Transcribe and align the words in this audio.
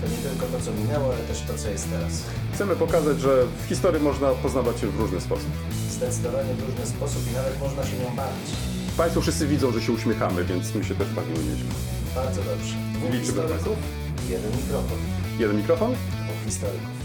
To 0.00 0.08
nie 0.08 0.16
tylko 0.16 0.46
to, 0.46 0.60
co 0.64 0.72
minęło, 0.72 1.14
ale 1.14 1.24
też 1.24 1.40
to, 1.40 1.58
co 1.58 1.68
jest 1.68 1.90
teraz. 1.90 2.22
Chcemy 2.54 2.76
pokazać, 2.76 3.20
że 3.20 3.46
w 3.64 3.68
historii 3.68 4.02
można 4.02 4.28
poznawać 4.30 4.80
się 4.80 4.86
w 4.86 5.00
różny 5.00 5.20
sposób. 5.20 5.50
Zdecydowanie 5.90 6.54
w 6.54 6.60
różny 6.68 6.86
sposób 6.86 7.30
i 7.30 7.34
nawet 7.34 7.60
można 7.60 7.86
się 7.86 7.98
nią 7.98 8.16
bawić. 8.16 8.50
Państwo 8.96 9.20
wszyscy 9.20 9.46
widzą, 9.46 9.72
że 9.72 9.80
się 9.82 9.92
uśmiechamy, 9.92 10.44
więc 10.44 10.74
my 10.74 10.84
się 10.84 10.94
też 10.94 11.08
bawimy 11.08 11.38
nieźle. 11.38 11.70
Bardzo 12.14 12.42
dobrze. 12.42 12.74
Dwóch 12.92 13.10
Liczymy 13.10 13.42
historyków, 13.42 13.78
jeden 14.28 14.52
mikrofon. 14.52 14.98
Jeden 15.38 15.56
mikrofon? 15.56 15.92
Dwóch 15.92 16.44
historyków. 16.44 16.96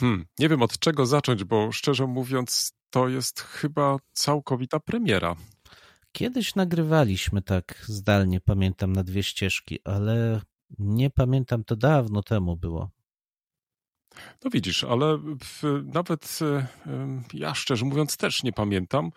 Hmm, 0.00 0.24
nie 0.38 0.48
wiem 0.48 0.62
od 0.62 0.78
czego 0.78 1.06
zacząć, 1.06 1.44
bo 1.44 1.72
szczerze 1.72 2.06
mówiąc, 2.06 2.72
to 2.90 3.08
jest 3.08 3.40
chyba 3.40 3.96
całkowita 4.12 4.80
premiera. 4.80 5.36
Kiedyś 6.12 6.54
nagrywaliśmy 6.54 7.42
tak 7.42 7.84
zdalnie, 7.88 8.40
pamiętam, 8.40 8.92
na 8.92 9.04
dwie 9.04 9.22
ścieżki, 9.22 9.78
ale 9.84 10.40
nie 10.78 11.10
pamiętam, 11.10 11.64
to 11.64 11.76
dawno 11.76 12.22
temu 12.22 12.56
było. 12.56 12.90
No 14.44 14.50
widzisz, 14.50 14.84
ale 14.84 15.18
w, 15.44 15.82
nawet 15.84 16.38
e, 16.42 16.66
ja 17.34 17.54
szczerze 17.54 17.84
mówiąc 17.84 18.16
też 18.16 18.42
nie 18.42 18.52
pamiętam, 18.52 19.10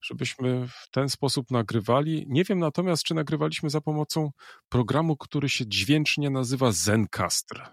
żebyśmy 0.00 0.68
w 0.68 0.90
ten 0.90 1.08
sposób 1.08 1.50
nagrywali. 1.50 2.26
Nie 2.28 2.44
wiem 2.44 2.58
natomiast, 2.58 3.02
czy 3.02 3.14
nagrywaliśmy 3.14 3.70
za 3.70 3.80
pomocą 3.80 4.30
programu, 4.68 5.16
który 5.16 5.48
się 5.48 5.66
dźwięcznie 5.66 6.30
nazywa 6.30 6.72
Zencaster. 6.72 7.68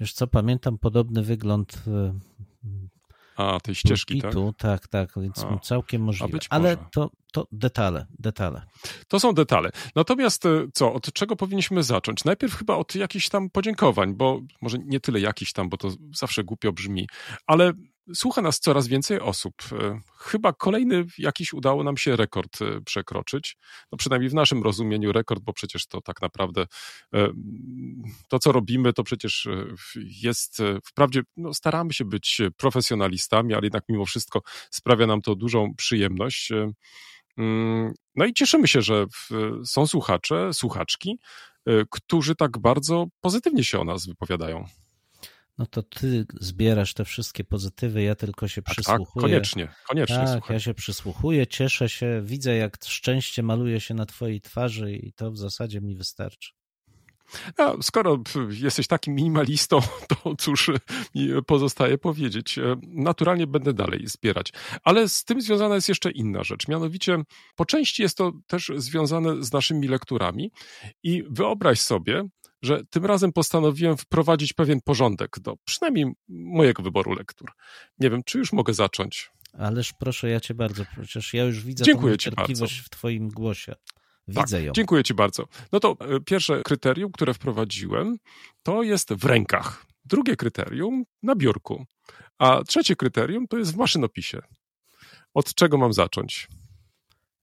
Wiesz 0.00 0.12
co, 0.12 0.26
pamiętam 0.26 0.78
podobny 0.78 1.22
wygląd 1.22 1.82
e, 1.86 2.18
A, 3.36 3.60
tej 3.60 3.74
ścieżki, 3.74 4.20
tak? 4.20 4.32
pulpitu, 4.32 4.54
tak, 4.58 4.88
tak, 4.88 5.12
więc 5.16 5.44
A, 5.44 5.58
całkiem 5.58 6.02
możliwe. 6.02 6.38
Ale 6.50 6.76
to, 6.76 7.10
to 7.32 7.46
detale, 7.52 8.06
detale. 8.18 8.62
To 9.08 9.20
są 9.20 9.32
detale. 9.32 9.70
Natomiast 9.94 10.46
e, 10.46 10.66
co, 10.74 10.92
od 10.92 11.12
czego 11.12 11.36
powinniśmy 11.36 11.82
zacząć? 11.82 12.24
Najpierw 12.24 12.54
chyba 12.54 12.76
od 12.76 12.94
jakichś 12.94 13.28
tam 13.28 13.50
podziękowań, 13.50 14.14
bo 14.14 14.40
może 14.60 14.78
nie 14.78 15.00
tyle 15.00 15.20
jakichś 15.20 15.52
tam, 15.52 15.68
bo 15.68 15.76
to 15.76 15.90
zawsze 16.14 16.44
głupio 16.44 16.72
brzmi, 16.72 17.08
ale 17.46 17.72
słucha 18.14 18.42
nas 18.42 18.60
coraz 18.60 18.88
więcej 18.88 19.20
osób. 19.20 19.54
E, 19.72 20.00
Chyba 20.18 20.52
kolejny 20.52 21.04
jakiś 21.18 21.52
udało 21.52 21.84
nam 21.84 21.96
się 21.96 22.16
rekord 22.16 22.62
e, 22.62 22.80
przekroczyć. 22.80 23.56
No 23.92 23.98
przynajmniej 23.98 24.30
w 24.30 24.34
naszym 24.34 24.62
rozumieniu 24.62 25.12
rekord, 25.12 25.42
bo 25.42 25.52
przecież 25.52 25.86
to 25.86 26.00
tak 26.00 26.22
naprawdę 26.22 26.66
e, 27.14 27.28
to, 28.28 28.38
co 28.38 28.52
robimy, 28.52 28.92
to 28.92 29.02
przecież 29.04 29.48
jest, 30.22 30.62
wprawdzie 30.84 31.22
no, 31.36 31.54
staramy 31.54 31.92
się 31.92 32.04
być 32.04 32.40
profesjonalistami, 32.56 33.54
ale 33.54 33.66
jednak 33.66 33.84
mimo 33.88 34.06
wszystko 34.06 34.42
sprawia 34.70 35.06
nam 35.06 35.22
to 35.22 35.34
dużą 35.34 35.74
przyjemność. 35.74 36.52
Mm, 37.38 37.94
No 38.14 38.24
i 38.24 38.32
cieszymy 38.34 38.68
się, 38.68 38.82
że 38.82 39.06
są 39.64 39.86
słuchacze, 39.86 40.52
słuchaczki, 40.52 41.18
którzy 41.90 42.34
tak 42.36 42.58
bardzo 42.58 43.06
pozytywnie 43.20 43.64
się 43.64 43.80
o 43.80 43.84
nas 43.84 44.06
wypowiadają. 44.06 44.64
No 45.58 45.66
to 45.66 45.82
ty 45.82 46.26
zbierasz 46.40 46.94
te 46.94 47.04
wszystkie 47.04 47.44
pozytywy, 47.44 48.02
ja 48.02 48.14
tylko 48.14 48.48
się 48.48 48.62
Tak, 48.62 48.74
tak, 48.74 48.84
przysłuchuję. 48.84 49.22
koniecznie, 49.26 49.68
koniecznie. 49.88 50.16
Tak, 50.16 50.28
słuchaj. 50.28 50.54
ja 50.56 50.60
się 50.60 50.74
przysłuchuję, 50.74 51.46
cieszę 51.46 51.88
się, 51.88 52.22
widzę 52.24 52.56
jak 52.56 52.76
szczęście 52.84 53.42
maluje 53.42 53.80
się 53.80 53.94
na 53.94 54.06
twojej 54.06 54.40
twarzy 54.40 54.92
i 54.96 55.12
to 55.12 55.30
w 55.30 55.38
zasadzie 55.38 55.80
mi 55.80 55.96
wystarczy. 55.96 56.50
A 57.58 57.72
skoro 57.82 58.18
jesteś 58.50 58.86
takim 58.86 59.14
minimalistą, 59.14 59.80
to 60.22 60.36
cóż 60.38 60.70
mi 61.14 61.28
pozostaje 61.46 61.98
powiedzieć. 61.98 62.58
E, 62.58 62.76
Naturalnie 62.82 63.46
będę 63.46 63.72
dalej 63.74 64.06
zbierać. 64.06 64.52
Ale 64.84 65.08
z 65.08 65.24
tym 65.24 65.40
związana 65.40 65.74
jest 65.74 65.88
jeszcze 65.88 66.10
inna 66.10 66.44
rzecz. 66.44 66.68
Mianowicie, 66.68 67.18
po 67.56 67.64
części 67.64 68.02
jest 68.02 68.16
to 68.16 68.32
też 68.46 68.70
związane 68.76 69.44
z 69.44 69.52
naszymi 69.52 69.88
lekturami. 69.88 70.50
I 71.02 71.24
wyobraź 71.30 71.80
sobie, 71.80 72.24
że 72.66 72.84
tym 72.90 73.06
razem 73.06 73.32
postanowiłem 73.32 73.96
wprowadzić 73.96 74.52
pewien 74.52 74.80
porządek 74.80 75.40
do 75.40 75.56
przynajmniej 75.64 76.12
mojego 76.28 76.82
wyboru 76.82 77.14
lektur. 77.14 77.52
Nie 77.98 78.10
wiem, 78.10 78.22
czy 78.24 78.38
już 78.38 78.52
mogę 78.52 78.74
zacząć. 78.74 79.30
Ależ 79.58 79.92
proszę, 79.92 80.30
ja 80.30 80.40
cię 80.40 80.54
bardzo, 80.54 80.84
przecież 80.92 81.34
ja 81.34 81.44
już 81.44 81.64
widzę 81.64 81.84
Dziękuję 81.84 82.14
tą 82.14 82.18
ci 82.18 82.30
niecierpliwość 82.30 82.74
bardzo. 82.74 82.86
w 82.86 82.90
twoim 82.90 83.28
głosie. 83.28 83.74
Widzę 84.28 84.62
ją. 84.62 84.72
Dziękuję 84.72 85.04
Ci 85.04 85.14
bardzo. 85.14 85.48
No 85.72 85.80
to 85.80 85.96
e, 86.00 86.20
pierwsze 86.20 86.62
kryterium, 86.62 87.12
które 87.12 87.34
wprowadziłem, 87.34 88.16
to 88.62 88.82
jest 88.82 89.14
w 89.14 89.24
rękach. 89.24 89.86
Drugie 90.04 90.36
kryterium 90.36 91.04
na 91.22 91.34
biurku. 91.34 91.84
A 92.38 92.62
trzecie 92.66 92.96
kryterium 92.96 93.48
to 93.48 93.58
jest 93.58 93.72
w 93.72 93.76
maszynopisie. 93.76 94.42
Od 95.34 95.54
czego 95.54 95.78
mam 95.78 95.92
zacząć? 95.92 96.48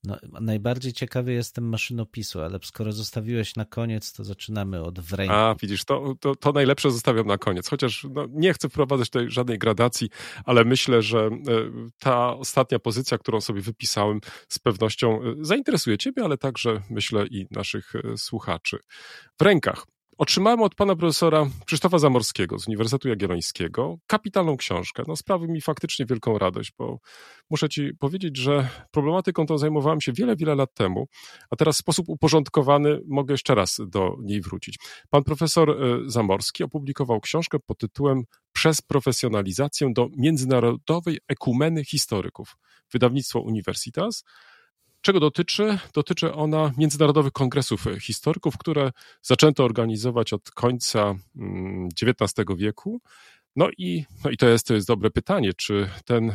No, 0.04 0.18
najbardziej 0.42 0.94
ciekawy 0.94 1.34
jestem 1.34 1.70
maszynopisu, 1.70 2.42
ale 2.42 2.60
skoro 2.64 2.92
zostawiłeś 2.92 3.56
na 3.56 3.66
koniec, 3.66 4.14
to 4.14 4.24
zaczynamy 4.24 4.84
od 4.84 5.00
w 5.00 5.14
ręku. 5.14 5.34
A, 5.34 5.56
widzisz, 5.62 5.86
to, 5.86 6.16
to, 6.20 6.36
to 6.36 6.52
najlepsze 6.52 6.92
zostawiam 6.92 7.28
na 7.28 7.38
koniec. 7.38 7.70
Chociaż 7.70 8.08
no, 8.14 8.26
nie 8.30 8.54
chcę 8.54 8.70
wprowadzać 8.70 9.10
tutaj 9.10 9.32
żadnej 9.32 9.60
gradacji, 9.60 10.10
ale 10.46 10.66
myślę, 10.66 11.02
że 11.02 11.20
e, 11.20 11.32
ta 12.00 12.34
ostatnia 12.34 12.80
pozycja, 12.80 13.18
którą 13.18 13.42
sobie 13.42 13.62
wypisałem, 13.62 14.20
z 14.48 14.60
pewnością 14.60 15.22
e, 15.22 15.36
zainteresuje 15.42 15.98
Ciebie, 15.98 16.24
ale 16.24 16.38
także 16.38 16.82
myślę 16.90 17.28
i 17.28 17.46
naszych 17.52 17.94
e, 17.96 18.18
słuchaczy. 18.18 18.78
W 19.40 19.42
rękach. 19.42 19.93
Otrzymałem 20.24 20.62
od 20.62 20.76
pana 20.76 20.96
profesora 20.96 21.50
Krzysztofa 21.66 22.00
Zamorskiego 22.00 22.60
z 22.60 22.68
Uniwersytetu 22.68 23.10
Jagiellońskiego 23.10 23.98
kapitalną 24.08 24.58
książkę. 24.58 25.04
No, 25.08 25.16
sprawi 25.16 25.48
mi 25.48 25.62
faktycznie 25.62 26.06
wielką 26.06 26.38
radość, 26.38 26.74
bo 26.78 27.00
muszę 27.50 27.70
ci 27.70 27.92
powiedzieć, 28.00 28.38
że 28.38 28.68
problematyką 28.92 29.46
tą 29.46 29.58
zajmowałem 29.58 30.02
się 30.02 30.14
wiele, 30.14 30.36
wiele 30.36 30.56
lat 30.56 30.74
temu, 30.74 31.08
a 31.50 31.56
teraz 31.56 31.76
w 31.76 31.80
sposób 31.80 32.10
uporządkowany 32.10 33.00
mogę 33.08 33.34
jeszcze 33.34 33.56
raz 33.56 33.82
do 33.88 34.16
niej 34.22 34.42
wrócić. 34.42 34.80
Pan 35.10 35.24
profesor 35.24 35.70
e, 35.70 35.76
Zamorski 36.06 36.64
opublikował 36.64 37.22
książkę 37.22 37.58
pod 37.60 37.78
tytułem 37.78 38.24
Przez 38.54 38.82
profesjonalizację 38.82 39.90
do 39.94 40.08
międzynarodowej 40.18 41.20
ekumeny 41.28 41.86
historyków. 41.86 42.56
Wydawnictwo 42.92 43.40
Universitas. 43.40 44.24
Czego 45.04 45.20
dotyczy? 45.20 45.78
Dotyczy 45.94 46.34
ona 46.34 46.72
międzynarodowych 46.78 47.34
kongresów 47.34 47.86
historyków, 48.02 48.58
które 48.58 48.92
zaczęto 49.22 49.64
organizować 49.64 50.34
od 50.34 50.52
końca 50.52 51.16
mm, 51.36 51.90
XIX 52.02 52.48
wieku. 52.58 53.02
No 53.56 53.70
i, 53.78 54.06
no 54.24 54.32
i 54.32 54.38
to, 54.38 54.48
jest, 54.48 54.68
to 54.68 54.74
jest 54.74 54.88
dobre 54.88 55.10
pytanie, 55.12 55.52
czy 55.58 55.90
ten 56.06 56.30
y, 56.30 56.34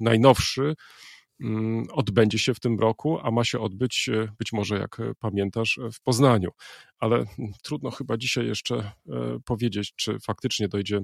najnowszy 0.00 0.74
mm, 1.40 1.86
odbędzie 1.92 2.38
się 2.38 2.54
w 2.54 2.60
tym 2.60 2.78
roku, 2.78 3.18
a 3.22 3.30
ma 3.30 3.44
się 3.44 3.60
odbyć 3.60 4.08
y, 4.08 4.28
być 4.38 4.52
może, 4.52 4.78
jak 4.78 4.96
pamiętasz, 5.18 5.80
w 5.92 6.00
Poznaniu. 6.00 6.50
Ale 6.98 7.16
mm, 7.16 7.52
trudno 7.62 7.90
chyba 7.90 8.16
dzisiaj 8.16 8.46
jeszcze 8.46 8.76
y, 8.76 9.10
powiedzieć, 9.44 9.92
czy 9.96 10.18
faktycznie 10.20 10.68
dojdzie 10.68 11.00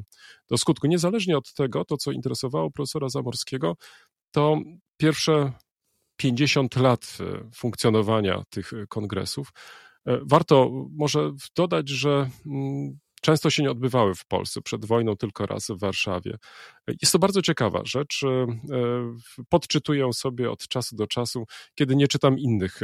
do 0.48 0.58
skutku. 0.58 0.86
Niezależnie 0.86 1.38
od 1.38 1.54
tego, 1.54 1.84
to 1.84 1.96
co 1.96 2.12
interesowało 2.12 2.70
profesora 2.70 3.08
Zamorskiego, 3.08 3.76
to 4.30 4.58
pierwsze 4.96 5.52
50 6.16 6.76
lat 6.76 7.18
e, 7.20 7.50
funkcjonowania 7.54 8.42
tych 8.50 8.72
e, 8.72 8.86
kongresów. 8.86 9.52
E, 10.06 10.18
Warto 10.22 10.70
może 10.96 11.32
dodać, 11.56 11.88
że 11.88 12.30
mm, 12.46 12.98
często 13.22 13.50
się 13.50 13.62
nie 13.62 13.70
odbywały 13.70 14.14
w 14.14 14.26
Polsce, 14.26 14.60
przed 14.62 14.84
wojną 14.84 15.16
tylko 15.16 15.46
raz 15.46 15.66
w 15.66 15.78
Warszawie. 15.78 16.36
Jest 17.02 17.12
to 17.12 17.18
bardzo 17.18 17.42
ciekawa 17.42 17.80
rzecz. 17.84 18.20
Podczytuję 19.48 20.12
sobie 20.12 20.50
od 20.50 20.68
czasu 20.68 20.96
do 20.96 21.06
czasu, 21.06 21.44
kiedy 21.74 21.96
nie 21.96 22.08
czytam 22.08 22.38
innych 22.38 22.80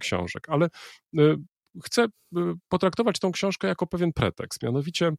książek, 0.00 0.48
ale 0.48 0.68
chcę 1.84 2.02
e, 2.02 2.08
potraktować 2.68 3.18
tą 3.18 3.32
książkę 3.32 3.68
jako 3.68 3.86
pewien 3.86 4.12
pretekst. 4.12 4.62
Mianowicie, 4.62 5.12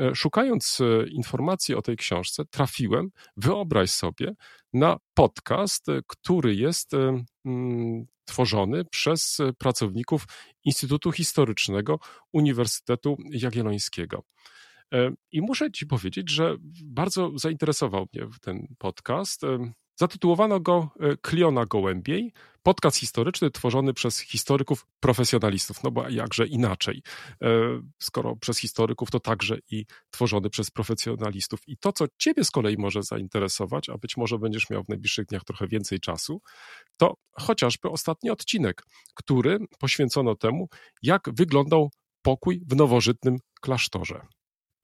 e, 0.00 0.14
szukając 0.14 0.78
e, 0.80 1.08
informacji 1.08 1.74
o 1.74 1.82
tej 1.82 1.96
książce, 1.96 2.44
trafiłem, 2.50 3.10
wyobraź 3.36 3.90
sobie, 3.90 4.32
na 4.72 4.96
podcast, 5.14 5.88
e, 5.88 6.00
który 6.06 6.54
jest 6.54 6.92
mm, 7.44 8.06
tworzony 8.24 8.84
przez 8.84 9.38
pracowników 9.58 10.24
Instytutu 10.64 11.12
Historycznego 11.12 11.98
Uniwersytetu 12.32 13.16
Jagiellońskiego. 13.30 14.22
I 15.32 15.40
muszę 15.40 15.72
Ci 15.72 15.86
powiedzieć, 15.86 16.30
że 16.30 16.56
bardzo 16.84 17.32
zainteresował 17.38 18.06
mnie 18.14 18.26
ten 18.40 18.66
podcast. 18.78 19.42
Zatytułowano 19.96 20.60
go 20.60 20.88
e, 21.00 21.16
Kliona 21.16 21.66
Gołębiej, 21.66 22.32
podcast 22.62 22.96
historyczny 22.96 23.50
tworzony 23.50 23.94
przez 23.94 24.20
historyków 24.20 24.86
profesjonalistów. 25.00 25.82
No 25.82 25.90
bo 25.90 26.08
jakże 26.08 26.46
inaczej. 26.46 27.02
E, 27.42 27.48
skoro 27.98 28.36
przez 28.36 28.58
historyków, 28.58 29.10
to 29.10 29.20
także 29.20 29.58
i 29.70 29.86
tworzony 30.10 30.50
przez 30.50 30.70
profesjonalistów. 30.70 31.60
I 31.66 31.76
to, 31.76 31.92
co 31.92 32.04
Ciebie 32.18 32.44
z 32.44 32.50
kolei 32.50 32.76
może 32.78 33.02
zainteresować, 33.02 33.88
a 33.88 33.98
być 33.98 34.16
może 34.16 34.38
będziesz 34.38 34.70
miał 34.70 34.84
w 34.84 34.88
najbliższych 34.88 35.26
dniach 35.26 35.44
trochę 35.44 35.66
więcej 35.66 36.00
czasu, 36.00 36.40
to 36.96 37.14
chociażby 37.32 37.90
ostatni 37.90 38.30
odcinek, 38.30 38.82
który 39.14 39.58
poświęcono 39.78 40.34
temu, 40.34 40.68
jak 41.02 41.22
wyglądał 41.32 41.90
pokój 42.22 42.62
w 42.66 42.76
nowożytnym 42.76 43.36
klasztorze. 43.60 44.26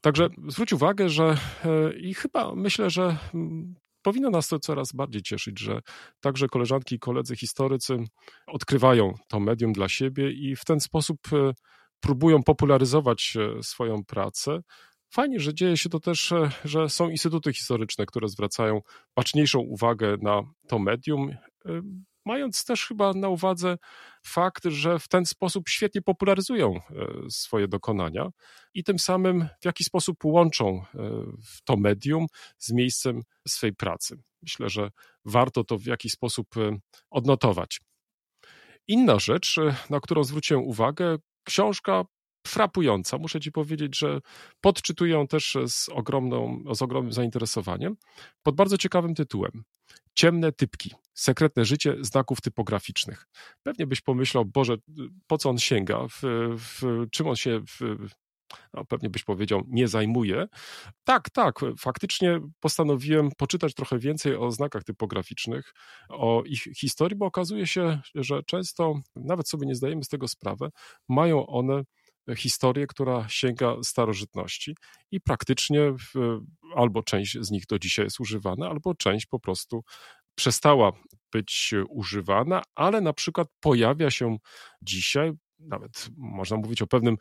Także 0.00 0.28
zwróć 0.48 0.72
uwagę, 0.72 1.08
że 1.08 1.36
e, 1.64 1.98
i 1.98 2.14
chyba 2.14 2.54
myślę, 2.54 2.90
że 2.90 3.16
mm, 3.34 3.74
powinno 4.02 4.30
nas 4.30 4.48
to 4.48 4.58
coraz 4.58 4.92
bardziej 4.92 5.22
cieszyć, 5.22 5.60
że 5.60 5.80
także 6.20 6.48
koleżanki 6.48 6.94
i 6.94 6.98
koledzy 6.98 7.36
historycy 7.36 7.96
odkrywają 8.46 9.14
to 9.28 9.40
medium 9.40 9.72
dla 9.72 9.88
siebie 9.88 10.30
i 10.30 10.56
w 10.56 10.64
ten 10.64 10.80
sposób 10.80 11.18
e, 11.32 11.52
próbują 12.00 12.42
popularyzować 12.42 13.34
e, 13.36 13.62
swoją 13.62 14.04
pracę. 14.04 14.60
Fajnie, 15.10 15.40
że 15.40 15.54
dzieje 15.54 15.76
się 15.76 15.88
to 15.88 16.00
też, 16.00 16.32
że 16.64 16.88
są 16.88 17.08
instytuty 17.08 17.52
historyczne, 17.52 18.06
które 18.06 18.28
zwracają 18.28 18.80
baczniejszą 19.16 19.58
uwagę 19.58 20.16
na 20.22 20.42
to 20.68 20.78
medium 20.78 21.30
mając 22.24 22.64
też 22.64 22.86
chyba 22.86 23.12
na 23.12 23.28
uwadze 23.28 23.78
fakt, 24.22 24.64
że 24.64 24.98
w 24.98 25.08
ten 25.08 25.26
sposób 25.26 25.68
świetnie 25.68 26.02
popularyzują 26.02 26.74
e, 26.76 26.80
swoje 27.30 27.68
dokonania 27.68 28.30
i 28.74 28.84
tym 28.84 28.98
samym 28.98 29.48
w 29.60 29.64
jakiś 29.64 29.86
sposób 29.86 30.24
łączą 30.24 30.84
e, 30.94 31.10
to 31.64 31.76
medium 31.76 32.26
z 32.58 32.72
miejscem 32.72 33.22
swej 33.48 33.74
pracy. 33.74 34.22
Myślę, 34.42 34.68
że 34.68 34.90
warto 35.24 35.64
to 35.64 35.78
w 35.78 35.86
jakiś 35.86 36.12
sposób 36.12 36.56
e, 36.56 36.78
odnotować. 37.10 37.80
Inna 38.88 39.18
rzecz, 39.18 39.56
na 39.90 40.00
którą 40.00 40.24
zwróciłem 40.24 40.64
uwagę, 40.64 41.16
książka 41.44 42.04
frapująca. 42.46 43.18
Muszę 43.18 43.40
Ci 43.40 43.52
powiedzieć, 43.52 43.98
że 43.98 44.20
podczytuję 44.60 45.12
ją 45.12 45.26
też 45.26 45.56
z, 45.66 45.88
ogromną, 45.88 46.62
z 46.74 46.82
ogromnym 46.82 47.12
zainteresowaniem 47.12 47.96
pod 48.42 48.56
bardzo 48.56 48.78
ciekawym 48.78 49.14
tytułem. 49.14 49.64
Ciemne 50.14 50.52
typki. 50.52 50.94
Sekretne 51.14 51.64
życie 51.64 51.96
znaków 52.00 52.40
typograficznych. 52.40 53.26
Pewnie 53.62 53.86
byś 53.86 54.00
pomyślał, 54.00 54.44
Boże, 54.44 54.76
po 55.26 55.38
co 55.38 55.50
on 55.50 55.58
sięga, 55.58 56.06
w, 56.08 56.20
w 56.56 57.06
czym 57.10 57.28
on 57.28 57.36
się 57.36 57.60
w, 57.60 58.08
no, 58.74 58.84
pewnie 58.84 59.10
byś 59.10 59.24
powiedział, 59.24 59.62
nie 59.68 59.88
zajmuje. 59.88 60.46
Tak, 61.04 61.30
tak, 61.30 61.60
faktycznie 61.78 62.40
postanowiłem 62.60 63.30
poczytać 63.36 63.74
trochę 63.74 63.98
więcej 63.98 64.36
o 64.36 64.50
znakach 64.50 64.84
typograficznych, 64.84 65.74
o 66.08 66.42
ich 66.46 66.62
historii, 66.62 67.18
bo 67.18 67.26
okazuje 67.26 67.66
się, 67.66 68.00
że 68.14 68.42
często, 68.42 68.94
nawet 69.16 69.48
sobie 69.48 69.66
nie 69.66 69.74
zdajemy 69.74 70.04
z 70.04 70.08
tego 70.08 70.28
sprawę, 70.28 70.70
mają 71.08 71.46
one 71.46 71.82
historię, 72.36 72.86
która 72.86 73.28
sięga 73.28 73.76
starożytności 73.82 74.76
i 75.10 75.20
praktycznie 75.20 75.94
albo 76.76 77.02
część 77.02 77.38
z 77.40 77.50
nich 77.50 77.66
do 77.66 77.78
dzisiaj 77.78 78.04
jest 78.06 78.20
używana, 78.20 78.68
albo 78.68 78.94
część 78.94 79.26
po 79.26 79.40
prostu 79.40 79.84
przestała 80.34 80.92
być 81.32 81.74
używana, 81.88 82.62
ale 82.74 83.00
na 83.00 83.12
przykład 83.12 83.48
pojawia 83.60 84.10
się 84.10 84.36
dzisiaj, 84.82 85.32
nawet 85.58 86.08
można 86.16 86.56
mówić 86.56 86.82
o 86.82 86.86
pewnym 86.86 87.16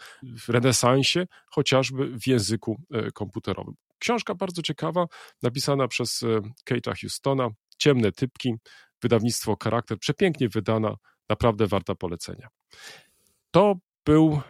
renesansie, 0.48 1.26
chociażby 1.52 2.20
w 2.20 2.28
języku 2.28 2.78
e, 2.94 3.12
komputerowym. 3.12 3.76
Książka 4.00 4.36
bardzo 4.36 4.62
ciekawa, 4.62 5.06
napisana 5.42 5.88
przez 5.88 6.24
e, 6.24 6.42
Kate'a 6.70 7.02
Houstona, 7.02 7.50
Ciemne 7.78 8.12
typki, 8.12 8.56
wydawnictwo 9.02 9.58
Charakter, 9.64 10.00
przepięknie 10.00 10.50
wydana, 10.50 10.96
naprawdę 11.30 11.68
warta 11.68 11.96
polecenia. 11.96 12.48
To 13.52 13.76
był 14.06 14.42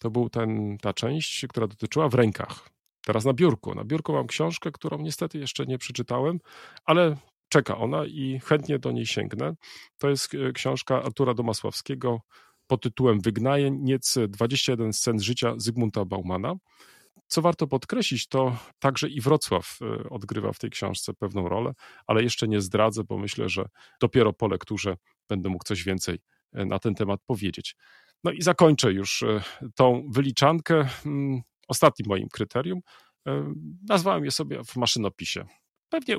to 0.00 0.10
był 0.10 0.28
ten, 0.30 0.78
ta 0.78 0.92
część, 0.92 1.46
która 1.48 1.66
dotyczyła 1.66 2.08
w 2.08 2.14
rękach. 2.14 2.68
Teraz 3.04 3.24
na 3.24 3.32
biurku. 3.32 3.74
Na 3.74 3.84
biurku 3.84 4.12
mam 4.12 4.26
książkę, 4.26 4.72
którą 4.72 4.98
niestety 4.98 5.38
jeszcze 5.38 5.66
nie 5.66 5.78
przeczytałem, 5.78 6.40
ale 6.84 7.16
czeka 7.48 7.78
ona 7.78 8.06
i 8.06 8.40
chętnie 8.44 8.78
do 8.78 8.92
niej 8.92 9.06
sięgnę. 9.06 9.54
To 9.98 10.10
jest 10.10 10.34
e, 10.34 10.52
książka 10.52 11.02
Artura 11.02 11.34
Domasławskiego 11.34 12.20
pod 12.66 12.82
tytułem 12.82 13.20
Wygnajeniec 13.20 14.18
21 14.28 14.92
scen 14.92 15.20
życia 15.20 15.54
Zygmunta 15.56 16.04
Baumana. 16.04 16.54
Co 17.26 17.42
warto 17.42 17.66
podkreślić, 17.66 18.28
to 18.28 18.56
także 18.78 19.08
i 19.08 19.20
Wrocław 19.20 19.78
e, 19.82 20.08
odgrywa 20.10 20.52
w 20.52 20.58
tej 20.58 20.70
książce 20.70 21.14
pewną 21.14 21.48
rolę, 21.48 21.72
ale 22.06 22.22
jeszcze 22.22 22.48
nie 22.48 22.60
zdradzę, 22.60 23.04
bo 23.04 23.18
myślę, 23.18 23.48
że 23.48 23.68
dopiero 24.00 24.32
po 24.32 24.48
lekturze 24.48 24.96
będę 25.28 25.48
mógł 25.48 25.64
coś 25.64 25.84
więcej 25.84 26.18
e, 26.52 26.64
na 26.64 26.78
ten 26.78 26.94
temat 26.94 27.20
powiedzieć. 27.26 27.76
No 28.26 28.32
i 28.32 28.42
zakończę 28.42 28.92
już 28.92 29.22
e, 29.22 29.42
tą 29.74 30.08
wyliczankę. 30.10 30.88
Mm, 31.06 31.42
ostatnim 31.68 32.08
moim 32.08 32.28
kryterium. 32.28 32.80
E, 33.28 33.54
nazwałem 33.88 34.24
je 34.24 34.30
sobie 34.30 34.64
w 34.64 34.76
maszynopisie. 34.76 35.44
Pewnie 35.88 36.16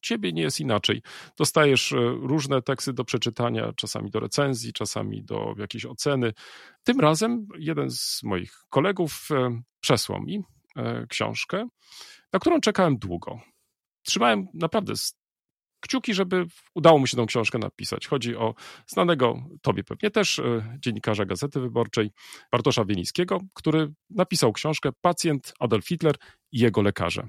ciebie 0.00 0.32
nie 0.32 0.42
jest 0.42 0.60
inaczej. 0.60 1.02
Dostajesz 1.38 1.92
e, 1.92 1.96
różne 2.22 2.62
teksty 2.62 2.92
do 2.92 3.04
przeczytania, 3.04 3.72
czasami 3.76 4.10
do 4.10 4.20
recenzji, 4.20 4.72
czasami 4.72 5.24
do 5.24 5.54
jakiejś 5.58 5.86
oceny. 5.86 6.32
Tym 6.84 7.00
razem 7.00 7.46
jeden 7.58 7.90
z 7.90 8.20
moich 8.22 8.52
kolegów 8.70 9.28
przesłał 9.80 10.22
mi 10.22 10.42
książkę, 11.08 11.68
na 12.32 12.38
którą 12.38 12.60
czekałem 12.60 12.98
długo. 12.98 13.40
Trzymałem 14.02 14.46
naprawdę 14.54 14.92
kciuki, 15.80 16.14
żeby 16.14 16.46
udało 16.74 16.98
mu 16.98 17.06
się 17.06 17.16
tą 17.16 17.26
książkę 17.26 17.58
napisać. 17.58 18.06
Chodzi 18.06 18.36
o 18.36 18.54
znanego 18.86 19.42
tobie 19.62 19.84
pewnie 19.84 20.10
też 20.10 20.38
e, 20.38 20.76
dziennikarza 20.78 21.24
Gazety 21.24 21.60
Wyborczej 21.60 22.10
Bartosza 22.52 22.84
Wienińskiego, 22.84 23.40
który 23.54 23.92
napisał 24.10 24.52
książkę 24.52 24.90
Pacjent 25.00 25.52
Adolf 25.60 25.88
Hitler 25.88 26.14
i 26.52 26.58
jego 26.58 26.82
lekarze. 26.82 27.28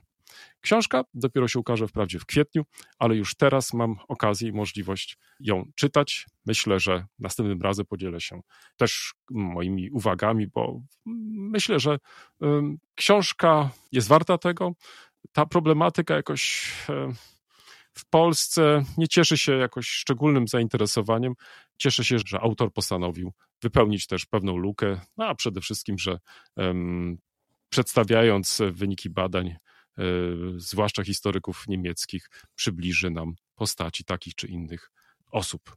Książka 0.61 1.03
dopiero 1.13 1.47
się 1.47 1.59
ukaże 1.59 1.87
wprawdzie 1.87 2.19
w 2.19 2.25
kwietniu, 2.25 2.63
ale 2.99 3.15
już 3.15 3.35
teraz 3.35 3.73
mam 3.73 3.95
okazję 4.07 4.49
i 4.49 4.51
możliwość 4.51 5.17
ją 5.39 5.63
czytać. 5.75 6.25
Myślę, 6.45 6.79
że 6.79 7.05
następnym 7.19 7.61
razem 7.61 7.85
podzielę 7.85 8.21
się 8.21 8.41
też 8.77 9.13
moimi 9.31 9.91
uwagami, 9.91 10.47
bo 10.47 10.81
myślę, 11.51 11.79
że 11.79 11.97
książka 12.95 13.69
jest 13.91 14.07
warta 14.07 14.37
tego. 14.37 14.71
Ta 15.31 15.45
problematyka 15.45 16.15
jakoś 16.15 16.73
w 17.99 18.05
Polsce 18.05 18.83
nie 18.97 19.07
cieszy 19.07 19.37
się 19.37 19.51
jakoś 19.51 19.87
szczególnym 19.87 20.47
zainteresowaniem. 20.47 21.33
Cieszę 21.77 22.03
się, 22.03 22.17
że 22.25 22.39
autor 22.39 22.73
postanowił 22.73 23.33
wypełnić 23.61 24.07
też 24.07 24.25
pewną 24.25 24.57
lukę, 24.57 25.01
no 25.17 25.25
a 25.25 25.35
przede 25.35 25.61
wszystkim, 25.61 25.97
że 25.97 26.19
um, 26.55 27.17
przedstawiając 27.69 28.61
wyniki 28.71 29.09
badań, 29.09 29.47
e, 29.47 29.57
zwłaszcza 30.57 31.03
historyków 31.03 31.67
niemieckich, 31.67 32.29
przybliży 32.55 33.09
nam 33.09 33.35
postaci 33.55 34.03
takich 34.03 34.35
czy 34.35 34.47
innych 34.47 34.91
osób. 35.31 35.75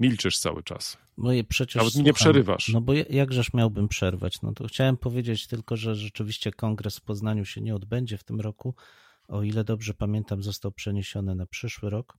Milczysz 0.00 0.38
cały 0.38 0.62
czas. 0.62 0.98
Moje 1.16 1.44
przecież 1.44 1.76
Nawet 1.76 1.94
mi 1.94 2.02
nie 2.02 2.12
przerywasz. 2.12 2.68
No 2.68 2.80
bo 2.80 2.92
jakżeż 3.10 3.54
miałbym 3.54 3.88
przerwać? 3.88 4.42
No 4.42 4.52
to 4.52 4.66
chciałem 4.66 4.96
powiedzieć 4.96 5.46
tylko, 5.46 5.76
że 5.76 5.94
rzeczywiście 5.94 6.52
kongres 6.52 6.96
w 6.96 7.02
Poznaniu 7.02 7.44
się 7.44 7.60
nie 7.60 7.74
odbędzie 7.74 8.18
w 8.18 8.24
tym 8.24 8.40
roku, 8.40 8.74
o 9.28 9.42
ile 9.42 9.64
dobrze 9.64 9.94
pamiętam, 9.94 10.42
został 10.42 10.72
przeniesiony 10.72 11.34
na 11.34 11.46
przyszły 11.46 11.90
rok. 11.90 12.18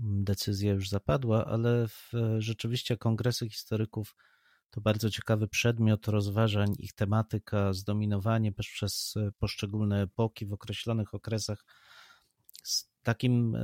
Mm, 0.00 0.24
decyzja 0.24 0.72
już 0.72 0.88
zapadła, 0.88 1.44
ale 1.46 1.88
w, 1.88 2.12
rzeczywiście 2.38 2.96
kongresy 2.96 3.48
historyków 3.48 4.16
to 4.70 4.80
bardzo 4.80 5.10
ciekawy 5.10 5.48
przedmiot 5.48 6.08
rozważań, 6.08 6.74
ich 6.78 6.92
tematyka, 6.92 7.72
zdominowanie 7.72 8.52
przez 8.52 9.14
poszczególne 9.38 10.02
epoki 10.02 10.46
w 10.46 10.52
określonych 10.52 11.14
okresach. 11.14 11.64
Z 12.62 12.90
takim, 13.02 13.56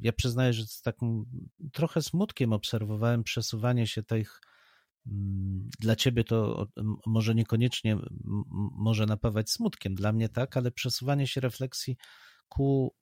ja 0.00 0.12
przyznaję, 0.12 0.52
że 0.52 0.66
z 0.66 0.82
takim 0.82 1.24
trochę 1.72 2.02
smutkiem 2.02 2.52
obserwowałem 2.52 3.24
przesuwanie 3.24 3.86
się 3.86 4.02
tych 4.02 4.40
dla 5.80 5.96
ciebie 5.96 6.24
to 6.24 6.66
może 7.06 7.34
niekoniecznie 7.34 7.96
może 8.76 9.06
napawać 9.06 9.50
smutkiem, 9.50 9.94
dla 9.94 10.12
mnie 10.12 10.28
tak, 10.28 10.56
ale 10.56 10.70
przesuwanie 10.70 11.26
się 11.26 11.40
refleksji 11.40 11.96
ku, 12.48 12.94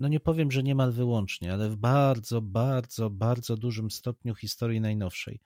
no 0.00 0.08
nie 0.08 0.20
powiem, 0.20 0.50
że 0.50 0.62
niemal 0.62 0.92
wyłącznie, 0.92 1.52
ale 1.52 1.70
w 1.70 1.76
bardzo, 1.76 2.42
bardzo, 2.42 3.10
bardzo 3.10 3.56
dużym 3.56 3.90
stopniu 3.90 4.34
historii 4.34 4.80
najnowszej. 4.80 5.40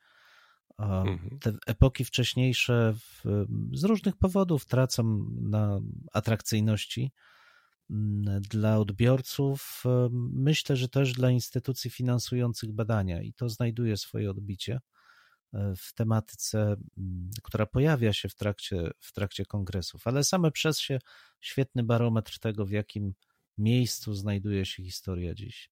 Mhm. 0.78 1.38
Te 1.40 1.52
epoki 1.66 2.04
wcześniejsze 2.04 2.94
w, 2.94 3.24
z 3.72 3.84
różnych 3.84 4.16
powodów 4.16 4.66
tracą 4.66 5.26
na 5.42 5.80
atrakcyjności 6.12 7.12
mm, 7.90 8.42
dla 8.42 8.78
odbiorców. 8.78 9.84
Myślę, 10.32 10.76
że 10.76 10.88
też 10.88 11.12
dla 11.12 11.30
instytucji 11.30 11.90
finansujących 11.90 12.72
badania 12.72 13.22
i 13.22 13.32
to 13.32 13.48
znajduje 13.48 13.96
swoje 13.96 14.30
odbicie 14.30 14.80
w 15.76 15.94
tematyce, 15.94 16.58
mm, 16.98 17.30
która 17.42 17.66
pojawia 17.66 18.12
się 18.12 18.28
w 18.28 18.34
trakcie, 18.34 18.90
w 18.98 19.12
trakcie 19.12 19.46
kongresów, 19.46 20.06
ale 20.06 20.24
same 20.24 20.50
przez 20.50 20.80
się 20.80 20.98
świetny 21.40 21.82
barometr 21.82 22.38
tego, 22.38 22.66
w 22.66 22.70
jakim 22.70 23.14
miejscu 23.58 24.14
znajduje 24.14 24.66
się 24.66 24.82
historia 24.82 25.34
dziś. 25.34 25.70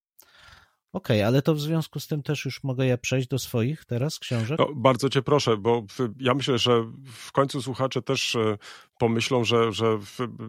Okej, 0.93 1.17
okay, 1.17 1.27
ale 1.27 1.43
to 1.43 1.55
w 1.55 1.61
związku 1.61 2.01
z 2.01 2.07
tym 2.07 2.23
też 2.23 2.45
już 2.45 2.65
mogę 2.65 2.87
ja 2.87 2.99
przejść 2.99 3.29
do 3.29 3.39
swoich 3.39 3.85
teraz 3.85 4.19
książek? 4.19 4.59
No, 4.59 4.69
bardzo 4.75 5.09
cię 5.09 5.23
proszę, 5.23 5.57
bo 5.57 5.85
ja 6.21 6.35
myślę, 6.35 6.59
że 6.59 6.85
w 7.15 7.33
końcu 7.33 7.63
słuchacze 7.63 8.03
też 8.03 8.37
e, 8.37 8.59
pomyślą, 8.99 9.45
że, 9.45 9.73
że 9.73 9.99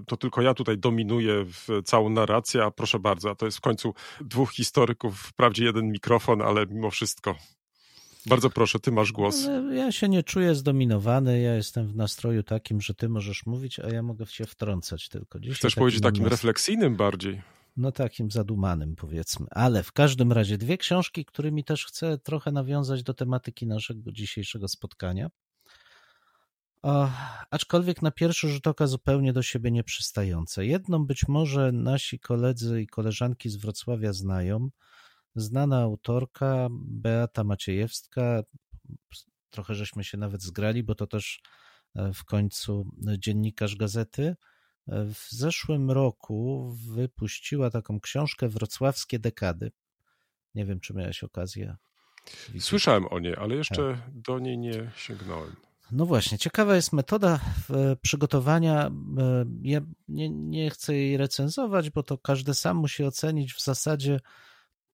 to 0.08 0.18
tylko 0.18 0.42
ja 0.42 0.54
tutaj 0.54 0.78
dominuję 0.78 1.46
całą 1.86 2.10
narrację, 2.10 2.64
a 2.64 2.72
proszę 2.72 3.00
bardzo, 3.00 3.30
a 3.30 3.36
to 3.36 3.46
jest 3.46 3.58
w 3.58 3.62
końcu 3.62 3.94
dwóch 4.22 4.52
historyków, 4.52 5.20
wprawdzie 5.20 5.66
jeden 5.66 5.92
mikrofon, 5.92 6.42
ale 6.42 6.66
mimo 6.66 6.92
wszystko. 6.92 7.36
Bardzo 8.26 8.50
proszę, 8.50 8.80
ty 8.80 8.92
masz 8.92 9.12
głos. 9.12 9.46
Ale 9.46 9.76
ja 9.76 9.92
się 9.92 10.10
nie 10.10 10.24
czuję 10.24 10.56
zdominowany, 10.56 11.42
ja 11.42 11.56
jestem 11.56 11.88
w 11.88 11.96
nastroju 11.96 12.44
takim, 12.44 12.82
że 12.82 12.94
ty 12.94 13.10
możesz 13.10 13.46
mówić, 13.46 13.80
a 13.80 13.90
ja 13.90 14.04
mogę 14.04 14.26
się 14.26 14.46
wtrącać 14.46 15.10
tylko. 15.10 15.40
Dzisiaj 15.40 15.56
Chcesz 15.56 15.76
powiedzieć 15.76 16.02
takim 16.02 16.26
refleksyjnym 16.28 16.96
bardziej? 16.96 17.42
no 17.78 17.92
takim 17.92 18.32
zadumanym 18.32 18.96
powiedzmy. 18.96 19.48
Ale 19.52 19.84
w 19.84 19.92
każdym 19.92 20.32
razie 20.32 20.58
dwie 20.58 20.78
książki, 20.78 21.26
którymi 21.26 21.64
też 21.64 21.86
chcę 21.86 22.18
trochę 22.18 22.52
nawiązać 22.52 23.04
do 23.04 23.14
tematyki 23.14 23.68
naszego 23.68 24.12
dzisiejszego 24.12 24.68
spotkania. 24.68 25.30
O, 26.82 27.10
aczkolwiek 27.52 28.02
na 28.02 28.12
pierwszy 28.12 28.50
rzut 28.50 28.68
oka 28.68 28.88
zupełnie 28.88 29.34
do 29.34 29.44
siebie 29.44 29.72
nie 29.72 29.84
przystające. 29.84 30.66
Jedną 30.66 31.06
być 31.06 31.28
może 31.28 31.72
nasi 31.72 32.20
koledzy 32.20 32.82
i 32.82 32.88
koleżanki 32.88 33.50
z 33.50 33.56
Wrocławia 33.56 34.14
znają. 34.14 34.70
Znana 35.36 35.82
autorka 35.82 36.68
Beata 36.72 37.44
Maciejewska. 37.44 38.44
Trochę 39.50 39.76
żeśmy 39.76 40.04
się 40.04 40.18
nawet 40.18 40.42
zgrali, 40.42 40.84
bo 40.84 40.96
to 40.96 41.08
też 41.08 41.42
e, 41.96 42.14
w 42.14 42.26
końcu 42.26 42.86
dziennikarz 43.18 43.76
gazety 43.76 44.36
w 44.88 45.28
zeszłym 45.30 45.92
roku 45.92 46.72
wypuściła 46.94 47.70
taką 47.70 48.00
książkę 48.00 48.50
Wrocławskie 48.50 49.20
dekady. 49.20 49.72
Nie 50.56 50.66
wiem, 50.66 50.80
czy 50.80 50.94
miałeś 50.94 51.24
okazję. 51.24 51.76
Widzieć. 52.48 52.64
Słyszałem 52.64 53.08
o 53.08 53.20
niej, 53.20 53.36
ale 53.36 53.56
jeszcze 53.56 53.94
tak. 53.94 54.22
do 54.22 54.40
niej 54.40 54.58
nie 54.58 54.92
sięgnąłem. 54.96 55.56
No 55.92 56.06
właśnie, 56.06 56.38
ciekawa 56.38 56.76
jest 56.76 56.94
metoda 56.94 57.40
przygotowania. 58.02 58.88
E, 58.88 59.46
ja 59.62 59.82
nie, 60.08 60.30
nie 60.30 60.70
chcę 60.70 60.96
jej 60.96 61.18
recenzować, 61.18 61.90
bo 61.90 62.04
to 62.04 62.18
każdy 62.18 62.54
sam 62.54 62.78
musi 62.78 63.04
ocenić. 63.04 63.54
W 63.54 63.64
zasadzie 63.64 64.20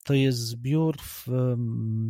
to 0.09 0.13
jest 0.13 0.39
zbiór 0.39 0.97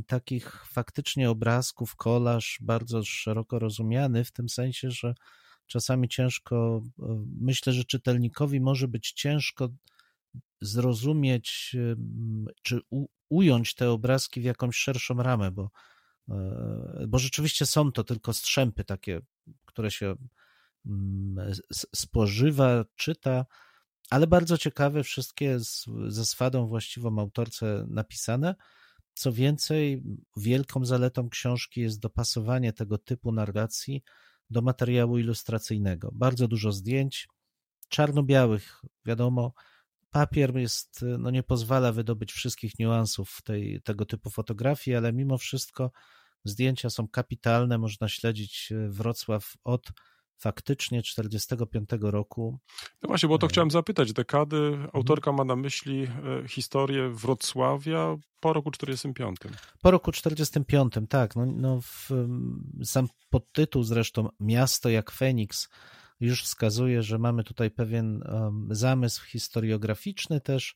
takich 0.08 0.66
faktycznie 0.66 1.30
obrazków, 1.30 1.96
kolaż, 1.96 2.58
bardzo 2.62 3.04
szeroko 3.04 3.60
rozumiany, 3.60 4.26
w 4.26 4.32
tym 4.32 4.50
sensie, 4.50 4.92
że 4.92 5.16
czasami 5.68 6.10
ciężko, 6.10 6.82
myślę, 7.42 7.74
że 7.74 7.84
czytelnikowi 7.84 8.62
może 8.62 8.88
być 8.88 9.12
ciężko 9.12 9.70
zrozumieć, 10.62 11.76
czy 12.62 12.80
ująć 13.30 13.76
te 13.76 13.90
obrazki 13.90 14.42
w 14.42 14.44
jakąś 14.44 14.76
szerszą 14.76 15.16
ramę, 15.16 15.52
bo, 15.52 15.72
e, 16.30 17.06
bo 17.08 17.20
rzeczywiście 17.20 17.66
są 17.66 17.92
to 17.92 18.04
tylko 18.04 18.34
strzępy 18.34 18.84
takie, 18.84 19.22
które 19.66 19.92
się 19.92 20.16
spożywa, 21.96 22.86
czyta, 22.96 23.46
ale 24.10 24.28
bardzo 24.28 24.58
ciekawe, 24.58 25.04
wszystkie 25.04 25.60
z, 25.60 25.86
ze 26.08 26.26
swadą 26.26 26.68
właściwą 26.68 27.20
autorce 27.20 27.86
napisane. 27.90 28.56
Co 29.14 29.32
więcej, 29.32 30.04
wielką 30.38 30.86
zaletą 30.86 31.30
książki 31.30 31.82
jest 31.82 32.00
dopasowanie 32.00 32.74
tego 32.74 32.98
typu 32.98 33.32
narracji 33.32 34.04
do 34.50 34.62
materiału 34.62 35.18
ilustracyjnego. 35.18 36.10
Bardzo 36.14 36.48
dużo 36.48 36.72
zdjęć, 36.72 37.28
czarno-białych, 37.90 38.82
wiadomo. 39.06 39.54
Papier 40.12 40.58
jest, 40.58 41.06
no 41.20 41.32
nie 41.32 41.44
pozwala 41.44 41.92
wydobyć 41.92 42.32
wszystkich 42.32 42.80
niuansów 42.80 43.40
tej, 43.44 43.82
tego 43.82 44.06
typu 44.06 44.30
fotografii, 44.30 44.98
ale 44.98 45.14
mimo 45.14 45.38
wszystko 45.38 45.92
zdjęcia 46.44 46.90
są 46.90 47.08
kapitalne. 47.08 47.78
Można 47.78 48.08
śledzić 48.08 48.72
e, 48.72 48.90
Wrocław 48.90 49.54
od 49.64 49.92
faktycznie 50.40 51.04
45 51.04 51.90
roku. 52.02 52.60
No 53.02 53.08
właśnie, 53.08 53.30
bo 53.30 53.38
to 53.38 53.48
e, 53.48 53.50
chciałem 53.50 53.72
zapytać. 53.72 54.14
Dekady 54.14 54.58
mhm. 54.58 54.90
autorka 54.94 55.32
ma 55.32 55.44
na 55.44 55.56
myśli 55.56 56.04
e, 56.04 56.48
historię 56.48 57.10
Wrocławia 57.10 58.18
po 58.40 58.54
roku 58.54 58.72
45. 58.72 59.38
Po 59.82 59.92
roku 59.92 60.12
45, 60.12 60.94
tak. 61.10 61.36
No, 61.36 61.46
no 61.46 61.82
w, 61.82 62.10
sam 62.84 63.08
podtytuł 63.30 63.84
zresztą 63.84 64.30
Miasto 64.40 64.90
jak 64.90 65.12
Feniks 65.12 65.70
już 66.20 66.44
wskazuje, 66.44 67.04
że 67.04 67.20
mamy 67.20 67.44
tutaj 67.44 67.72
pewien 67.72 68.24
zamysł 68.70 69.26
historiograficzny 69.26 70.42
też. 70.42 70.76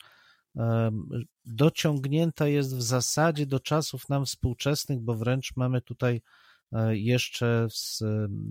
Dociągnięta 1.45 2.47
jest 2.47 2.75
w 2.77 2.81
zasadzie 2.81 3.45
do 3.45 3.59
czasów 3.59 4.09
nam 4.09 4.25
współczesnych, 4.25 4.99
bo 4.99 5.15
wręcz 5.15 5.55
mamy 5.55 5.81
tutaj 5.81 6.21
jeszcze 6.91 7.67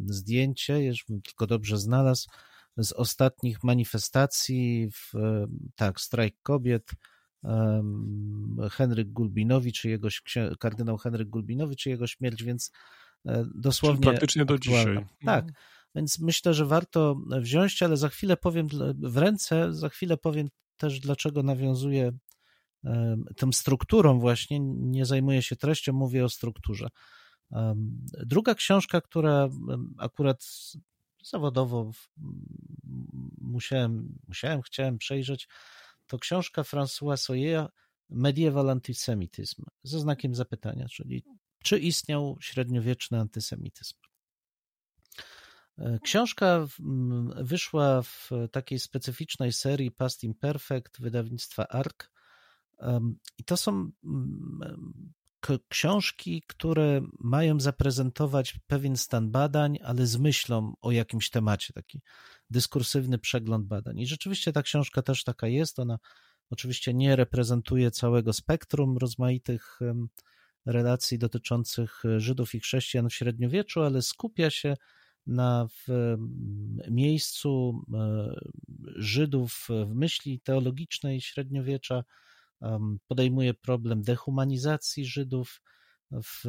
zdjęcie, 0.06 0.82
jeżbym 0.82 1.22
tylko 1.22 1.46
dobrze 1.46 1.78
znalazł, 1.78 2.28
z 2.76 2.92
ostatnich 2.92 3.64
manifestacji, 3.64 4.90
w, 4.90 5.14
e, 5.14 5.46
tak, 5.76 6.00
strajk 6.00 6.34
kobiet, 6.42 6.90
Henryk 8.70 9.08
Gulbinowicz, 9.08 9.84
jego, 9.84 10.08
kardynał 10.58 10.98
Henryk 10.98 11.28
Gulbinowicz 11.28 11.86
i 11.86 11.90
jego 11.90 12.06
śmierć, 12.06 12.42
więc 12.42 12.72
e, 13.26 13.44
dosłownie. 13.54 14.00
Czyli 14.00 14.10
praktycznie 14.10 14.44
do 14.44 14.58
dzisiaj. 14.58 15.06
Tak, 15.24 15.52
więc 15.94 16.18
myślę, 16.18 16.54
że 16.54 16.66
warto 16.66 17.16
wziąć, 17.30 17.82
ale 17.82 17.96
za 17.96 18.08
chwilę 18.08 18.36
powiem 18.36 18.68
w 18.98 19.16
ręce, 19.16 19.74
za 19.74 19.88
chwilę 19.88 20.16
powiem 20.16 20.48
też, 20.76 21.00
dlaczego 21.00 21.42
nawiązuję 21.42 22.12
tą 23.36 23.52
strukturą 23.52 24.20
właśnie, 24.20 24.60
nie 24.60 25.06
zajmuję 25.06 25.42
się 25.42 25.56
treścią, 25.56 25.92
mówię 25.92 26.24
o 26.24 26.28
strukturze. 26.28 26.88
Druga 28.26 28.54
książka, 28.54 29.00
która 29.00 29.48
akurat 29.98 30.44
zawodowo 31.22 31.90
musiałem, 33.40 34.18
musiałem 34.28 34.62
chciałem 34.62 34.98
przejrzeć, 34.98 35.48
to 36.06 36.18
książka 36.18 36.62
François 36.62 37.16
Soyer 37.16 37.68
Medieval 38.10 38.70
Antisemityzm 38.70 39.64
ze 39.82 40.00
znakiem 40.00 40.34
zapytania, 40.34 40.88
czyli 40.88 41.24
czy 41.62 41.78
istniał 41.78 42.36
średniowieczny 42.40 43.20
antysemityzm. 43.20 43.94
E, 45.78 45.98
książka 45.98 46.66
wyszła 47.36 48.02
w 48.02 48.30
takiej 48.52 48.78
specyficznej 48.78 49.52
serii 49.52 49.90
Past 49.90 50.24
Imperfect 50.24 51.00
wydawnictwa 51.00 51.68
ARK 51.68 52.12
i 53.38 53.44
to 53.44 53.56
są 53.56 53.90
książki, 55.68 56.42
które 56.46 57.00
mają 57.20 57.60
zaprezentować 57.60 58.58
pewien 58.66 58.96
stan 58.96 59.30
badań, 59.30 59.78
ale 59.84 60.06
z 60.06 60.16
myślą 60.16 60.74
o 60.80 60.92
jakimś 60.92 61.30
temacie, 61.30 61.72
taki 61.72 62.00
dyskursywny 62.50 63.18
przegląd 63.18 63.66
badań. 63.66 63.98
I 63.98 64.06
rzeczywiście 64.06 64.52
ta 64.52 64.62
książka 64.62 65.02
też 65.02 65.24
taka 65.24 65.48
jest. 65.48 65.78
Ona 65.78 65.98
oczywiście 66.50 66.94
nie 66.94 67.16
reprezentuje 67.16 67.90
całego 67.90 68.32
spektrum 68.32 68.98
rozmaitych 68.98 69.78
relacji 70.66 71.18
dotyczących 71.18 72.02
Żydów 72.16 72.54
i 72.54 72.60
chrześcijan 72.60 73.08
w 73.08 73.14
średniowieczu, 73.14 73.82
ale 73.82 74.02
skupia 74.02 74.50
się 74.50 74.76
na 75.26 75.66
w 75.68 76.16
miejscu 76.90 77.82
e, 77.94 78.34
Żydów 78.96 79.66
w 79.68 79.94
myśli 79.94 80.40
teologicznej 80.40 81.20
średniowiecza, 81.20 82.04
podejmuje 83.08 83.54
problem 83.54 84.02
dehumanizacji 84.02 85.06
Żydów 85.06 85.62
w, 86.12 86.44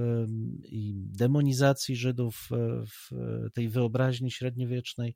i 0.64 0.94
demonizacji 0.96 1.96
Żydów 1.96 2.50
w 2.88 3.10
tej 3.54 3.70
wyobraźni 3.70 4.32
średniowiecznej 4.32 5.16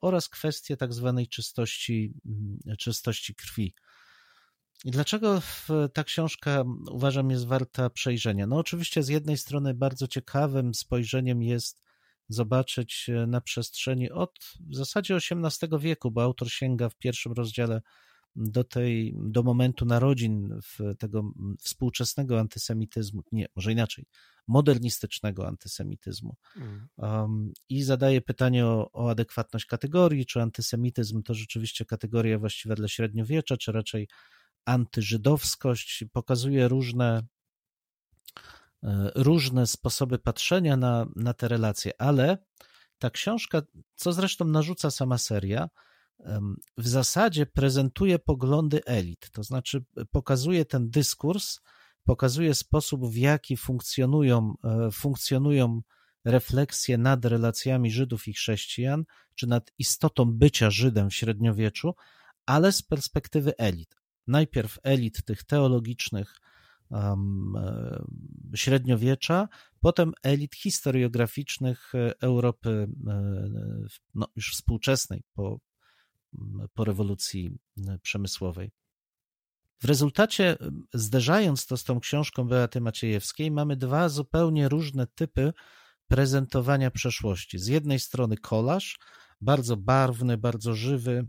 oraz 0.00 0.28
kwestię 0.28 0.76
tak 0.76 0.92
zwanej 0.92 1.28
czystości, 1.28 2.14
czystości 2.78 3.34
krwi. 3.34 3.74
I 4.84 4.90
dlaczego 4.90 5.42
ta 5.92 6.04
książka 6.04 6.64
uważam 6.90 7.30
jest 7.30 7.46
warta 7.46 7.90
przejrzenia? 7.90 8.46
No 8.46 8.56
oczywiście 8.56 9.02
z 9.02 9.08
jednej 9.08 9.38
strony 9.38 9.74
bardzo 9.74 10.08
ciekawym 10.08 10.74
spojrzeniem 10.74 11.42
jest 11.42 11.86
zobaczyć 12.28 13.10
na 13.26 13.40
przestrzeni 13.40 14.10
od 14.10 14.38
w 14.70 14.76
zasadzie 14.76 15.16
XVIII 15.16 15.78
wieku, 15.80 16.10
bo 16.10 16.22
autor 16.22 16.50
sięga 16.50 16.88
w 16.88 16.96
pierwszym 16.96 17.32
rozdziale 17.32 17.80
do, 18.36 18.64
tej, 18.64 19.14
do 19.16 19.42
momentu 19.42 19.84
narodzin 19.84 20.60
tego 20.98 21.32
współczesnego 21.60 22.40
antysemityzmu, 22.40 23.22
nie, 23.32 23.46
może 23.56 23.72
inaczej, 23.72 24.06
modernistycznego 24.48 25.48
antysemityzmu. 25.48 26.36
Mm. 26.56 26.88
Um, 26.96 27.52
I 27.68 27.82
zadaje 27.82 28.20
pytanie 28.20 28.66
o, 28.66 28.90
o 28.92 29.10
adekwatność 29.10 29.66
kategorii, 29.66 30.26
czy 30.26 30.42
antysemityzm 30.42 31.22
to 31.22 31.34
rzeczywiście 31.34 31.84
kategoria 31.84 32.38
właściwa 32.38 32.74
dla 32.74 32.88
średniowiecza, 32.88 33.56
czy 33.56 33.72
raczej 33.72 34.08
antyżydowskość. 34.64 36.04
Pokazuje 36.12 36.68
różne, 36.68 37.26
e, 38.82 39.10
różne 39.14 39.66
sposoby 39.66 40.18
patrzenia 40.18 40.76
na, 40.76 41.06
na 41.16 41.34
te 41.34 41.48
relacje, 41.48 42.00
ale 42.00 42.38
ta 42.98 43.10
książka, 43.10 43.62
co 43.94 44.12
zresztą 44.12 44.44
narzuca 44.44 44.90
sama 44.90 45.18
seria, 45.18 45.68
w 46.78 46.88
zasadzie 46.88 47.46
prezentuje 47.46 48.18
poglądy 48.18 48.84
elit, 48.84 49.30
to 49.30 49.42
znaczy 49.42 49.84
pokazuje 50.10 50.64
ten 50.64 50.90
dyskurs, 50.90 51.60
pokazuje 52.04 52.54
sposób, 52.54 53.06
w 53.06 53.16
jaki 53.16 53.56
funkcjonują, 53.56 54.54
e, 54.64 54.90
funkcjonują 54.90 55.82
refleksje 56.24 56.98
nad 56.98 57.24
relacjami 57.24 57.90
Żydów 57.90 58.28
i 58.28 58.32
chrześcijan, 58.32 59.04
czy 59.34 59.46
nad 59.46 59.72
istotą 59.78 60.24
bycia 60.32 60.70
Żydem 60.70 61.10
w 61.10 61.14
średniowieczu, 61.14 61.94
ale 62.46 62.72
z 62.72 62.82
perspektywy 62.82 63.56
elit. 63.56 63.96
Najpierw 64.26 64.78
elit 64.82 65.24
tych 65.24 65.44
teologicznych 65.44 66.40
um, 66.90 67.54
średniowiecza, 68.54 69.48
potem 69.80 70.12
elit 70.22 70.54
historiograficznych 70.54 71.92
Europy 72.20 72.88
no, 74.14 74.26
już 74.36 74.52
współczesnej 74.52 75.22
po, 75.34 75.60
po 76.74 76.84
rewolucji 76.84 77.58
przemysłowej. 78.02 78.70
W 79.82 79.84
rezultacie, 79.84 80.56
zderzając 80.94 81.66
to 81.66 81.76
z 81.76 81.84
tą 81.84 82.00
książką 82.00 82.48
Beaty 82.48 82.80
Maciejewskiej, 82.80 83.50
mamy 83.50 83.76
dwa 83.76 84.08
zupełnie 84.08 84.68
różne 84.68 85.06
typy 85.06 85.52
prezentowania 86.08 86.90
przeszłości. 86.90 87.58
Z 87.58 87.66
jednej 87.66 87.98
strony 87.98 88.36
kolaż, 88.36 88.98
bardzo 89.40 89.76
barwny, 89.76 90.38
bardzo 90.38 90.74
żywy, 90.74 91.26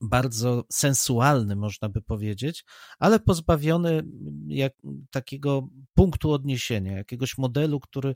bardzo 0.00 0.64
sensualny, 0.72 1.56
można 1.56 1.88
by 1.88 2.02
powiedzieć, 2.02 2.64
ale 2.98 3.20
pozbawiony 3.20 4.02
jak, 4.46 4.72
takiego 5.10 5.68
punktu 5.94 6.32
odniesienia, 6.32 6.92
jakiegoś 6.92 7.38
modelu, 7.38 7.80
który 7.80 8.14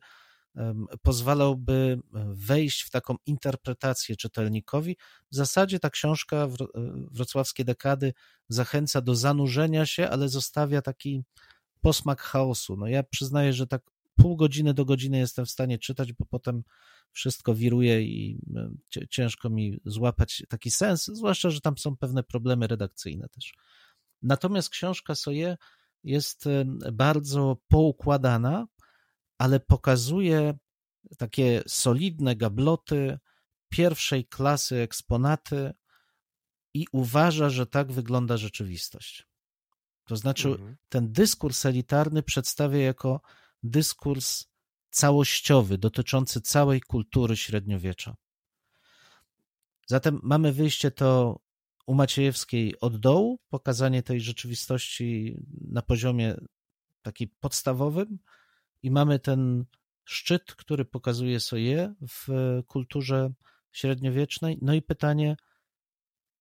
pozwalałby 1.02 2.00
wejść 2.32 2.82
w 2.82 2.90
taką 2.90 3.16
interpretację 3.26 4.16
czytelnikowi. 4.16 4.96
W 5.32 5.36
zasadzie 5.36 5.80
ta 5.80 5.90
książka 5.90 6.48
Wrocławskie 7.10 7.64
Dekady 7.64 8.12
zachęca 8.48 9.00
do 9.00 9.14
zanurzenia 9.14 9.86
się, 9.86 10.08
ale 10.08 10.28
zostawia 10.28 10.82
taki 10.82 11.22
posmak 11.80 12.20
chaosu. 12.20 12.76
No 12.76 12.86
ja 12.86 13.02
przyznaję, 13.02 13.52
że 13.52 13.66
tak 13.66 13.82
pół 14.16 14.36
godziny 14.36 14.74
do 14.74 14.84
godziny 14.84 15.18
jestem 15.18 15.46
w 15.46 15.50
stanie 15.50 15.78
czytać, 15.78 16.12
bo 16.12 16.24
potem 16.26 16.62
wszystko 17.12 17.54
wiruje 17.54 18.02
i 18.02 18.40
ciężko 19.10 19.50
mi 19.50 19.80
złapać 19.84 20.42
taki 20.48 20.70
sens, 20.70 21.04
zwłaszcza, 21.06 21.50
że 21.50 21.60
tam 21.60 21.78
są 21.78 21.96
pewne 21.96 22.22
problemy 22.22 22.66
redakcyjne 22.66 23.28
też. 23.28 23.54
Natomiast 24.22 24.70
książka 24.70 25.14
Soje 25.14 25.56
jest 26.04 26.44
bardzo 26.92 27.56
poukładana, 27.68 28.66
ale 29.38 29.60
pokazuje 29.60 30.58
takie 31.18 31.62
solidne 31.66 32.36
gabloty, 32.36 33.18
pierwszej 33.68 34.24
klasy 34.26 34.76
eksponaty 34.76 35.72
i 36.74 36.86
uważa, 36.92 37.50
że 37.50 37.66
tak 37.66 37.92
wygląda 37.92 38.36
rzeczywistość. 38.36 39.26
To 40.04 40.16
znaczy, 40.16 40.48
mhm. 40.48 40.76
ten 40.88 41.12
dyskurs 41.12 41.66
elitarny 41.66 42.22
przedstawia 42.22 42.78
jako 42.78 43.20
dyskurs 43.62 44.46
całościowy, 44.90 45.78
dotyczący 45.78 46.40
całej 46.40 46.80
kultury 46.80 47.36
średniowiecza. 47.36 48.16
Zatem 49.86 50.20
mamy 50.22 50.52
wyjście 50.52 50.90
to 50.90 51.40
u 51.86 51.94
Maciejewskiej 51.94 52.80
od 52.80 52.96
dołu, 52.96 53.38
pokazanie 53.48 54.02
tej 54.02 54.20
rzeczywistości 54.20 55.38
na 55.70 55.82
poziomie 55.82 56.34
takim 57.02 57.28
podstawowym, 57.40 58.18
i 58.82 58.90
mamy 58.90 59.18
ten 59.18 59.64
szczyt, 60.04 60.54
który 60.54 60.84
pokazuje 60.84 61.40
sobie 61.40 61.94
w 62.08 62.28
kulturze 62.66 63.30
średniowiecznej. 63.72 64.58
No 64.62 64.74
i 64.74 64.82
pytanie, 64.82 65.36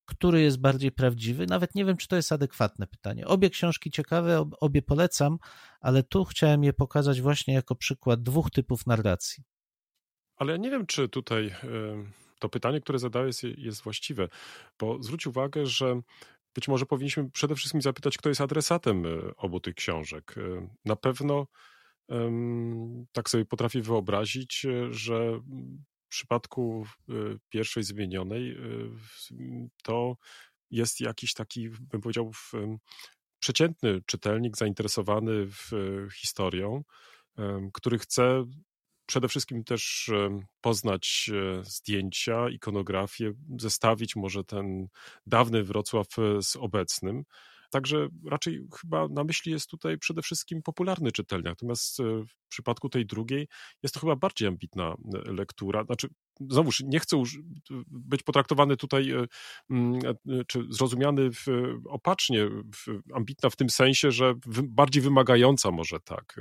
który 0.06 0.41
jest 0.41 0.62
bardziej 0.62 0.91
prawdziwy? 0.91 1.46
Nawet 1.46 1.75
nie 1.75 1.86
wiem, 1.86 1.98
czy 1.98 2.08
to 2.08 2.15
jest 2.15 2.32
adekwatne 2.32 2.88
pytanie. 2.88 3.27
Obie 3.27 3.50
książki 3.50 3.91
ciekawe, 3.91 4.50
obie 4.60 4.82
polecam, 4.82 5.38
ale 5.79 6.03
tu 6.03 6.25
chciałem 6.25 6.63
je 6.63 6.74
pokazać 6.74 7.22
właśnie 7.22 7.53
jako 7.53 7.75
przykład 7.75 8.24
dwóch 8.24 8.51
typów 8.51 8.88
narracji. 8.88 9.44
Ale 10.36 10.51
ja 10.51 10.58
nie 10.58 10.70
wiem, 10.70 10.86
czy 10.86 11.10
tutaj 11.10 11.56
to 12.39 12.50
pytanie, 12.50 12.82
które 12.82 13.00
zadałeś, 13.00 13.44
jest 13.44 13.82
właściwe, 13.84 14.27
bo 14.79 15.03
zwróć 15.03 15.27
uwagę, 15.27 15.65
że 15.65 16.01
być 16.56 16.67
może 16.67 16.86
powinniśmy 16.86 17.32
przede 17.32 17.56
wszystkim 17.56 17.82
zapytać, 17.82 18.17
kto 18.17 18.30
jest 18.30 18.41
adresatem 18.41 19.06
e, 19.06 19.36
obu 19.36 19.60
tych 19.60 19.76
książek. 19.76 20.36
E, 20.38 20.67
na 20.86 20.95
pewno 20.95 21.47
tak 23.12 23.30
sobie 23.30 23.46
potrafię 23.46 23.82
wyobrazić, 23.82 24.65
e, 24.65 24.93
że 24.93 25.39
w 26.06 26.10
przypadku 26.10 26.86
e, 27.10 27.13
pierwszej 27.50 27.84
zmienionej 27.84 28.52
e, 28.52 28.58
to 29.84 30.17
jest 30.72 31.02
jakiś 31.02 31.34
taki, 31.34 31.70
bym 31.70 32.02
powiedział, 32.02 32.32
przeciętny 33.39 34.02
czytelnik 34.06 34.58
zainteresowany 34.58 35.48
historią, 36.15 36.84
który 37.74 38.00
chce 38.00 38.46
przede 39.06 39.28
wszystkim 39.28 39.63
też 39.63 40.12
poznać 40.62 41.30
zdjęcia, 41.62 42.50
ikonografię, 42.50 43.32
zestawić 43.60 44.15
może 44.15 44.43
ten 44.43 44.88
dawny 45.28 45.63
Wrocław 45.63 46.08
z 46.41 46.56
obecnym. 46.56 47.24
Także 47.69 48.08
raczej 48.25 48.67
chyba 48.82 49.08
na 49.08 49.23
myśli 49.23 49.51
jest 49.51 49.69
tutaj 49.69 49.97
przede 49.97 50.21
wszystkim 50.21 50.62
popularny 50.62 51.12
czytelnik. 51.12 51.45
Natomiast 51.45 51.99
e, 51.99 52.03
w 52.03 52.49
przypadku 52.49 52.89
tej 52.89 53.06
drugiej 53.06 53.47
jest 53.84 53.95
to 53.95 53.99
chyba 53.99 54.15
bardziej 54.15 54.47
ambitna 54.47 54.95
e, 55.27 55.32
lektura. 55.32 55.84
Znaczy, 55.84 56.08
znowuż 56.49 56.84
nie 56.86 56.99
chcę 56.99 57.23
być 57.88 58.23
potraktowany 58.23 58.77
tutaj 58.77 59.12
e, 59.12 59.25
czy 60.47 60.65
zrozumiany 60.69 61.32
w, 61.32 61.45
opacznie, 61.89 62.49
w, 62.49 63.01
ambitna 63.13 63.49
w 63.49 63.56
tym 63.56 63.69
sensie, 63.69 64.12
że 64.12 64.34
bardziej 64.63 65.03
wymagająca 65.03 65.71
może 65.71 65.99
tak 65.99 66.36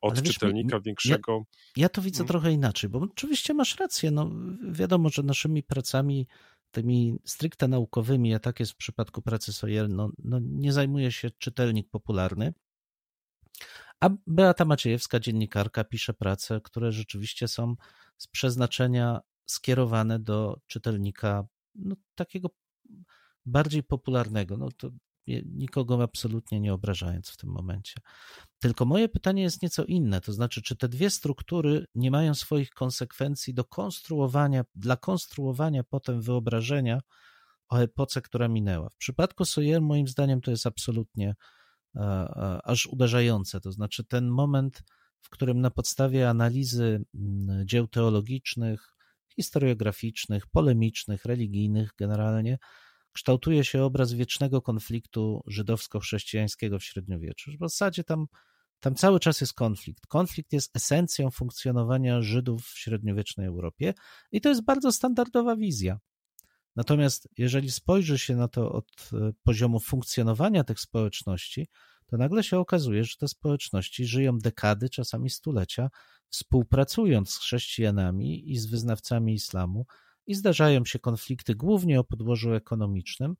od 0.00 0.20
wiesz, 0.20 0.34
czytelnika 0.34 0.80
większego. 0.80 1.44
Ja, 1.76 1.82
ja, 1.82 1.88
to 1.88 2.02
widzę 2.02 2.18
hmm. 2.18 2.28
trochę 2.28 2.52
inaczej, 2.52 2.90
bo 2.90 2.98
oczywiście 2.98 3.54
masz 3.54 3.76
rację. 3.76 4.10
No, 4.10 4.30
wiadomo, 4.70 5.08
że 5.08 5.22
naszymi 5.22 5.62
pracami 5.62 6.26
tymi 6.70 7.18
stricte 7.24 7.68
naukowymi, 7.68 8.34
a 8.34 8.38
tak 8.38 8.60
jest 8.60 8.72
w 8.72 8.76
przypadku 8.76 9.22
pracy 9.22 9.52
Sojel, 9.52 9.88
no, 9.88 10.10
no 10.24 10.38
nie 10.42 10.72
zajmuje 10.72 11.12
się 11.12 11.30
czytelnik 11.30 11.90
popularny, 11.90 12.52
a 14.00 14.10
Beata 14.26 14.64
Maciejewska, 14.64 15.20
dziennikarka, 15.20 15.84
pisze 15.84 16.14
prace, 16.14 16.60
które 16.60 16.92
rzeczywiście 16.92 17.48
są 17.48 17.74
z 18.18 18.26
przeznaczenia 18.26 19.20
skierowane 19.46 20.18
do 20.18 20.60
czytelnika 20.66 21.46
no, 21.74 21.96
takiego 22.14 22.50
bardziej 23.46 23.82
popularnego. 23.82 24.56
No, 24.56 24.68
to 24.76 24.90
nikogo 25.46 26.02
absolutnie 26.02 26.60
nie 26.60 26.74
obrażając 26.74 27.28
w 27.28 27.36
tym 27.36 27.50
momencie. 27.50 27.94
Tylko 28.58 28.84
moje 28.84 29.08
pytanie 29.08 29.42
jest 29.42 29.62
nieco 29.62 29.84
inne, 29.84 30.20
to 30.20 30.32
znaczy, 30.32 30.62
czy 30.62 30.76
te 30.76 30.88
dwie 30.88 31.10
struktury 31.10 31.86
nie 31.94 32.10
mają 32.10 32.34
swoich 32.34 32.70
konsekwencji 32.70 33.54
do 33.54 33.64
konstruowania, 33.64 34.64
dla 34.74 34.96
konstruowania 34.96 35.84
potem 35.84 36.22
wyobrażenia 36.22 37.00
o 37.68 37.78
epoce, 37.78 38.22
która 38.22 38.48
minęła. 38.48 38.88
W 38.88 38.96
przypadku 38.96 39.44
Sawyer 39.44 39.82
moim 39.82 40.08
zdaniem 40.08 40.40
to 40.40 40.50
jest 40.50 40.66
absolutnie 40.66 41.34
a, 41.94 42.00
e, 42.00 42.28
a, 42.28 42.56
e, 42.56 42.66
aż 42.66 42.86
uderzające, 42.86 43.60
to 43.60 43.72
znaczy 43.72 44.04
ten 44.04 44.28
moment, 44.28 44.82
w 45.20 45.28
którym 45.28 45.60
na 45.60 45.70
podstawie 45.70 46.28
analizy 46.28 47.04
dzieł 47.64 47.88
teologicznych, 47.88 48.94
historiograficznych, 49.36 50.46
polemicznych, 50.46 51.24
religijnych 51.24 51.90
generalnie, 51.98 52.58
kształtuje 53.18 53.64
się 53.64 53.82
obraz 53.82 54.12
wiecznego 54.12 54.62
konfliktu 54.62 55.42
żydowsko-chrześcijańskiego 55.46 56.78
w 56.78 56.84
średniowieczu. 56.84 57.50
W 57.50 57.60
zasadzie 57.60 58.04
tam, 58.04 58.26
tam 58.80 58.94
cały 58.94 59.20
czas 59.20 59.40
jest 59.40 59.52
konflikt. 59.52 60.06
Konflikt 60.06 60.52
jest 60.52 60.76
esencją 60.76 61.30
funkcjonowania 61.30 62.22
Żydów 62.22 62.62
w 62.62 62.78
średniowiecznej 62.78 63.46
Europie 63.46 63.94
i 64.32 64.40
to 64.40 64.48
jest 64.48 64.64
bardzo 64.64 64.92
standardowa 64.92 65.56
wizja. 65.56 65.98
Natomiast 66.76 67.28
jeżeli 67.38 67.70
spojrzy 67.70 68.18
się 68.18 68.36
na 68.36 68.48
to 68.48 68.72
od 68.72 69.10
e, 69.12 69.32
poziomu 69.42 69.80
funkcjonowania 69.80 70.64
tych 70.64 70.80
społeczności, 70.80 71.68
to 72.06 72.16
nagle 72.16 72.42
się 72.42 72.58
okazuje, 72.58 73.04
że 73.04 73.16
te 73.16 73.28
społeczności 73.28 74.06
żyją 74.06 74.38
dekady, 74.38 74.88
czasami 74.88 75.30
stulecia, 75.30 75.88
współpracując 76.28 77.30
z 77.30 77.38
chrześcijanami 77.38 78.52
i 78.52 78.58
z 78.58 78.66
wyznawcami 78.66 79.34
islamu, 79.34 79.86
i 80.28 80.34
zdarzają 80.34 80.84
się 80.84 80.98
konflikty 80.98 81.54
głównie 81.54 82.00
o 82.00 82.04
podłożu 82.04 82.54
ekonomicznym, 82.54 83.34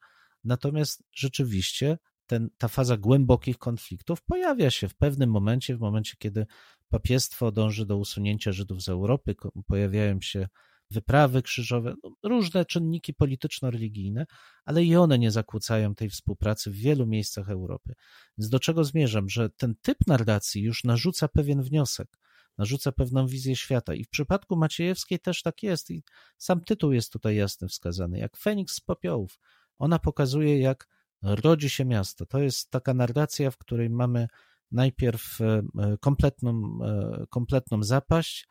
natomiast 0.45 1.03
rzeczywiście 1.13 1.99
ten, 2.27 2.51
ta 2.59 2.69
faza 2.69 2.97
głębokich 2.97 3.59
konfliktów 3.59 4.23
pojawia 4.23 4.71
się 4.71 4.89
w 4.89 4.97
pewnym 4.97 5.31
momencie, 5.31 5.77
w 5.77 5.81
momencie, 5.81 6.15
kiedy 6.19 6.47
papiestwo 6.89 7.53
dąży 7.53 7.87
do 7.87 7.97
usunięcia 7.97 8.53
Żydów 8.53 8.83
z 8.83 8.89
Europy, 8.89 9.35
pojawiają 9.67 10.21
się 10.21 10.49
wyprawy 10.91 11.43
krzyżowe, 11.43 11.95
no, 12.03 12.11
różne 12.23 12.65
czynniki 12.65 13.15
polityczno-religijne, 13.15 14.27
ale 14.65 14.85
i 14.85 14.97
one 14.97 15.19
nie 15.19 15.31
zakłócają 15.31 15.95
tej 15.95 16.11
współpracy 16.11 16.71
w 16.71 16.75
wielu 16.75 17.07
miejscach 17.07 17.51
Europy. 17.51 17.95
Więc 18.39 18.49
do 18.49 18.61
czego 18.61 18.85
zmierzam? 18.85 19.29
Że 19.29 19.51
ten 19.51 19.75
typ 19.83 19.99
narracji 20.07 20.63
już 20.63 20.85
narzuca 20.85 21.29
pewien 21.29 21.63
wniosek. 21.63 22.19
Narzuca 22.59 22.93
pewną 22.93 23.27
wizję 23.27 23.57
świata. 23.57 23.95
I 23.95 24.05
w 24.05 24.09
przypadku 24.09 24.57
Maciejewskiej 24.57 25.19
też 25.19 25.43
tak 25.43 25.63
jest. 25.63 25.91
I 25.91 26.03
sam 26.39 26.65
tytuł 26.65 26.93
jest 26.93 27.13
tutaj 27.13 27.37
jasno 27.37 27.69
wskazany. 27.69 28.19
Jak 28.19 28.37
Feniks 28.37 28.75
z 28.75 28.81
popiołów. 28.81 29.39
Ona 29.79 29.99
pokazuje, 29.99 30.59
jak 30.59 30.89
rodzi 31.23 31.71
się 31.71 31.85
miasto. 31.85 32.27
To 32.27 32.39
jest 32.39 32.71
taka 32.71 32.95
narracja, 32.95 33.51
w 33.51 33.59
której 33.59 33.91
mamy 33.91 34.29
najpierw 34.73 35.41
e, 35.41 35.63
kompletną, 36.01 36.79
e, 36.85 37.27
kompletną 37.31 37.83
zapaść, 37.83 38.49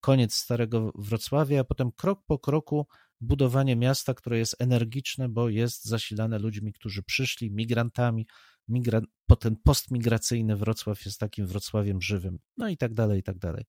koniec 0.00 0.34
Starego 0.34 0.92
Wrocławia, 0.94 1.60
a 1.60 1.64
potem 1.64 1.92
krok 1.92 2.20
po 2.26 2.38
kroku 2.38 2.86
budowanie 3.20 3.76
miasta, 3.76 4.14
które 4.14 4.38
jest 4.38 4.56
energiczne, 4.58 5.28
bo 5.28 5.48
jest 5.48 5.84
zasilane 5.84 6.38
ludźmi, 6.38 6.72
którzy 6.72 7.02
przyszli, 7.02 7.50
migrantami. 7.50 8.26
Migra... 8.68 9.00
Ten 9.40 9.56
postmigracyjny 9.56 10.56
Wrocław 10.56 11.04
jest 11.04 11.20
takim 11.20 11.46
Wrocławiem 11.46 12.02
żywym. 12.02 12.38
No 12.56 12.68
i 12.68 12.76
tak 12.76 12.94
dalej, 12.94 13.20
i 13.20 13.22
tak 13.22 13.38
dalej. 13.38 13.64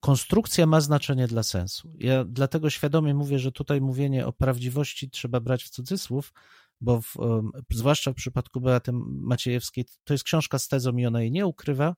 Konstrukcja 0.00 0.66
ma 0.66 0.80
znaczenie 0.80 1.26
dla 1.26 1.42
sensu. 1.42 1.92
Ja 1.98 2.24
dlatego 2.24 2.70
świadomie 2.70 3.14
mówię, 3.14 3.38
że 3.38 3.52
tutaj 3.52 3.80
mówienie 3.80 4.26
o 4.26 4.32
prawdziwości 4.32 5.10
trzeba 5.10 5.40
brać 5.40 5.64
w 5.64 5.70
cudzysłów, 5.70 6.32
bo 6.80 7.00
w, 7.00 7.14
zwłaszcza 7.70 8.12
w 8.12 8.14
przypadku 8.14 8.60
Beaty 8.60 8.92
Maciejewskiej 9.04 9.84
to 10.04 10.14
jest 10.14 10.24
książka 10.24 10.58
z 10.58 10.68
tezą 10.68 10.96
i 10.96 11.06
ona 11.06 11.20
jej 11.20 11.32
nie 11.32 11.46
ukrywa. 11.46 11.96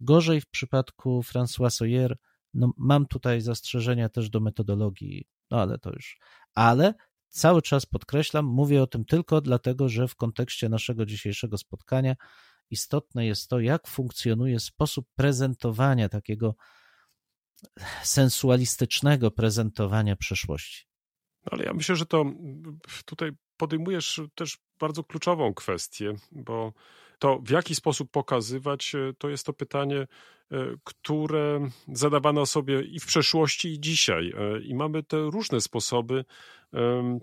Gorzej 0.00 0.40
w 0.40 0.46
przypadku 0.46 1.20
François 1.20 1.70
Soyer, 1.70 2.16
no 2.54 2.72
mam 2.76 3.06
tutaj 3.06 3.40
zastrzeżenia 3.40 4.08
też 4.08 4.30
do 4.30 4.40
metodologii, 4.40 5.28
no 5.50 5.60
ale 5.60 5.78
to 5.78 5.90
już. 5.90 6.18
Ale 6.54 6.94
cały 7.28 7.62
czas 7.62 7.86
podkreślam, 7.86 8.44
mówię 8.46 8.82
o 8.82 8.86
tym 8.86 9.04
tylko 9.04 9.40
dlatego, 9.40 9.88
że 9.88 10.08
w 10.08 10.16
kontekście 10.16 10.68
naszego 10.68 11.06
dzisiejszego 11.06 11.58
spotkania 11.58 12.14
istotne 12.70 13.26
jest 13.26 13.48
to, 13.48 13.60
jak 13.60 13.88
funkcjonuje 13.88 14.60
sposób 14.60 15.06
prezentowania 15.14 16.08
takiego 16.08 16.54
sensualistycznego 18.02 19.30
prezentowania 19.30 20.16
przeszłości. 20.16 20.86
Ale 21.50 21.64
ja 21.64 21.72
myślę, 21.74 21.96
że 21.96 22.06
to 22.06 22.24
tutaj 23.04 23.30
podejmujesz 23.56 24.20
też 24.34 24.58
bardzo 24.78 25.04
kluczową 25.04 25.54
kwestię, 25.54 26.14
bo 26.32 26.72
to 27.18 27.38
w 27.42 27.50
jaki 27.50 27.74
sposób 27.74 28.10
pokazywać, 28.10 28.94
e, 28.94 29.12
to 29.18 29.28
jest 29.28 29.46
to 29.46 29.52
pytanie, 29.52 30.00
e, 30.00 30.06
które 30.84 31.70
zadawano 31.88 32.46
sobie 32.46 32.82
i 32.82 33.00
w 33.00 33.06
przeszłości, 33.06 33.68
i 33.68 33.80
dzisiaj. 33.80 34.32
E, 34.36 34.60
I 34.60 34.74
mamy 34.74 35.02
te 35.02 35.16
różne 35.18 35.60
sposoby 35.60 36.24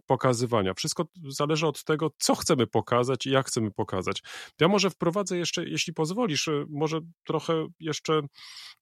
pokazywania. 0.05 0.73
Wszystko 0.73 1.05
zależy 1.27 1.67
od 1.67 1.83
tego, 1.83 2.11
co 2.17 2.35
chcemy 2.35 2.67
pokazać 2.67 3.25
i 3.25 3.31
jak 3.31 3.47
chcemy 3.47 3.71
pokazać. 3.71 4.23
Ja 4.61 4.67
może 4.67 4.89
wprowadzę 4.89 5.37
jeszcze, 5.37 5.69
jeśli 5.69 5.93
pozwolisz, 5.93 6.49
może 6.69 6.99
trochę 7.23 7.67
jeszcze 7.79 8.21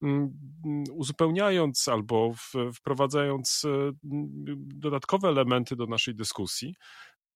mm, 0.02 0.34
uzupełniając 0.92 1.88
albo 1.88 2.34
wprowadzając 2.76 3.64
dodatkowe 4.58 5.30
elementy 5.30 5.76
do 5.76 5.86
naszej 5.86 6.16
dyskusji. 6.16 6.76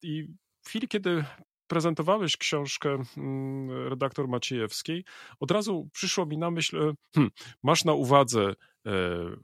I 0.02 0.28
w 0.62 0.70
chwili, 0.70 0.88
kiedy 0.88 1.26
prezentowałeś 1.68 2.38
książkę 2.38 3.04
mm, 3.18 3.88
redaktor 3.88 4.28
Maciejewskiej, 4.28 5.04
od 5.40 5.52
razu 5.52 5.90
przyszło 5.94 6.26
mi 6.26 6.38
na 6.38 6.52
myśl, 6.52 6.78
e, 6.78 6.94
hmm, 7.16 7.32
masz 7.64 7.86
na 7.86 7.94
uwadze 7.94 8.54
e, 8.86 8.92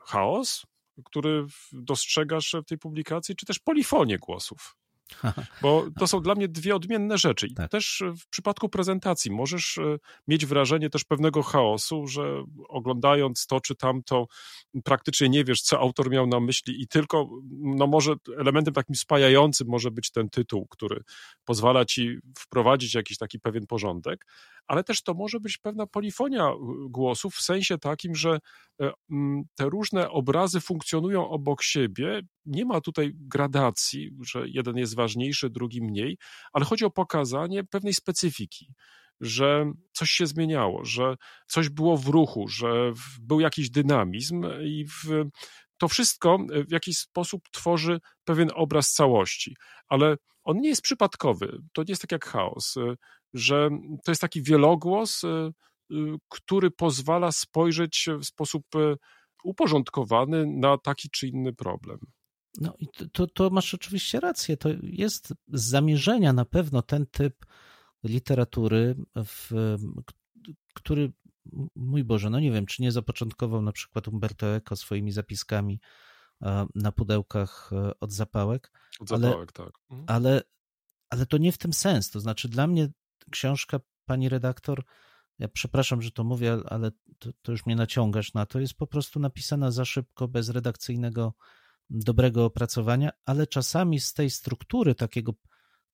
chaos, 0.02 0.66
który 1.06 1.46
dostrzegasz 1.72 2.56
w 2.64 2.66
tej 2.66 2.78
publikacji, 2.78 3.36
czy 3.36 3.46
też 3.46 3.60
polifonię 3.60 4.18
głosów? 4.18 4.76
Bo 5.62 5.86
to 6.00 6.08
są 6.08 6.22
dla 6.22 6.36
mnie 6.36 6.48
dwie 6.48 6.76
odmienne 6.76 7.18
rzeczy. 7.18 7.48
I 7.48 7.54
tak. 7.54 7.72
też 7.72 8.04
w 8.22 8.30
przypadku 8.30 8.70
prezentacji 8.70 9.32
możesz 9.32 9.78
e, 9.78 9.98
mieć 10.28 10.46
wrażenie 10.46 10.90
też 10.90 11.04
pewnego 11.04 11.44
chaosu, 11.44 12.08
że 12.08 12.44
oglądając 12.70 13.48
to 13.48 13.62
czy 13.62 13.76
tamto, 13.76 14.28
praktycznie 14.84 15.30
nie 15.30 15.44
wiesz, 15.44 15.62
co 15.62 15.80
autor 15.80 16.10
miał 16.10 16.28
na 16.28 16.40
myśli, 16.40 16.82
i 16.82 16.88
tylko, 16.88 17.30
no 17.52 17.88
może 17.88 18.14
elementem 18.40 18.74
takim 18.74 18.96
spajającym 18.96 19.68
może 19.68 19.92
być 19.92 20.12
ten 20.12 20.30
tytuł, 20.30 20.68
który 20.70 21.04
pozwala 21.46 21.86
ci 21.86 22.18
wprowadzić 22.38 22.94
jakiś 22.94 23.18
taki 23.18 23.40
pewien 23.40 23.68
porządek, 23.68 24.26
ale 24.68 24.84
też 24.84 25.04
to 25.04 25.14
może 25.14 25.40
być 25.40 25.58
pewna 25.58 25.88
polifonia 25.88 26.48
e, 26.48 26.56
głosów 26.90 27.36
w 27.36 27.42
sensie 27.42 27.78
takim, 27.78 28.16
że 28.16 28.40
e, 28.82 28.92
te 29.56 29.70
różne 29.70 30.10
obrazy 30.10 30.62
funkcjonują 30.62 31.30
obok 31.30 31.64
siebie. 31.64 32.22
Nie 32.46 32.66
ma 32.66 32.82
tutaj 32.82 33.12
gradacji, 33.16 34.12
że 34.22 34.44
jeden 34.48 34.78
jest 34.78 34.96
ważniejszy, 35.02 35.50
drugi 35.50 35.82
mniej, 35.82 36.18
ale 36.54 36.66
chodzi 36.66 36.86
o 36.86 36.92
pokazanie 36.92 37.64
pewnej 37.64 37.94
specyfiki 37.94 38.74
że 39.22 39.72
coś 39.92 40.12
się 40.12 40.28
zmieniało, 40.28 40.86
że 40.86 41.16
coś 41.48 41.70
było 41.70 41.98
w 41.98 42.08
ruchu, 42.08 42.48
że 42.48 42.94
był 43.22 43.40
jakiś 43.40 43.70
dynamizm 43.70 44.46
i 44.64 44.86
w, 44.86 45.26
to 45.78 45.88
wszystko 45.88 46.38
w 46.68 46.72
jakiś 46.72 46.98
sposób 46.98 47.50
tworzy 47.52 48.00
pewien 48.24 48.50
obraz 48.56 48.92
całości, 48.92 49.56
ale 49.88 50.18
on 50.44 50.58
nie 50.58 50.70
jest 50.70 50.82
przypadkowy, 50.82 51.62
to 51.74 51.82
nie 51.82 51.92
jest 51.92 52.02
tak 52.02 52.12
jak 52.12 52.26
chaos, 52.26 52.76
że 53.34 53.70
to 54.04 54.12
jest 54.12 54.22
taki 54.22 54.44
wielogłos, 54.44 55.22
który 56.30 56.72
pozwala 56.72 57.32
spojrzeć 57.32 58.10
w 58.20 58.26
sposób 58.26 58.66
uporządkowany 59.44 60.46
na 60.48 60.78
taki 60.78 61.10
czy 61.10 61.28
inny 61.28 61.54
problem. 61.54 61.98
No 62.58 62.74
i 62.80 62.88
to, 63.12 63.28
to 63.28 63.50
masz 63.50 63.74
oczywiście 63.74 64.20
rację. 64.20 64.58
To 64.58 64.70
jest 64.84 65.34
z 65.48 65.64
zamierzenia 65.64 66.34
na 66.34 66.46
pewno 66.46 66.82
ten 66.82 67.06
typ 67.06 67.46
literatury, 68.04 68.96
w, 69.26 69.52
który, 70.74 71.12
mój 71.76 72.04
Boże, 72.04 72.30
no 72.30 72.40
nie 72.40 72.52
wiem, 72.52 72.66
czy 72.66 72.82
nie 72.82 72.92
zapoczątkował 72.92 73.62
na 73.62 73.72
przykład 73.72 74.08
Umberto 74.08 74.56
Eco 74.56 74.76
swoimi 74.76 75.12
zapiskami 75.12 75.80
na 76.76 76.92
pudełkach 76.92 77.70
e, 77.74 77.92
od 78.00 78.12
zapałek. 78.12 78.72
Od 79.00 79.10
zapałek, 79.10 79.36
ale, 79.36 79.66
tak. 79.68 79.74
Mhm. 79.90 80.06
Ale, 80.08 80.42
ale 81.10 81.26
to 81.26 81.38
nie 81.38 81.52
w 81.52 81.58
tym 81.58 81.74
sens. 81.74 82.10
To 82.10 82.20
znaczy, 82.20 82.50
dla 82.50 82.68
mnie 82.68 82.90
książka 83.32 83.80
pani 84.06 84.30
redaktor, 84.30 84.84
ja 85.40 85.48
przepraszam, 85.48 86.02
że 86.02 86.12
to 86.12 86.24
mówię, 86.24 86.58
ale 86.66 86.92
to, 87.20 87.30
to 87.42 87.52
już 87.52 87.66
mnie 87.66 87.76
naciągasz 87.76 88.34
na 88.34 88.46
to, 88.46 88.60
jest 88.60 88.74
po 88.74 88.88
prostu 88.88 89.20
napisana 89.20 89.72
za 89.72 89.86
szybko, 89.86 90.28
bez 90.28 90.50
redakcyjnego 90.50 91.34
dobrego 91.92 92.46
opracowania, 92.46 93.10
ale 93.26 93.48
czasami 93.48 94.00
z 94.00 94.14
tej 94.14 94.30
struktury 94.30 94.96
takiego 94.96 95.34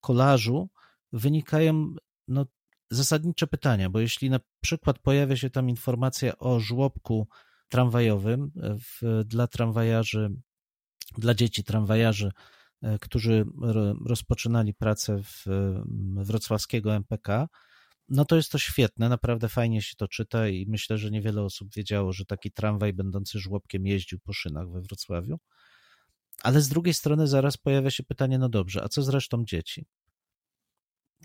kolażu 0.02 0.70
wynikają 1.14 1.94
no, 2.28 2.46
zasadnicze 2.92 3.48
pytania, 3.48 3.90
bo 3.90 4.00
jeśli 4.00 4.30
na 4.30 4.40
przykład 4.62 5.00
pojawia 5.00 5.38
się 5.38 5.50
tam 5.50 5.70
informacja 5.70 6.38
o 6.38 6.60
żłobku 6.60 7.28
tramwajowym 7.70 8.52
w, 8.56 9.24
dla 9.26 9.48
tramwajarzy, 9.48 10.30
dla 11.18 11.34
dzieci 11.34 11.64
tramwajarzy, 11.64 12.32
e, 12.82 13.00
którzy 13.00 13.46
rozpoczynali 14.06 14.74
pracę 14.74 15.24
w 15.24 15.46
wrocławskiego 16.16 16.96
MPK, 16.96 17.48
no 18.10 18.26
to 18.26 18.36
jest 18.36 18.52
to 18.52 18.58
świetne, 18.58 19.10
naprawdę 19.10 19.50
fajnie 19.50 19.82
się 19.82 19.96
to 19.98 20.08
czyta 20.08 20.48
i 20.48 20.66
myślę, 20.70 20.98
że 20.98 21.12
niewiele 21.12 21.42
osób 21.42 21.76
wiedziało, 21.76 22.14
że 22.14 22.26
taki 22.26 22.52
tramwaj 22.52 22.94
będący 22.94 23.40
żłobkiem 23.40 23.86
jeździł 23.88 24.20
po 24.20 24.34
szynach 24.34 24.72
we 24.72 24.82
Wrocławiu. 24.82 25.40
Ale 26.44 26.62
z 26.62 26.70
drugiej 26.70 26.94
strony 26.94 27.28
zaraz 27.28 27.58
pojawia 27.58 27.92
się 27.92 28.04
pytanie, 28.04 28.40
no 28.40 28.50
dobrze, 28.50 28.84
a 28.84 28.90
co 28.90 29.02
z 29.02 29.10
resztą 29.10 29.46
dzieci? 29.46 29.86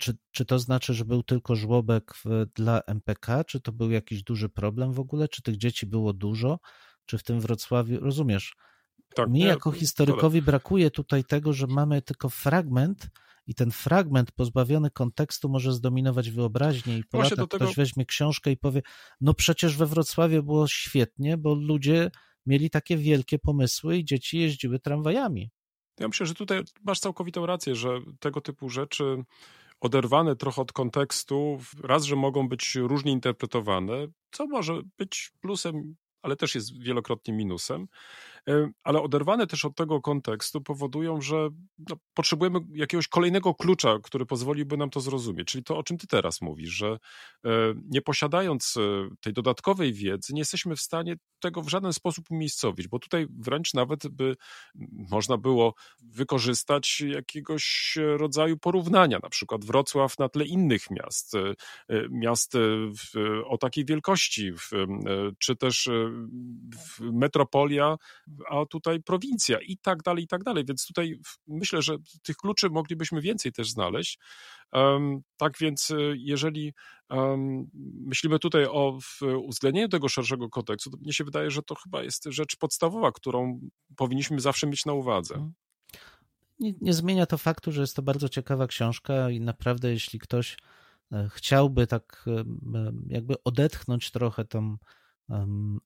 Czy, 0.00 0.16
czy 0.30 0.44
to 0.44 0.58
znaczy, 0.58 0.94
że 0.94 1.04
był 1.04 1.22
tylko 1.22 1.56
żłobek 1.56 2.14
w, 2.14 2.46
dla 2.54 2.80
MPK? 2.86 3.44
Czy 3.44 3.60
to 3.60 3.72
był 3.72 3.90
jakiś 3.90 4.22
duży 4.22 4.48
problem 4.48 4.92
w 4.92 5.00
ogóle? 5.00 5.28
Czy 5.28 5.42
tych 5.42 5.56
dzieci 5.56 5.86
było 5.86 6.12
dużo? 6.12 6.58
Czy 7.06 7.18
w 7.18 7.22
tym 7.22 7.40
Wrocławiu, 7.40 8.00
rozumiesz? 8.00 8.56
Tak, 9.14 9.30
Mi 9.30 9.40
jako 9.40 9.72
historykowi 9.72 10.42
brakuje 10.42 10.90
tutaj 10.90 11.24
tego, 11.24 11.52
że 11.52 11.66
mamy 11.66 12.02
tylko 12.02 12.28
fragment 12.28 13.10
i 13.46 13.54
ten 13.54 13.70
fragment 13.70 14.32
pozbawiony 14.32 14.90
kontekstu 14.90 15.48
może 15.48 15.72
zdominować 15.72 16.30
wyobraźnię 16.30 16.98
i 16.98 17.04
po 17.04 17.18
latach 17.18 17.30
tego... 17.30 17.46
ktoś 17.46 17.76
weźmie 17.76 18.06
książkę 18.06 18.50
i 18.50 18.56
powie, 18.56 18.82
no 19.20 19.34
przecież 19.34 19.76
we 19.76 19.86
Wrocławiu 19.86 20.42
było 20.42 20.68
świetnie, 20.68 21.36
bo 21.36 21.54
ludzie 21.54 22.10
mieli 22.46 22.70
takie 22.70 22.96
wielkie 22.96 23.38
pomysły 23.38 23.96
i 23.96 24.04
dzieci 24.04 24.38
jeździły 24.38 24.78
tramwajami. 24.78 25.50
Ja 26.00 26.08
myślę, 26.08 26.26
że 26.26 26.34
tutaj 26.34 26.62
masz 26.84 27.00
całkowitą 27.00 27.46
rację, 27.46 27.74
że 27.74 28.00
tego 28.20 28.40
typu 28.40 28.68
rzeczy 28.68 29.24
oderwane 29.80 30.36
trochę 30.36 30.62
od 30.62 30.72
kontekstu, 30.72 31.60
raz, 31.82 32.04
że 32.04 32.16
mogą 32.16 32.48
być 32.48 32.74
różnie 32.74 33.12
interpretowane, 33.12 34.06
co 34.30 34.46
może 34.46 34.80
być 34.98 35.30
plusem, 35.40 35.96
ale 36.22 36.36
też 36.36 36.54
jest 36.54 36.82
wielokrotnie 36.82 37.34
minusem 37.34 37.86
ale 38.84 39.02
oderwane 39.02 39.46
też 39.46 39.64
od 39.64 39.76
tego 39.76 40.00
kontekstu 40.00 40.60
powodują, 40.60 41.20
że 41.20 41.48
no, 41.90 41.96
potrzebujemy 42.14 42.58
jakiegoś 42.74 43.08
kolejnego 43.08 43.54
klucza, 43.54 43.98
który 44.02 44.26
pozwoliłby 44.26 44.76
nam 44.76 44.90
to 44.90 45.00
zrozumieć. 45.00 45.48
Czyli 45.48 45.64
to, 45.64 45.76
o 45.76 45.82
czym 45.82 45.98
ty 45.98 46.06
teraz 46.06 46.40
mówisz, 46.40 46.70
że 46.70 46.98
e, 47.44 47.50
nie 47.90 48.02
posiadając 48.02 48.76
e, 48.76 49.08
tej 49.20 49.32
dodatkowej 49.32 49.92
wiedzy, 49.92 50.34
nie 50.34 50.40
jesteśmy 50.40 50.76
w 50.76 50.80
stanie 50.80 51.16
tego 51.40 51.62
w 51.62 51.68
żaden 51.68 51.92
sposób 51.92 52.30
umiejscowić, 52.30 52.88
bo 52.88 52.98
tutaj 52.98 53.26
wręcz 53.38 53.74
nawet 53.74 54.08
by 54.08 54.36
można 55.10 55.36
było 55.36 55.74
wykorzystać 56.02 57.00
jakiegoś 57.00 57.98
rodzaju 58.16 58.58
porównania, 58.58 59.18
na 59.22 59.28
przykład 59.28 59.64
Wrocław 59.64 60.18
na 60.18 60.28
tle 60.28 60.44
innych 60.44 60.90
miast, 60.90 61.32
miast 62.10 62.52
w, 62.98 63.42
o 63.46 63.58
takiej 63.58 63.84
wielkości, 63.84 64.52
czy 65.38 65.56
też 65.56 65.88
metropolia, 67.00 67.96
a 68.50 68.66
tutaj 68.66 69.02
prowincja 69.02 69.58
i 69.60 69.76
tak 69.76 70.02
dalej, 70.02 70.24
i 70.24 70.26
tak 70.26 70.44
dalej. 70.44 70.64
Więc 70.64 70.86
tutaj 70.86 71.18
myślę, 71.46 71.82
że 71.82 71.96
tych 72.22 72.36
kluczy 72.36 72.70
moglibyśmy 72.70 73.20
więcej 73.20 73.52
też 73.52 73.70
znaleźć. 73.70 74.18
Tak 75.36 75.58
więc, 75.60 75.92
jeżeli 76.14 76.72
myślimy 78.06 78.38
tutaj 78.38 78.64
o 78.64 78.98
uwzględnieniu 79.42 79.88
tego 79.88 80.08
szerszego 80.08 80.48
kodeksu, 80.48 80.90
to 80.90 80.96
mnie 80.96 81.12
się 81.12 81.24
wydaje, 81.24 81.50
że 81.50 81.62
to 81.62 81.74
chyba 81.74 82.02
jest 82.02 82.24
rzecz 82.24 82.56
podstawowa, 82.56 83.12
którą 83.12 83.60
powinniśmy 83.96 84.40
zawsze 84.40 84.66
mieć 84.66 84.84
na 84.86 84.92
uwadze. 84.92 85.34
Mhm. 85.34 85.52
Nie, 86.60 86.74
nie 86.80 86.92
zmienia 86.92 87.26
to 87.26 87.38
faktu, 87.38 87.72
że 87.72 87.80
jest 87.80 87.96
to 87.96 88.02
bardzo 88.02 88.28
ciekawa 88.28 88.66
książka 88.66 89.30
i 89.30 89.40
naprawdę, 89.40 89.90
jeśli 89.90 90.18
ktoś 90.18 90.56
e, 91.12 91.28
chciałby 91.32 91.86
tak 91.86 92.24
e, 92.26 92.44
jakby 93.08 93.34
odetchnąć 93.44 94.10
trochę 94.10 94.44
tą 94.44 94.76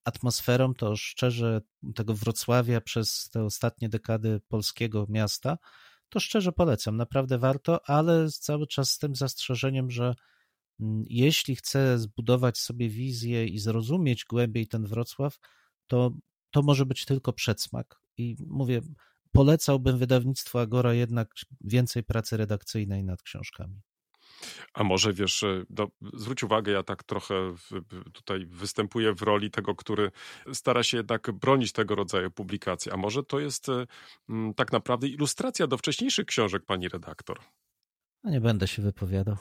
atmosferą, 0.05 0.75
to 0.75 0.97
szczerze 0.97 1.61
tego 1.95 2.15
Wrocławia 2.15 2.81
przez 2.81 3.29
te 3.31 3.45
ostatnie 3.45 3.89
dekady 3.89 4.41
polskiego 4.49 5.07
miasta, 5.09 5.59
to 6.09 6.21
szczerze 6.21 6.53
polecam, 6.53 6.97
naprawdę 6.97 7.39
warto, 7.39 7.89
ale 7.89 8.31
cały 8.31 8.67
czas 8.67 8.91
z 8.91 8.99
tym 8.99 9.15
zastrzeżeniem, 9.15 9.91
że 9.91 10.15
mm, 10.81 11.05
jeśli 11.09 11.57
chcę 11.57 11.99
zbudować 11.99 12.59
sobie 12.59 12.89
wizję 12.89 13.47
i 13.47 13.59
zrozumieć 13.59 14.25
głębiej 14.25 14.67
ten 14.67 14.87
Wrocław, 14.87 15.39
to 15.87 16.11
to 16.51 16.63
może 16.63 16.87
być 16.87 17.05
tylko 17.05 17.33
przedsmak. 17.33 18.01
I 18.17 18.37
mówię, 18.47 18.81
polecałbym 19.33 19.99
wydawnictwu 19.99 20.59
Agora 20.59 20.95
jednak 20.95 21.35
więcej 21.61 22.05
pracy 22.05 22.37
redakcyjnej 22.37 23.05
nad 23.05 23.23
książkami. 23.23 23.81
A 24.75 24.85
może 24.85 25.13
wiesz, 25.13 25.45
no, 25.71 25.89
zwróć 26.15 26.43
uwagę, 26.43 26.73
ja 26.73 26.83
tak 26.83 27.03
trochę 27.05 27.55
tutaj 28.13 28.47
występuję 28.47 29.15
w 29.15 29.23
roli 29.23 29.51
tego, 29.51 29.75
który 29.75 30.11
stara 30.53 30.83
się 30.83 30.97
jednak 30.97 31.31
bronić 31.33 31.73
tego 31.73 31.95
rodzaju 31.95 32.31
publikacji. 32.31 32.93
A 32.93 32.97
może 32.97 33.23
to 33.23 33.41
jest 33.41 33.67
mm, 34.29 34.55
tak 34.55 34.73
naprawdę 34.73 35.09
ilustracja 35.09 35.67
do 35.67 35.79
wcześniejszych 35.79 36.27
książek 36.27 36.65
pani 36.65 36.89
redaktor? 36.89 37.39
No 38.25 38.31
nie 38.31 38.41
będę 38.41 38.69
się 38.69 38.83
wypowiadał. 38.83 39.37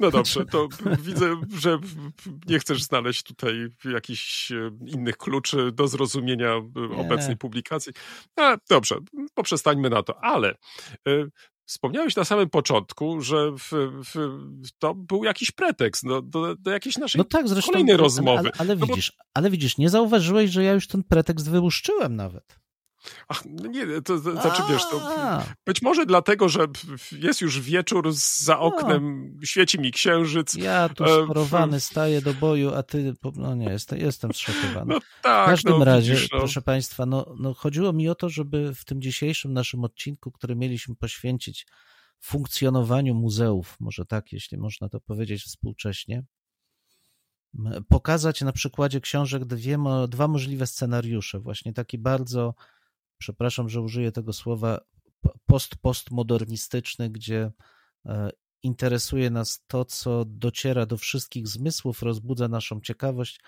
No 0.00 0.10
dobrze, 0.18 0.44
to 0.44 0.68
widzę, 1.00 1.40
że 1.58 1.78
nie 2.46 2.58
chcesz 2.58 2.82
znaleźć 2.82 3.22
tutaj 3.22 3.68
jakichś 3.84 4.52
e, 4.52 4.70
innych 4.86 5.16
kluczy 5.16 5.72
do 5.72 5.88
zrozumienia 5.88 6.52
e, 6.52 6.62
nie. 6.90 6.96
obecnej 6.96 7.36
publikacji. 7.36 7.92
A, 8.36 8.56
dobrze, 8.70 8.96
poprzestańmy 9.34 9.90
na 9.90 10.02
to, 10.02 10.24
ale 10.24 10.50
e, 11.08 11.26
Wspomniałeś 11.66 12.16
na 12.16 12.24
samym 12.24 12.50
początku, 12.50 13.20
że 13.20 13.52
w, 13.52 13.70
w, 14.04 14.14
to 14.78 14.94
był 14.94 15.24
jakiś 15.24 15.50
pretekst 15.50 16.06
do, 16.06 16.22
do, 16.22 16.56
do 16.56 16.70
jakiejś 16.70 16.96
naszej 16.96 17.18
no 17.18 17.24
tak, 17.24 17.48
zresztą, 17.48 17.72
kolejnej 17.72 17.96
rozmowy. 17.96 18.38
Ale, 18.38 18.50
ale, 18.58 18.70
ale 18.70 18.76
no 18.76 18.86
widzisz, 18.86 19.12
bo... 19.18 19.24
ale 19.34 19.50
widzisz, 19.50 19.78
nie 19.78 19.90
zauważyłeś, 19.90 20.50
że 20.50 20.64
ja 20.64 20.72
już 20.72 20.86
ten 20.86 21.02
pretekst 21.02 21.50
wyłuszczyłem 21.50 22.16
nawet. 22.16 22.65
Ach, 23.28 23.42
no 23.44 23.66
nie, 23.66 23.86
to, 23.86 24.00
to 24.02 24.18
znaczy 24.18 24.62
wiesz, 24.70 24.82
to 24.90 25.00
być 25.66 25.82
może 25.82 26.06
dlatego, 26.06 26.48
że 26.48 26.66
jest 27.12 27.40
już 27.40 27.60
wieczór 27.60 28.12
za 28.12 28.58
oknem, 28.58 29.32
no. 29.34 29.46
świeci 29.46 29.78
mi 29.78 29.92
księżyc. 29.92 30.54
Ja 30.54 30.88
tu 30.88 31.04
sparowany 31.24 31.80
staję 31.80 32.22
do 32.22 32.34
boju, 32.34 32.74
a 32.74 32.82
ty, 32.82 33.14
no 33.36 33.54
nie, 33.54 33.68
jestem, 33.68 33.98
jestem 33.98 34.32
zszokowany. 34.32 34.94
No 34.94 35.00
tak, 35.22 35.46
w 35.46 35.50
każdym 35.50 35.78
no, 35.78 35.84
razie, 35.84 36.12
widzisz, 36.12 36.30
no. 36.32 36.38
proszę 36.38 36.62
Państwa, 36.62 37.06
no, 37.06 37.34
no 37.38 37.54
chodziło 37.54 37.92
mi 37.92 38.08
o 38.08 38.14
to, 38.14 38.28
żeby 38.28 38.74
w 38.74 38.84
tym 38.84 39.02
dzisiejszym 39.02 39.52
naszym 39.52 39.84
odcinku, 39.84 40.32
który 40.32 40.56
mieliśmy 40.56 40.96
poświęcić 40.96 41.66
funkcjonowaniu 42.20 43.14
muzeów, 43.14 43.76
może 43.80 44.04
tak, 44.04 44.32
jeśli 44.32 44.58
można 44.58 44.88
to 44.88 45.00
powiedzieć 45.00 45.42
współcześnie, 45.42 46.24
pokazać 47.88 48.40
na 48.40 48.52
przykładzie 48.52 49.00
książek 49.00 49.44
dwie, 49.44 49.78
dwa 50.08 50.28
możliwe 50.28 50.66
scenariusze, 50.66 51.40
właśnie 51.40 51.72
taki 51.72 51.98
bardzo 51.98 52.54
przepraszam, 53.18 53.68
że 53.68 53.80
użyję 53.80 54.12
tego 54.12 54.32
słowa, 54.32 54.80
post-postmodernistyczny, 55.46 57.10
gdzie 57.10 57.52
e, 58.06 58.30
interesuje 58.62 59.30
nas 59.30 59.64
to, 59.66 59.84
co 59.84 60.24
dociera 60.24 60.86
do 60.86 60.96
wszystkich 60.96 61.48
zmysłów, 61.48 62.02
rozbudza 62.02 62.48
naszą 62.48 62.80
ciekawość. 62.80 63.40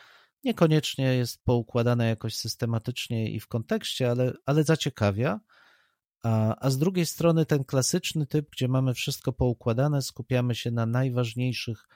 Niekoniecznie 0.44 1.04
jest 1.04 1.44
poukładane 1.44 2.08
jakoś 2.08 2.36
systematycznie 2.36 3.30
i 3.30 3.40
w 3.40 3.46
kontekście, 3.46 4.10
ale, 4.10 4.32
ale 4.46 4.64
zaciekawia. 4.64 5.40
A, 6.22 6.56
a 6.66 6.70
z 6.70 6.78
drugiej 6.78 7.06
strony 7.06 7.46
ten 7.46 7.64
klasyczny 7.64 8.26
typ, 8.26 8.50
gdzie 8.50 8.68
mamy 8.68 8.94
wszystko 8.94 9.32
poukładane, 9.32 10.02
skupiamy 10.02 10.54
się 10.54 10.70
na 10.70 10.86
najważniejszych 10.86 11.88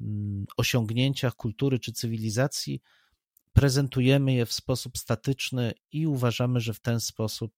mm, 0.00 0.44
osiągnięciach 0.56 1.34
kultury 1.34 1.78
czy 1.78 1.92
cywilizacji, 1.92 2.82
prezentujemy 3.52 4.32
je 4.32 4.46
w 4.46 4.52
sposób 4.52 4.98
statyczny 4.98 5.72
i 5.92 6.06
uważamy, 6.06 6.60
że 6.60 6.74
w 6.74 6.80
ten 6.80 7.00
sposób 7.00 7.52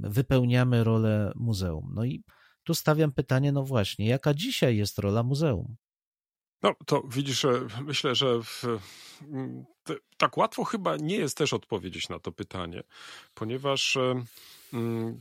wypełniamy 0.00 0.84
rolę 0.84 1.32
muzeum. 1.36 1.92
No 1.94 2.04
i 2.04 2.24
tu 2.64 2.74
stawiam 2.74 3.12
pytanie, 3.12 3.52
no 3.52 3.64
właśnie, 3.64 4.06
jaka 4.06 4.34
dzisiaj 4.34 4.76
jest 4.76 4.98
rola 4.98 5.22
muzeum? 5.22 5.76
No 6.62 6.74
to 6.86 7.02
widzisz, 7.08 7.46
myślę, 7.84 8.14
że 8.14 8.42
w, 8.42 8.62
tak 10.16 10.36
łatwo 10.36 10.64
chyba 10.64 10.96
nie 10.96 11.16
jest 11.16 11.36
też 11.36 11.52
odpowiedzieć 11.52 12.08
na 12.08 12.18
to 12.18 12.32
pytanie, 12.32 12.82
ponieważ 13.34 13.98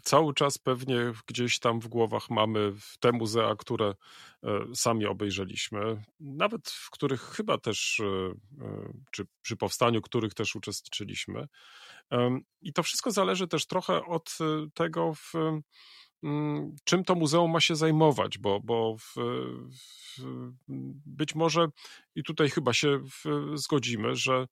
cały 0.03 0.33
czas 0.33 0.57
pewnie 0.57 1.11
gdzieś 1.27 1.59
tam 1.59 1.79
w 1.79 1.87
głowach 1.87 2.29
mamy 2.29 2.73
te 2.99 3.11
muzea, 3.11 3.55
które 3.55 3.95
e, 4.43 4.65
sami 4.75 5.05
obejrzeliśmy, 5.05 6.03
nawet 6.19 6.69
w 6.69 6.89
których 6.89 7.21
chyba 7.21 7.57
też, 7.57 7.99
e, 7.99 8.05
e, 8.65 8.93
czy 9.11 9.25
przy 9.41 9.57
powstaniu 9.57 10.01
których 10.01 10.33
też 10.33 10.55
uczestniczyliśmy. 10.55 11.47
I 12.61 12.73
to 12.73 12.83
wszystko 12.83 13.11
zależy 13.11 13.47
też 13.47 13.65
trochę 13.65 14.05
od 14.05 14.37
tego, 14.73 15.13
w, 15.13 15.33
Mm, 15.35 15.61
czym 16.83 17.03
to 17.03 17.15
muzeum 17.15 17.51
ma 17.51 17.59
się 17.59 17.75
zajmować, 17.75 18.37
bo, 18.37 18.59
bo 18.59 18.95
w, 18.97 19.15
w, 19.17 20.23
być 21.05 21.35
może 21.35 21.67
i 22.15 22.23
tutaj 22.23 22.49
chyba 22.49 22.73
się 22.73 22.99
zgodzimy, 23.53 24.15
że 24.15 24.47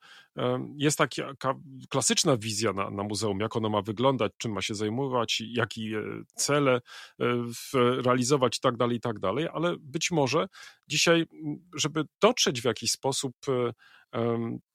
jest 0.77 0.97
taka 0.97 1.53
klasyczna 1.89 2.37
wizja 2.37 2.73
na, 2.73 2.89
na 2.89 3.03
muzeum, 3.03 3.39
jak 3.39 3.55
ono 3.55 3.69
ma 3.69 3.81
wyglądać, 3.81 4.31
czym 4.37 4.51
ma 4.51 4.61
się 4.61 4.75
zajmować, 4.75 5.43
jakie 5.47 6.01
cele 6.35 6.81
e, 7.19 7.25
realizować 8.01 8.57
i 8.57 8.61
tak 8.61 8.77
dalej, 8.77 8.97
i 8.97 9.01
tak 9.01 9.19
dalej, 9.19 9.47
ale 9.53 9.75
być 9.79 10.11
może 10.11 10.47
dzisiaj, 10.87 11.25
żeby 11.75 12.03
dotrzeć 12.21 12.61
w 12.61 12.65
jakiś 12.65 12.91
sposób 12.91 13.35
e, 13.47 13.71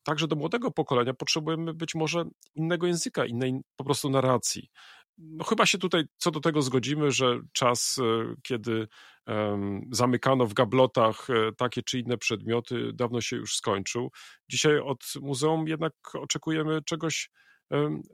także 0.03 0.29
do 0.29 0.37
młodego 0.37 0.71
pokolenia 0.71 1.15
potrzebujemy 1.15 1.75
być 1.75 1.95
może 1.95 2.25
innego 2.55 2.87
języka, 2.87 3.27
innej 3.27 3.61
po 3.77 3.85
prostu 3.85 4.11
narracji 4.11 4.71
no 5.19 5.45
chyba 5.45 5.67
się 5.67 5.79
tutaj 5.79 6.05
co 6.17 6.31
do 6.31 6.41
tego 6.41 6.63
zgodzimy, 6.63 7.11
że 7.11 7.41
czas, 7.53 7.99
e, 7.99 8.35
kiedy 8.43 8.89
zamykano 9.91 10.47
w 10.47 10.55
gablotach 10.55 11.31
e, 11.31 11.53
takie 11.53 11.83
czy 11.83 11.99
inne 11.99 12.19
przedmioty, 12.19 12.93
dawno 12.93 13.21
się 13.21 13.37
już 13.37 13.57
skończył. 13.57 14.11
Dzisiaj 14.49 14.79
od 14.79 15.05
muzeum 15.21 15.69
jednak 15.69 15.93
oczekujemy 16.15 16.83
czegoś 16.83 17.31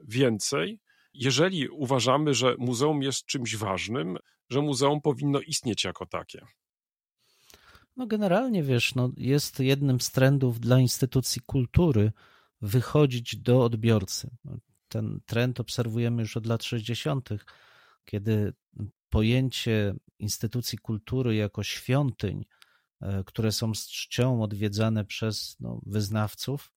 więcej. 0.07 0.79
Jeżeli 1.13 1.69
uważamy, 1.69 2.33
że 2.33 2.55
muzeum 2.57 3.01
jest 3.01 3.25
czymś 3.25 3.55
ważnym, 3.55 4.17
że 4.49 4.61
muzeum 4.61 5.01
powinno 5.01 5.39
istnieć 5.39 5.83
jako 5.83 6.05
takie. 6.05 6.45
No 7.97 8.07
generalnie 8.07 8.63
wiesz, 8.63 8.95
no 8.95 9.11
jest 9.17 9.59
jednym 9.59 9.99
z 9.99 10.11
trendów 10.11 10.59
dla 10.59 10.79
instytucji 10.79 11.41
kultury 11.45 12.11
wychodzić 12.61 13.35
do 13.35 13.63
odbiorcy 13.63 14.29
ten 14.93 15.19
trend 15.25 15.59
obserwujemy 15.59 16.21
już 16.21 16.37
od 16.37 16.45
lat 16.45 16.63
60., 16.63 17.29
kiedy 18.05 18.53
pojęcie 19.09 19.93
instytucji 20.19 20.77
kultury 20.77 21.35
jako 21.35 21.63
świątyń, 21.63 22.45
e, 23.01 23.23
które 23.23 23.51
są 23.51 23.73
z 23.73 23.87
czcią 23.87 24.43
odwiedzane 24.43 25.05
przez 25.05 25.55
no, 25.59 25.81
wyznawców, 25.85 26.71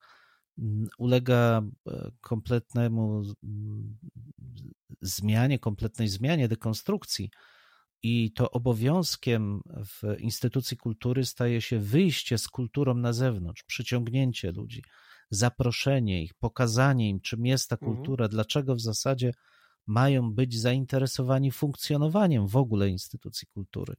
ulega 0.99 1.63
e, 1.87 2.11
kompletnemu 2.21 3.23
zmianie, 5.01 5.59
kompletnej 5.59 6.09
zmianie, 6.09 6.49
dekonstrukcji. 6.49 7.31
I 8.03 8.33
to 8.33 8.51
obowiązkiem 8.51 9.61
w 9.67 10.21
instytucji 10.21 10.77
kultury 10.77 11.25
staje 11.25 11.61
się 11.61 11.79
wyjście 11.79 12.39
z 12.39 12.49
kulturą 12.49 12.95
na 12.95 13.13
zewnątrz, 13.13 13.63
przyciągnięcie 13.63 14.53
ludzi, 14.53 14.83
zaproszenie 15.31 16.23
ich, 16.23 16.35
pokazanie 16.35 17.09
im, 17.09 17.21
czym 17.21 17.47
jest 17.47 17.69
ta 17.69 17.77
mhm. 17.77 17.95
kultura, 17.95 18.25
mhm. 18.25 18.31
dlaczego 18.31 18.75
w 18.75 18.81
zasadzie 18.81 19.33
mają 19.87 20.33
być 20.33 20.61
zainteresowani 20.61 21.53
funkcjonowaniem 21.53 22.47
w 22.47 22.57
ogóle 22.57 22.89
instytucji 22.89 23.49
kultury. 23.55 23.97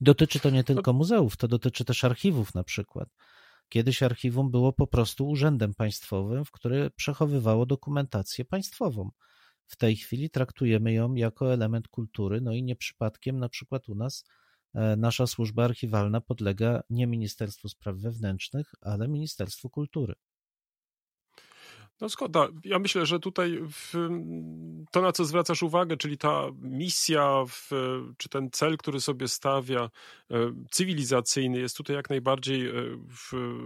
Dotyczy 0.00 0.40
to 0.40 0.50
nie 0.50 0.64
tylko 0.64 0.92
muzeów, 0.92 1.36
to 1.36 1.48
dotyczy 1.48 1.84
też 1.84 2.04
archiwów 2.04 2.54
na 2.54 2.64
przykład. 2.64 3.08
Kiedyś 3.68 4.02
archiwum 4.02 4.50
było 4.50 4.72
po 4.72 4.86
prostu 4.86 5.28
urzędem 5.28 5.74
państwowym, 5.74 6.44
w 6.44 6.50
który 6.50 6.90
przechowywało 6.90 7.66
dokumentację 7.66 8.44
państwową. 8.44 9.10
w 9.66 9.76
tej 9.76 9.96
chwili 9.96 10.30
traktujemy 10.30 10.92
ją 10.92 11.14
jako 11.14 11.52
element 11.52 11.88
kultury, 11.88 12.40
no 12.40 12.52
i 12.52 12.62
nie 12.62 12.76
przypadkiem 12.76 13.38
na 13.38 13.48
przykład 13.48 13.88
u 13.88 13.94
nas 13.94 14.24
nasza 14.74 15.26
służba 15.26 15.64
archiwalna 15.64 16.20
podlega 16.20 16.80
nie 16.90 17.06
Ministerstwu 17.06 17.68
Spraw 17.68 17.96
Wewnętrznych, 17.96 18.72
ale 18.80 19.08
Ministerstwu 19.08 19.70
Kultury. 19.70 20.14
No 22.00 22.08
zgoda. 22.08 22.48
Ja 22.64 22.78
myślę, 22.78 23.06
że 23.06 23.18
tutaj 23.20 23.60
to, 24.92 25.02
na 25.02 25.12
co 25.12 25.24
zwracasz 25.24 25.62
uwagę, 25.62 25.96
czyli 25.96 26.18
ta 26.18 26.42
misja, 26.60 27.44
w, 27.48 27.70
czy 28.16 28.28
ten 28.28 28.50
cel, 28.50 28.76
który 28.76 29.00
sobie 29.00 29.28
stawia, 29.28 29.90
e, 30.30 30.52
cywilizacyjny, 30.70 31.58
jest 31.58 31.76
tutaj 31.76 31.96
jak 31.96 32.10
najbardziej 32.10 32.68
e, 32.68 32.72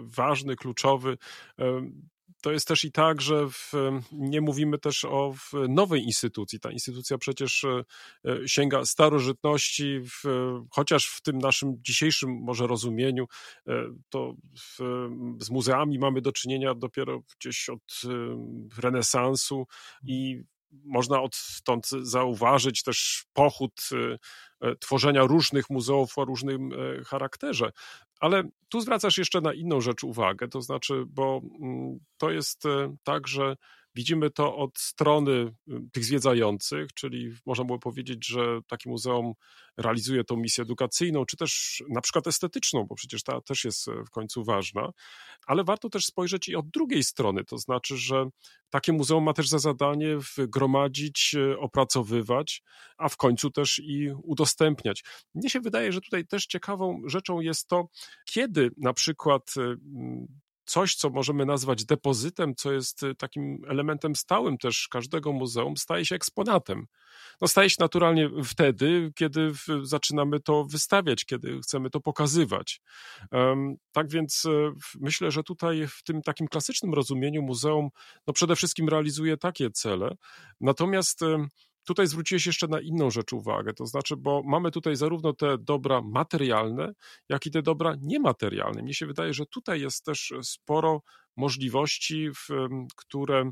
ważny, 0.03 0.57
kluczowy. 0.57 1.19
To 2.41 2.53
jest 2.53 2.69
też 2.69 2.85
i 2.85 2.93
tak, 2.93 3.21
że 3.21 3.49
w, 3.51 3.73
nie 4.13 4.41
mówimy 4.41 4.79
też 4.79 5.05
o 5.05 5.35
nowej 5.69 6.03
instytucji. 6.03 6.61
Ta 6.61 6.71
instytucja 6.71 7.19
przecież 7.19 7.65
e, 7.65 7.85
e, 8.25 8.49
sięga 8.49 8.85
starożytności, 8.85 10.01
w, 10.01 10.23
chociaż 10.71 11.07
w 11.07 11.23
tym 11.23 11.39
naszym 11.39 11.75
dzisiejszym 11.83 12.31
może 12.31 12.67
rozumieniu, 12.67 13.27
e, 13.69 13.73
to 14.09 14.35
w, 14.59 14.79
z 15.41 15.51
muzeami 15.51 15.99
mamy 15.99 16.21
do 16.21 16.33
czynienia 16.33 16.75
dopiero 16.75 17.23
gdzieś 17.39 17.69
od 17.69 18.03
renesansu 18.79 19.67
i 20.05 20.43
można 20.73 21.23
odtąd 21.23 21.89
zauważyć 21.89 22.83
też 22.83 23.25
pochód 23.33 23.89
tworzenia 24.81 25.23
różnych 25.23 25.71
muzeów 25.71 26.19
o 26.19 26.25
różnym 26.25 26.71
charakterze. 27.07 27.71
Ale 28.21 28.43
tu 28.69 28.81
zwracasz 28.81 29.19
jeszcze 29.19 29.41
na 29.41 29.53
inną 29.53 29.81
rzecz 29.81 30.05
uwagę, 30.05 30.49
to 30.49 30.63
znaczy, 30.63 31.05
bo 31.07 31.41
mm, 31.61 31.99
to 32.17 32.31
jest 32.31 32.67
e, 32.67 32.97
tak, 33.05 33.29
że 33.29 33.57
Widzimy 33.95 34.31
to 34.31 34.57
od 34.57 34.79
strony 34.79 35.33
y, 35.33 35.55
tych 35.93 36.05
zwiedzających, 36.05 36.93
czyli 36.95 37.35
można 37.47 37.65
było 37.65 37.79
powiedzieć, 37.79 38.27
że 38.27 38.61
takie 38.67 38.91
muzeum 38.91 39.33
realizuje 39.77 40.25
tą 40.25 40.37
misję 40.37 40.63
edukacyjną, 40.63 41.25
czy 41.25 41.37
też 41.37 41.83
na 41.89 42.01
przykład 42.01 42.27
estetyczną, 42.27 42.85
bo 42.85 42.95
przecież 42.95 43.23
ta 43.23 43.41
też 43.41 43.65
jest 43.65 43.89
e, 43.89 44.05
w 44.05 44.11
końcu 44.11 44.45
ważna, 44.45 44.93
ale 45.47 45.65
warto 45.65 45.89
też 45.89 46.07
spojrzeć 46.07 46.49
i 46.49 46.57
od 46.57 46.71
drugiej 46.71 47.05
strony, 47.05 47.45
to 47.45 47.59
znaczy, 47.59 47.97
że 47.97 48.27
takie 48.71 48.93
muzeum 48.93 49.25
ma 49.25 49.33
też 49.33 49.49
za 49.49 49.59
zadanie 49.59 50.19
gromadzić, 50.39 51.35
e, 51.35 51.59
opracowywać, 51.59 52.63
a 52.97 53.09
w 53.09 53.17
końcu 53.17 53.51
też 53.51 53.79
i 53.85 54.11
udostępniać. 54.23 55.05
Mnie 55.35 55.51
się 55.51 55.61
wydaje, 55.61 55.93
że 55.93 56.01
tutaj 56.01 56.27
też 56.27 56.47
ciekawą 56.47 57.03
rzeczą 57.07 57.41
jest 57.41 57.69
to, 57.69 57.89
kiedy 58.25 58.71
na 58.77 58.93
przykład 58.93 59.55
e, 59.59 59.77
coś, 60.73 60.95
co 60.95 61.11
możemy 61.11 61.47
nazwać 61.47 61.85
depozytem, 61.85 62.55
co 62.55 62.73
jest 62.73 63.03
y, 63.03 63.15
takim 63.15 63.63
elementem 63.69 64.17
stałym 64.17 64.59
też 64.59 64.89
każdego 64.89 65.33
muzeum, 65.33 65.77
staje 65.77 66.05
się 66.07 66.15
eksponatem. 66.15 66.87
No, 67.41 67.49
staje 67.49 67.71
się 67.71 67.77
naturalnie 67.81 68.31
wtedy, 68.45 69.13
kiedy 69.17 69.53
zaczynamy 69.83 70.41
to 70.41 70.65
wystawiać, 70.65 71.25
kiedy 71.25 71.61
chcemy 71.61 71.91
to 71.91 72.01
pokazywać. 72.01 72.81
Tak 73.93 74.09
więc 74.09 74.45
y, 74.45 74.73
myślę, 75.01 75.31
że 75.31 75.43
tutaj 75.43 75.87
w 75.89 76.03
tym 76.03 76.23
takim 76.23 76.49
klasycznym 76.49 76.95
rozumieniu 76.95 77.43
muzeum 77.43 77.89
no 78.27 78.33
przede 78.33 78.57
wszystkim 78.57 78.89
realizuje 78.89 79.37
takie 79.37 79.71
cele. 79.71 80.17
Natomiast 80.61 81.21
tutaj 81.85 82.07
zwróciłeś 82.07 82.47
jeszcze 82.47 82.69
na 82.69 82.81
inną 82.81 83.11
rzecz 83.11 83.33
uwagę, 83.33 83.73
to 83.73 83.87
znaczy, 83.87 84.17
bo 84.17 84.43
mamy 84.45 84.71
tutaj 84.71 84.97
zarówno 84.97 85.33
te 85.33 85.59
dobra 85.59 86.01
materialne, 86.03 86.93
jak 87.29 87.47
i 87.47 87.51
te 87.51 87.63
dobra 87.63 87.95
niematerialne. 88.01 88.83
Mnie 88.83 88.95
się 88.95 89.07
wydaje, 89.07 89.35
że 89.35 89.47
tutaj 89.47 89.81
jest 89.81 90.05
też 90.05 90.33
sporo 90.43 91.03
możliwości, 91.37 92.29
które 92.97 93.51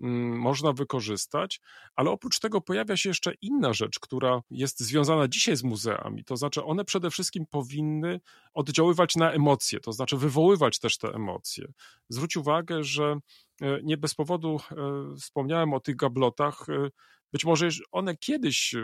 można 0.00 0.72
wykorzystać, 0.72 1.60
ale 1.96 2.10
oprócz 2.10 2.38
tego 2.38 2.60
pojawia 2.60 2.96
się 2.96 3.10
jeszcze 3.10 3.32
inna 3.40 3.72
rzecz, 3.72 3.98
która 4.00 4.42
jest 4.50 4.80
związana 4.80 5.28
dzisiaj 5.28 5.56
z 5.56 5.62
muzeami. 5.62 6.24
To 6.24 6.36
znaczy, 6.36 6.64
one 6.64 6.84
przede 6.84 7.10
wszystkim 7.10 7.46
powinny 7.50 8.20
oddziaływać 8.54 9.16
na 9.16 9.32
emocje, 9.32 9.80
to 9.80 9.92
znaczy 9.92 10.16
wywoływać 10.16 10.78
też 10.78 10.98
te 10.98 11.08
emocje. 11.08 11.72
Zwróć 12.08 12.36
uwagę, 12.36 12.84
że 12.84 13.18
e, 13.62 13.78
nie 13.82 13.96
bez 13.96 14.14
powodu 14.14 14.60
e, 14.70 15.16
wspomniałem 15.16 15.74
o 15.74 15.80
tych 15.80 15.96
gablotach. 15.96 16.68
E, 16.68 16.88
być 17.32 17.44
może 17.44 17.68
one 17.92 18.16
kiedyś 18.16 18.74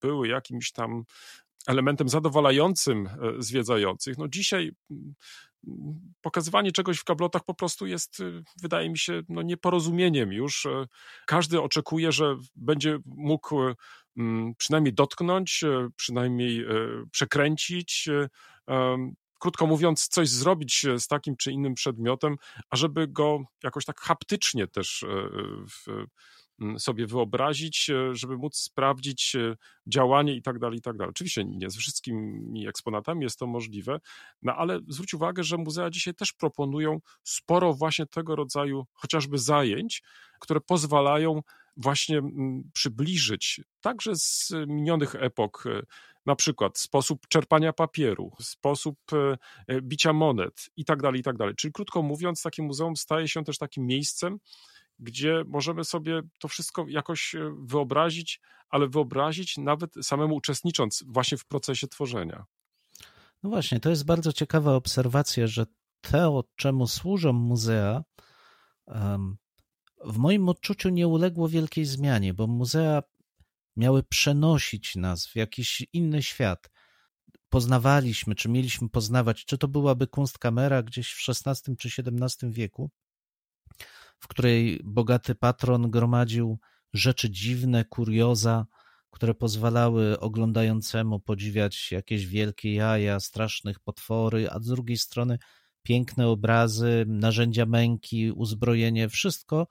były 0.00 0.28
jakimś 0.28 0.72
tam 0.72 1.04
elementem 1.66 2.08
zadowalającym 2.08 3.08
zwiedzających. 3.38 4.18
No 4.18 4.28
dzisiaj 4.28 4.72
mm, 4.90 5.14
pokazywanie 6.20 6.72
czegoś 6.72 6.98
w 6.98 7.04
kablotach 7.04 7.44
po 7.44 7.54
prostu 7.54 7.86
jest, 7.86 8.20
e, 8.20 8.42
wydaje 8.62 8.90
mi 8.90 8.98
się, 8.98 9.22
no 9.28 9.42
nieporozumieniem 9.42 10.32
już. 10.32 10.66
Każdy 11.26 11.62
oczekuje, 11.62 12.12
że 12.12 12.36
będzie 12.56 12.98
mógł 13.06 13.56
mm, 14.16 14.54
przynajmniej 14.58 14.94
dotknąć, 14.94 15.64
przynajmniej 15.96 16.66
przekręcić, 17.10 18.08
krótko 19.40 19.66
mówiąc, 19.66 20.08
coś 20.08 20.28
zrobić 20.28 20.86
z 20.98 21.06
takim 21.06 21.36
czy 21.36 21.52
innym 21.52 21.74
przedmiotem, 21.74 22.36
ażeby 22.70 23.08
go 23.08 23.44
jakoś 23.62 23.84
tak 23.84 24.00
haptycznie 24.00 24.66
też 24.66 25.04
w, 25.68 26.06
sobie 26.78 27.06
wyobrazić, 27.06 27.90
e, 27.90 28.14
żeby 28.14 28.36
móc 28.36 28.56
sprawdzić 28.56 29.36
e, 29.36 29.56
działanie 29.86 30.34
i 30.34 30.42
tak 30.42 30.58
dalej, 30.58 30.78
i 30.78 30.82
tak 30.82 30.96
dalej. 30.96 31.10
Oczywiście 31.10 31.44
nie 31.44 31.70
z 31.70 31.76
wszystkimi 31.76 32.68
eksponatami 32.68 33.22
jest 33.22 33.38
to 33.38 33.46
możliwe, 33.46 34.00
no 34.42 34.54
ale 34.54 34.80
zwróć 34.88 35.14
uwagę, 35.14 35.42
że 35.42 35.56
muzea 35.56 35.90
dzisiaj 35.90 36.14
też 36.14 36.32
proponują 36.32 37.00
sporo 37.22 37.72
właśnie 37.72 38.06
tego 38.06 38.36
rodzaju 38.36 38.86
chociażby 38.92 39.38
zajęć, 39.38 40.02
które 40.40 40.60
pozwalają 40.60 41.42
właśnie 41.76 42.22
przybliżyć 42.72 43.60
także 43.80 44.16
z 44.16 44.52
minionych 44.66 45.14
epok 45.14 45.64
e, 45.66 45.82
na 46.26 46.36
przykład 46.36 46.78
sposób 46.78 47.28
czerpania 47.28 47.72
papieru, 47.72 48.32
sposób 48.40 48.98
bicia 49.82 50.12
monet 50.12 50.70
i 50.76 50.84
tak 50.84 51.02
dalej, 51.02 51.20
i 51.20 51.22
tak 51.22 51.36
dalej. 51.36 51.54
Czyli 51.54 51.72
krótko 51.72 52.02
mówiąc, 52.02 52.42
takie 52.42 52.62
muzeum 52.62 52.96
staje 52.96 53.28
się 53.28 53.44
też 53.44 53.58
takim 53.58 53.86
miejscem, 53.86 54.38
gdzie 54.98 55.44
możemy 55.46 55.84
sobie 55.84 56.22
to 56.38 56.48
wszystko 56.48 56.86
jakoś 56.88 57.34
e, 57.34 57.54
wyobrazić, 57.58 58.40
ale 58.68 58.88
wyobrazić 58.88 59.58
nawet 59.58 59.94
samemu 60.02 60.34
uczestnicząc 60.34 61.04
właśnie 61.06 61.38
w 61.38 61.44
procesie 61.44 61.88
tworzenia. 61.88 62.44
No 63.42 63.50
właśnie, 63.50 63.80
to 63.80 63.90
jest 63.90 64.04
bardzo 64.04 64.32
ciekawa 64.32 64.74
obserwacja, 64.74 65.46
że 65.46 65.66
to, 66.00 66.44
czemu 66.56 66.86
służą 66.86 67.32
muzea, 67.32 68.04
w 70.04 70.16
moim 70.18 70.48
odczuciu 70.48 70.88
nie 70.88 71.08
uległo 71.08 71.48
wielkiej 71.48 71.84
zmianie, 71.84 72.34
bo 72.34 72.46
muzea 72.46 73.02
miały 73.76 74.02
przenosić 74.02 74.96
nas 74.96 75.26
w 75.26 75.36
jakiś 75.36 75.86
inny 75.92 76.22
świat. 76.22 76.70
Poznawaliśmy, 77.48 78.34
czy 78.34 78.48
mieliśmy 78.48 78.88
poznawać, 78.88 79.44
czy 79.44 79.58
to 79.58 79.68
byłaby 79.68 80.06
kunstkamera 80.06 80.82
gdzieś 80.82 81.12
w 81.12 81.28
XVI 81.28 81.76
czy 81.76 81.88
XVII 82.02 82.50
wieku, 82.50 82.90
w 84.24 84.28
której 84.28 84.80
bogaty 84.84 85.34
patron 85.34 85.90
gromadził 85.90 86.58
rzeczy 86.92 87.30
dziwne, 87.30 87.84
kurioza, 87.84 88.66
które 89.10 89.34
pozwalały 89.34 90.20
oglądającemu 90.20 91.20
podziwiać 91.20 91.92
jakieś 91.92 92.26
wielkie 92.26 92.74
jaja, 92.74 93.20
strasznych 93.20 93.80
potwory, 93.80 94.50
a 94.50 94.60
z 94.60 94.66
drugiej 94.66 94.96
strony 94.96 95.38
piękne 95.82 96.28
obrazy, 96.28 97.04
narzędzia 97.08 97.66
męki, 97.66 98.32
uzbrojenie, 98.32 99.08
wszystko, 99.08 99.66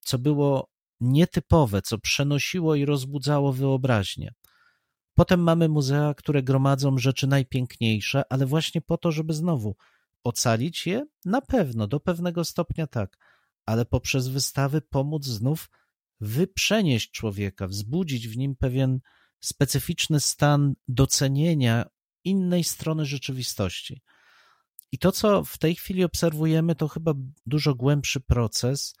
co 0.00 0.18
było 0.18 0.68
nietypowe, 1.00 1.82
co 1.82 1.98
przenosiło 1.98 2.74
i 2.74 2.84
rozbudzało 2.84 3.52
wyobraźnię. 3.52 4.34
Potem 5.14 5.40
mamy 5.40 5.68
muzea, 5.68 6.14
które 6.14 6.42
gromadzą 6.42 6.98
rzeczy 6.98 7.26
najpiękniejsze, 7.26 8.22
ale 8.30 8.46
właśnie 8.46 8.80
po 8.80 8.98
to, 8.98 9.12
żeby 9.12 9.32
znowu 9.34 9.76
ocalić 10.24 10.86
je? 10.86 11.06
Na 11.24 11.40
pewno, 11.40 11.86
do 11.86 12.00
pewnego 12.00 12.44
stopnia 12.44 12.86
tak 12.86 13.33
ale 13.66 13.84
poprzez 13.84 14.28
wystawy 14.28 14.80
pomóc 14.80 15.24
znów 15.24 15.70
wyprzenieść 16.20 17.10
człowieka, 17.10 17.66
wzbudzić 17.66 18.28
w 18.28 18.36
nim 18.36 18.56
pewien 18.56 19.00
specyficzny 19.40 20.20
stan 20.20 20.74
docenienia 20.88 21.86
innej 22.24 22.64
strony 22.64 23.06
rzeczywistości. 23.06 24.02
I 24.92 24.98
to, 24.98 25.12
co 25.12 25.44
w 25.44 25.58
tej 25.58 25.74
chwili 25.74 26.04
obserwujemy, 26.04 26.74
to 26.74 26.88
chyba 26.88 27.12
dużo 27.46 27.74
głębszy 27.74 28.20
proces. 28.20 28.94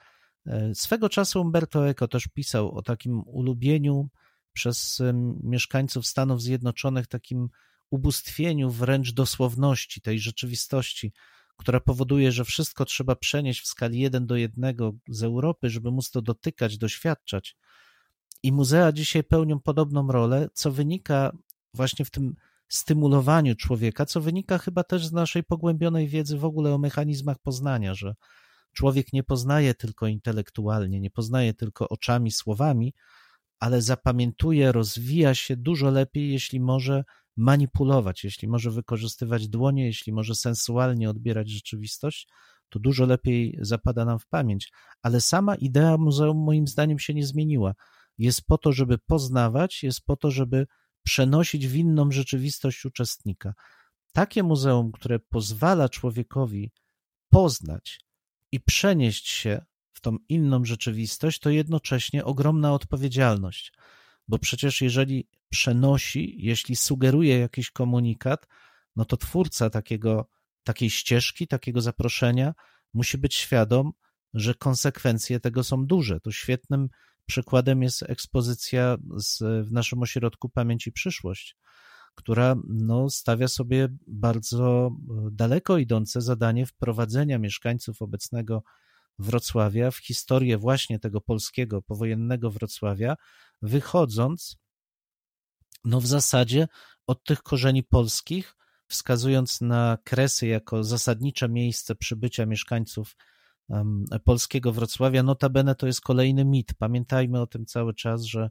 E, 0.46 0.74
swego 0.74 1.08
czasu 1.08 1.40
Umberto 1.40 1.88
Eco 1.88 2.08
też 2.08 2.28
pisał 2.28 2.72
o 2.72 2.82
takim 2.82 3.22
ulubieniu 3.26 4.08
przez 4.52 5.02
mieszkańców 5.42 6.06
Stanów 6.06 6.42
Zjednoczonych, 6.42 7.06
takim 7.06 7.48
ubóstwieniu 7.90 8.70
wręcz 8.70 9.12
dosłowności 9.12 10.00
tej 10.00 10.20
rzeczywistości, 10.20 11.12
która 11.56 11.80
powoduje, 11.80 12.32
że 12.32 12.44
wszystko 12.44 12.84
trzeba 12.84 13.16
przenieść 13.16 13.60
w 13.60 13.66
skali 13.66 13.98
1 13.98 14.26
do 14.26 14.36
1 14.36 14.76
z 15.08 15.22
Europy, 15.22 15.70
żeby 15.70 15.90
móc 15.90 16.10
to 16.10 16.22
dotykać, 16.22 16.78
doświadczać. 16.78 17.56
I 18.42 18.52
muzea 18.52 18.92
dzisiaj 18.92 19.24
pełnią 19.24 19.60
podobną 19.60 20.08
rolę, 20.08 20.48
co 20.54 20.72
wynika 20.72 21.32
właśnie 21.74 22.04
w 22.04 22.10
tym 22.10 22.34
stymulowaniu 22.68 23.54
człowieka, 23.54 24.06
co 24.06 24.20
wynika 24.20 24.58
chyba 24.58 24.84
też 24.84 25.06
z 25.06 25.12
naszej 25.12 25.44
pogłębionej 25.44 26.08
wiedzy 26.08 26.38
w 26.38 26.44
ogóle 26.44 26.74
o 26.74 26.78
mechanizmach 26.78 27.38
poznania, 27.38 27.94
że 27.94 28.14
człowiek 28.72 29.12
nie 29.12 29.22
poznaje 29.22 29.74
tylko 29.74 30.06
intelektualnie, 30.06 31.00
nie 31.00 31.10
poznaje 31.10 31.54
tylko 31.54 31.88
oczami, 31.88 32.30
słowami, 32.30 32.94
ale 33.60 33.82
zapamiętuje, 33.82 34.72
rozwija 34.72 35.34
się 35.34 35.56
dużo 35.56 35.90
lepiej, 35.90 36.32
jeśli 36.32 36.60
może 36.60 37.04
manipulować, 37.36 38.24
jeśli 38.24 38.48
może 38.48 38.70
wykorzystywać 38.70 39.48
dłonie, 39.48 39.86
jeśli 39.86 40.12
może 40.12 40.34
sensualnie 40.34 41.10
odbierać 41.10 41.50
rzeczywistość, 41.50 42.28
to 42.68 42.78
dużo 42.78 43.06
lepiej 43.06 43.58
zapada 43.60 44.04
nam 44.04 44.18
w 44.18 44.26
pamięć. 44.26 44.72
Ale 45.02 45.20
sama 45.20 45.54
idea 45.54 45.96
muzeum 45.96 46.36
moim 46.36 46.66
zdaniem 46.66 46.98
się 46.98 47.14
nie 47.14 47.26
zmieniła. 47.26 47.74
Jest 48.18 48.46
po 48.46 48.58
to, 48.58 48.72
żeby 48.72 48.98
poznawać, 48.98 49.82
jest 49.82 50.00
po 50.04 50.16
to, 50.16 50.30
żeby 50.30 50.66
przenosić 51.04 51.68
w 51.68 51.76
inną 51.76 52.10
rzeczywistość 52.10 52.84
uczestnika. 52.84 53.54
Takie 54.12 54.42
muzeum, 54.42 54.92
które 54.92 55.18
pozwala 55.18 55.88
człowiekowi 55.88 56.72
poznać 57.30 58.00
i 58.52 58.60
przenieść 58.60 59.28
się 59.28 59.64
w 59.92 60.00
tą 60.00 60.16
inną 60.28 60.64
rzeczywistość, 60.64 61.38
to 61.38 61.50
jednocześnie 61.50 62.24
ogromna 62.24 62.72
odpowiedzialność. 62.72 63.72
Bo 64.28 64.38
przecież 64.38 64.80
jeżeli 64.80 65.28
przenosi, 65.48 66.36
jeśli 66.38 66.76
sugeruje 66.76 67.38
jakiś 67.38 67.70
komunikat, 67.70 68.46
no 68.96 69.04
to 69.04 69.16
twórca 69.16 69.70
takiego, 69.70 70.28
takiej 70.64 70.90
ścieżki, 70.90 71.46
takiego 71.46 71.80
zaproszenia 71.80 72.54
musi 72.94 73.18
być 73.18 73.34
świadom, 73.34 73.92
że 74.34 74.54
konsekwencje 74.54 75.40
tego 75.40 75.64
są 75.64 75.86
duże. 75.86 76.20
Tu 76.20 76.32
świetnym 76.32 76.88
przykładem 77.26 77.82
jest 77.82 78.02
ekspozycja 78.02 78.96
z, 79.16 79.38
w 79.66 79.72
naszym 79.72 80.02
ośrodku 80.02 80.48
Pamięć 80.48 80.86
i 80.86 80.92
Przyszłość, 80.92 81.56
która 82.14 82.56
no, 82.68 83.10
stawia 83.10 83.48
sobie 83.48 83.88
bardzo 84.06 84.90
daleko 85.30 85.78
idące 85.78 86.20
zadanie 86.20 86.66
wprowadzenia 86.66 87.38
mieszkańców 87.38 88.02
obecnego 88.02 88.62
Wrocławia 89.18 89.90
w 89.90 89.96
historię 89.96 90.58
właśnie 90.58 90.98
tego 90.98 91.20
polskiego 91.20 91.82
powojennego 91.82 92.50
Wrocławia, 92.50 93.16
wychodząc 93.62 94.56
no 95.84 96.00
w 96.00 96.06
zasadzie 96.06 96.68
od 97.06 97.24
tych 97.24 97.42
korzeni 97.42 97.82
polskich, 97.82 98.56
wskazując 98.86 99.60
na 99.60 99.98
Kresy 100.04 100.46
jako 100.46 100.84
zasadnicze 100.84 101.48
miejsce 101.48 101.94
przybycia 101.94 102.46
mieszkańców 102.46 103.16
polskiego 104.24 104.72
Wrocławia. 104.72 105.22
Notabene 105.22 105.74
to 105.74 105.86
jest 105.86 106.00
kolejny 106.00 106.44
mit. 106.44 106.74
Pamiętajmy 106.74 107.40
o 107.40 107.46
tym 107.46 107.66
cały 107.66 107.94
czas, 107.94 108.22
że 108.22 108.50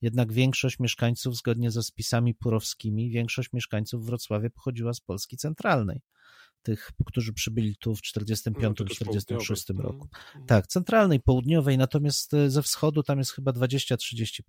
jednak 0.00 0.32
większość 0.32 0.78
mieszkańców, 0.78 1.36
zgodnie 1.36 1.70
ze 1.70 1.82
spisami 1.82 2.34
purowskimi, 2.34 3.10
większość 3.10 3.52
mieszkańców 3.52 4.06
Wrocławia 4.06 4.50
pochodziła 4.50 4.94
z 4.94 5.00
Polski 5.00 5.36
centralnej. 5.36 6.00
Tych, 6.64 6.90
którzy 7.06 7.32
przybyli 7.32 7.76
tu 7.76 7.94
w 7.94 8.00
45-46 8.00 9.74
no, 9.74 9.82
roku. 9.82 10.08
Mm. 10.34 10.46
Tak, 10.46 10.66
centralnej, 10.66 11.20
południowej, 11.20 11.78
natomiast 11.78 12.34
e, 12.34 12.50
ze 12.50 12.62
wschodu 12.62 13.02
tam 13.02 13.18
jest 13.18 13.32
chyba 13.32 13.52
20-30%. 13.52 14.40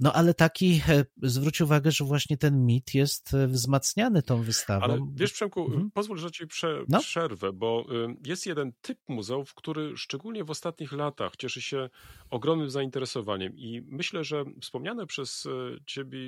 No 0.00 0.12
ale 0.12 0.34
taki, 0.34 0.80
e, 0.88 1.04
zwróć 1.22 1.60
uwagę, 1.60 1.90
że 1.90 2.04
właśnie 2.04 2.36
ten 2.36 2.66
mit 2.66 2.94
jest 2.94 3.34
e, 3.34 3.46
wzmacniany 3.46 4.22
tą 4.22 4.42
wystawą. 4.42 4.84
Ale 4.84 4.98
wiesz 5.14 5.32
Przemku, 5.32 5.64
mhm. 5.64 5.90
pozwól, 5.90 6.18
że 6.18 6.30
ci 6.30 6.46
prze, 6.46 6.84
no? 6.88 7.00
przerwę, 7.00 7.52
bo 7.52 7.86
jest 8.26 8.46
jeden 8.46 8.72
typ 8.80 8.98
muzeów, 9.08 9.54
który 9.54 9.96
szczególnie 9.96 10.44
w 10.44 10.50
ostatnich 10.50 10.92
latach 10.92 11.36
cieszy 11.36 11.62
się 11.62 11.90
ogromnym 12.30 12.70
zainteresowaniem 12.70 13.52
i 13.56 13.82
myślę, 13.86 14.24
że 14.24 14.44
wspomniane 14.62 15.06
przez 15.06 15.46
e, 15.46 15.50
ciebie 15.86 16.18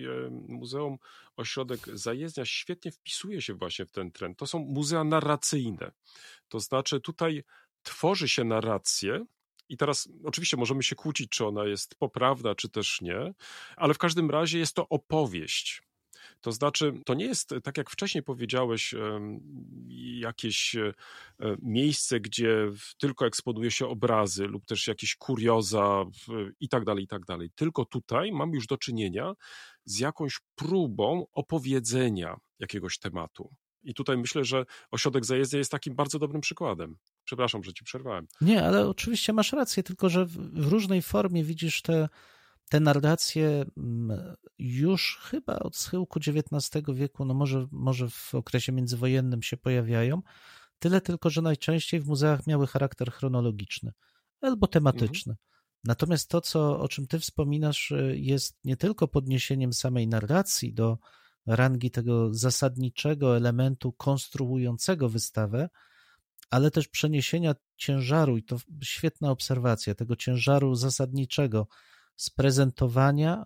Muzeum 0.49 0.99
Ośrodek 1.37 1.81
Zajezdnia 1.93 2.45
świetnie 2.45 2.91
wpisuje 2.91 3.43
się 3.43 3.55
właśnie 3.55 3.87
w 3.87 3.91
ten 3.91 4.13
trend. 4.13 4.39
To 4.39 4.47
są 4.47 4.59
muzea 4.59 5.05
narracyjne. 5.05 5.93
To 6.49 6.61
znaczy 6.61 7.01
tutaj 7.01 7.45
tworzy 7.83 8.29
się 8.29 8.45
narrację, 8.45 9.25
i 9.69 9.77
teraz 9.77 10.09
oczywiście 10.25 10.57
możemy 10.57 10.83
się 10.83 10.97
kłócić, 10.97 11.29
czy 11.29 11.47
ona 11.47 11.65
jest 11.65 11.95
poprawna, 11.95 12.55
czy 12.55 12.69
też 12.69 13.01
nie, 13.01 13.35
ale 13.77 13.95
w 13.95 13.99
każdym 13.99 14.31
razie 14.31 14.59
jest 14.59 14.75
to 14.75 14.89
opowieść. 14.89 15.83
To 16.41 16.53
znaczy, 16.53 16.93
to 17.05 17.15
nie 17.15 17.25
jest, 17.25 17.55
tak 17.65 17.79
jak 17.79 17.91
wcześniej 17.91 18.25
powiedziałeś, 18.25 18.95
jakieś 20.19 20.77
e, 20.77 20.93
miejsce, 21.63 22.21
gdzie 22.21 22.57
tylko 22.99 23.27
eksponuje 23.27 23.71
się 23.71 23.87
obrazy 23.87 24.47
lub 24.47 24.67
też 24.67 24.87
jakieś 24.87 25.17
kurioza 25.17 26.05
i 26.61 26.69
tak 26.69 26.85
dalej, 26.85 27.05
i 27.05 27.09
tak 27.09 27.25
dalej. 27.25 27.51
Tylko 27.55 27.85
tutaj 27.85 28.33
mamy 28.33 28.55
już 28.55 28.67
do 28.67 28.79
czynienia 28.79 29.35
z 29.85 29.99
jakąś 29.99 30.41
próbą 30.55 31.27
opowiedzenia 31.33 32.37
jakiegoś 32.59 32.99
tematu. 32.99 33.51
I 33.87 33.95
tutaj 33.95 34.19
myślę, 34.19 34.45
że 34.45 34.67
ośrodek 34.91 35.25
zajezdny 35.25 35.59
jest 35.59 35.71
takim 35.71 35.95
bardzo 35.95 36.19
dobrym 36.19 36.41
przykładem. 36.41 36.97
Przepraszam, 37.25 37.63
że 37.63 37.73
ci 37.73 37.85
przerwałem. 37.85 38.27
Nie, 38.41 38.65
ale 38.65 38.89
oczywiście 38.89 39.33
masz 39.33 39.53
rację, 39.53 39.83
tylko 39.83 40.09
że 40.09 40.27
w 40.27 40.69
różnej 40.69 41.03
formie 41.03 41.45
widzisz 41.45 41.83
te, 41.83 42.09
te 42.69 42.81
narracje 42.81 43.65
mm, 43.77 44.37
już 44.59 45.19
chyba 45.23 45.59
od 45.59 45.77
schyłku 45.77 46.21
XIX 46.27 46.85
wieku, 46.95 47.25
no 47.25 47.35
może, 47.35 47.67
może 47.71 48.11
w 48.11 48.35
okresie 48.35 48.73
międzywojennym 48.73 49.43
się 49.43 49.57
pojawiają. 49.57 50.23
Tyle 50.79 51.01
tylko, 51.01 51.31
że 51.31 51.43
najczęściej 51.43 52.01
w 52.01 52.07
muzeach 52.07 52.47
miały 52.47 52.67
charakter 52.67 53.13
chronologiczny 53.13 53.93
albo 54.41 54.67
tematyczny. 54.67 55.33
Mhm. 55.33 55.47
Natomiast 55.85 56.31
to, 56.31 56.41
co, 56.41 56.81
o 56.81 56.89
czym 56.89 57.07
ty 57.07 57.19
wspominasz, 57.19 57.91
y, 57.91 58.15
jest 58.19 58.59
nie 58.65 58.77
tylko 58.77 59.09
podniesieniem 59.09 59.73
samej 59.73 60.09
narracji 60.09 60.75
do 60.75 60.99
rangi 61.47 61.91
tego 61.91 62.35
zasadniczego 62.35 63.37
elementu 63.37 63.93
konstruującego 63.93 65.09
wystawę, 65.09 65.69
ale 66.51 66.71
też 66.71 66.89
przeniesienia 66.89 67.55
ciężaru, 67.77 68.37
i 68.37 68.43
to 68.43 68.57
świetna 68.83 69.31
obserwacja, 69.31 69.95
tego 69.95 70.17
ciężaru 70.17 70.75
zasadniczego 70.75 71.67
z 72.17 72.31
prezentowania 72.31 73.45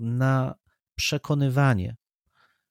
na 0.00 0.54
przekonywanie. 0.94 1.96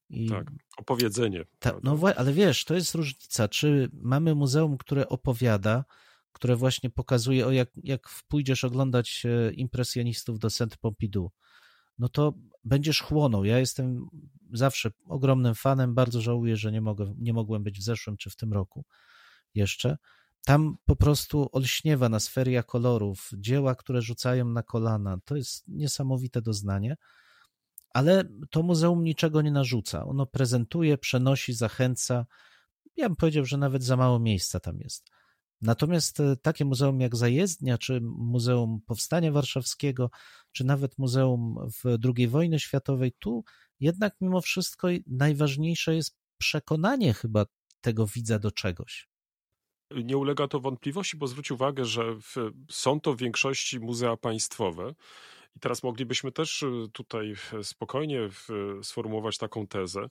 I 0.09 0.29
tak, 0.29 0.51
opowiedzenie. 0.77 1.45
Ta, 1.59 1.79
no 1.83 1.99
ale 2.15 2.33
wiesz, 2.33 2.65
to 2.65 2.75
jest 2.75 2.95
różnica, 2.95 3.47
czy 3.47 3.89
mamy 3.93 4.35
muzeum, 4.35 4.77
które 4.77 5.09
opowiada, 5.09 5.85
które 6.31 6.55
właśnie 6.55 6.89
pokazuje, 6.89 7.47
o 7.47 7.51
jak, 7.51 7.69
jak 7.83 8.09
pójdziesz 8.27 8.63
oglądać 8.63 9.23
e, 9.25 9.53
impresjonistów 9.53 10.39
do 10.39 10.49
Saint 10.49 10.77
Pompidou, 10.77 11.31
no 11.99 12.09
to 12.09 12.33
będziesz 12.63 13.01
chłonął. 13.01 13.45
Ja 13.45 13.59
jestem 13.59 14.07
zawsze 14.53 14.91
ogromnym 15.07 15.55
fanem, 15.55 15.93
bardzo 15.93 16.21
żałuję, 16.21 16.57
że 16.57 16.71
nie, 16.71 16.81
mogę, 16.81 17.13
nie 17.17 17.33
mogłem 17.33 17.63
być 17.63 17.79
w 17.79 17.83
zeszłym 17.83 18.17
czy 18.17 18.29
w 18.29 18.35
tym 18.35 18.53
roku 18.53 18.85
jeszcze. 19.55 19.97
Tam 20.45 20.77
po 20.85 20.95
prostu 20.95 21.49
olśniewa 21.51 22.09
nas 22.09 22.27
feria 22.27 22.63
kolorów, 22.63 23.29
dzieła, 23.37 23.75
które 23.75 24.01
rzucają 24.01 24.49
na 24.49 24.63
kolana. 24.63 25.17
To 25.25 25.35
jest 25.35 25.67
niesamowite 25.67 26.41
doznanie, 26.41 26.97
ale 27.93 28.23
to 28.49 28.63
muzeum 28.63 29.03
niczego 29.03 29.41
nie 29.41 29.51
narzuca. 29.51 30.05
Ono 30.05 30.25
prezentuje, 30.25 30.97
przenosi, 30.97 31.53
zachęca. 31.53 32.25
Ja 32.95 33.09
bym 33.09 33.15
powiedział, 33.15 33.45
że 33.45 33.57
nawet 33.57 33.83
za 33.83 33.97
mało 33.97 34.19
miejsca 34.19 34.59
tam 34.59 34.79
jest. 34.79 35.09
Natomiast 35.63 36.19
e, 36.19 36.35
takie 36.35 36.65
muzeum 36.65 36.99
jak 36.99 37.15
Zajezdnia, 37.15 37.77
czy 37.77 37.99
Muzeum 38.01 38.81
Powstania 38.85 39.31
Warszawskiego, 39.31 40.09
czy 40.51 40.63
nawet 40.63 40.97
Muzeum 40.97 41.55
w 41.83 41.97
II 42.17 42.27
wojny 42.27 42.59
światowej, 42.59 43.11
tu 43.19 43.43
jednak 43.79 44.15
mimo 44.21 44.41
wszystko 44.41 44.87
najważniejsze 45.07 45.95
jest 45.95 46.17
przekonanie 46.37 47.13
chyba 47.13 47.45
tego 47.81 48.07
widza 48.07 48.39
do 48.39 48.51
czegoś. 48.51 49.07
Nie 50.03 50.17
ulega 50.17 50.47
to 50.47 50.59
wątpliwości, 50.59 51.17
bo 51.17 51.27
zwróć 51.27 51.51
uwagę, 51.51 51.85
że 51.85 52.15
w, 52.15 52.35
są 52.71 52.99
to 52.99 53.13
w 53.13 53.17
większości 53.17 53.79
muzea 53.79 54.17
państwowe. 54.17 54.93
I 55.55 55.59
teraz 55.59 55.83
moglibyśmy 55.83 56.31
też 56.31 56.63
y, 56.63 56.89
tutaj 56.93 57.33
spokojnie 57.63 58.29
sformułować 58.83 59.37
taką 59.37 59.67
tezę, 59.67 60.07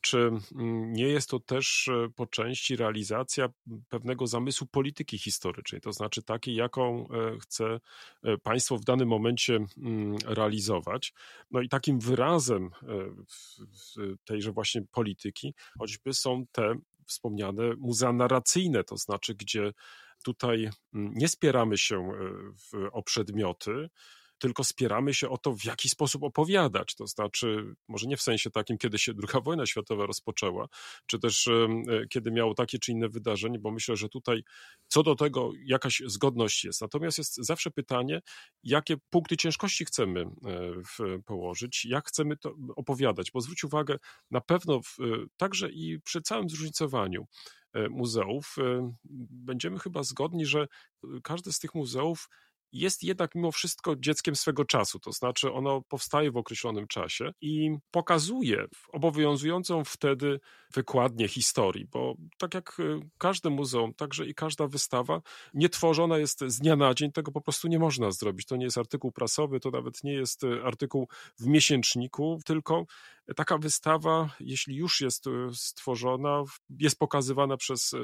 czy 0.00 0.18
mm, 0.18 0.92
nie 0.92 1.08
jest 1.08 1.30
to 1.30 1.40
też 1.40 1.88
y, 1.88 2.10
po 2.16 2.26
części 2.26 2.76
realizacja 2.76 3.48
pewnego 3.88 4.26
zamysłu 4.26 4.66
polityki 4.66 5.18
historycznej, 5.18 5.80
to 5.80 5.92
znaczy 5.92 6.22
takiej, 6.22 6.54
jaką 6.54 7.08
e, 7.08 7.38
chce 7.38 7.80
e, 8.22 8.38
państwo 8.38 8.76
w 8.76 8.84
danym 8.84 9.08
momencie 9.08 9.54
mm, 9.54 10.16
realizować. 10.24 11.12
No 11.50 11.60
i 11.60 11.68
takim 11.68 11.98
wyrazem 11.98 12.70
e, 12.82 14.16
tejże 14.24 14.52
właśnie 14.52 14.82
polityki 14.92 15.54
choćby 15.78 16.14
są 16.14 16.44
te 16.52 16.74
wspomniane 17.06 17.62
muzea 17.78 18.12
narracyjne, 18.12 18.84
to 18.84 18.96
znaczy, 18.96 19.34
gdzie 19.34 19.72
tutaj 20.24 20.70
mm, 20.94 21.12
nie 21.14 21.28
spieramy 21.28 21.78
się 21.78 22.12
o 22.92 23.02
przedmioty, 23.02 23.88
tylko 24.38 24.64
spieramy 24.64 25.14
się 25.14 25.28
o 25.28 25.38
to, 25.38 25.52
w 25.52 25.64
jaki 25.64 25.88
sposób 25.88 26.22
opowiadać. 26.22 26.94
To 26.94 27.06
znaczy, 27.06 27.74
może 27.88 28.06
nie 28.06 28.16
w 28.16 28.22
sensie 28.22 28.50
takim, 28.50 28.78
kiedy 28.78 28.98
się 28.98 29.12
II 29.12 29.42
wojna 29.44 29.66
światowa 29.66 30.06
rozpoczęła, 30.06 30.68
czy 31.06 31.18
też 31.18 31.48
e, 31.48 31.68
kiedy 32.10 32.30
miało 32.30 32.54
takie 32.54 32.78
czy 32.78 32.92
inne 32.92 33.08
wydarzenie, 33.08 33.58
bo 33.58 33.70
myślę, 33.70 33.96
że 33.96 34.08
tutaj 34.08 34.42
co 34.88 35.02
do 35.02 35.14
tego 35.14 35.52
jakaś 35.64 36.02
zgodność 36.06 36.64
jest. 36.64 36.80
Natomiast 36.80 37.18
jest 37.18 37.36
zawsze 37.36 37.70
pytanie, 37.70 38.20
jakie 38.62 38.96
punkty 39.10 39.36
ciężkości 39.36 39.84
chcemy 39.84 40.20
e, 40.20 40.26
położyć, 41.24 41.84
jak 41.84 42.08
chcemy 42.08 42.36
to 42.36 42.54
opowiadać, 42.76 43.30
bo 43.30 43.40
zwróć 43.40 43.64
uwagę, 43.64 43.96
na 44.30 44.40
pewno 44.40 44.80
w, 44.82 45.00
e, 45.00 45.04
także 45.36 45.70
i 45.70 46.00
przy 46.00 46.22
całym 46.22 46.48
zróżnicowaniu 46.48 47.26
muzeów 47.90 48.56
będziemy 49.30 49.78
chyba 49.78 50.02
zgodni, 50.02 50.46
że 50.46 50.66
każde 51.22 51.52
z 51.52 51.58
tych 51.58 51.74
muzeów 51.74 52.28
jest 52.72 53.02
jednak 53.02 53.34
mimo 53.34 53.52
wszystko 53.52 53.96
dzieckiem 53.96 54.36
swego 54.36 54.64
czasu, 54.64 54.98
to 54.98 55.12
znaczy 55.12 55.52
ono 55.52 55.82
powstaje 55.88 56.30
w 56.30 56.36
określonym 56.36 56.86
czasie 56.86 57.30
i 57.40 57.70
pokazuje 57.90 58.64
obowiązującą 58.92 59.84
wtedy 59.84 60.40
wykładnię 60.74 61.28
historii, 61.28 61.86
bo 61.86 62.14
tak 62.38 62.54
jak 62.54 62.80
y, 62.80 63.00
każde 63.18 63.50
muzeum, 63.50 63.94
także 63.94 64.26
i 64.26 64.34
każda 64.34 64.66
wystawa 64.66 65.22
nie 65.54 65.68
tworzona 65.68 66.18
jest 66.18 66.40
z 66.46 66.58
dnia 66.58 66.76
na 66.76 66.94
dzień, 66.94 67.12
tego 67.12 67.32
po 67.32 67.40
prostu 67.40 67.68
nie 67.68 67.78
można 67.78 68.10
zrobić. 68.10 68.46
To 68.46 68.56
nie 68.56 68.64
jest 68.64 68.78
artykuł 68.78 69.12
prasowy, 69.12 69.60
to 69.60 69.70
nawet 69.70 70.04
nie 70.04 70.12
jest 70.12 70.44
y, 70.44 70.64
artykuł 70.64 71.08
w 71.38 71.46
miesięczniku, 71.46 72.40
tylko 72.44 72.84
taka 73.36 73.58
wystawa, 73.58 74.30
jeśli 74.40 74.76
już 74.76 75.00
jest 75.00 75.26
y, 75.26 75.30
stworzona, 75.54 76.42
jest 76.78 76.98
pokazywana 76.98 77.56
przez 77.56 77.94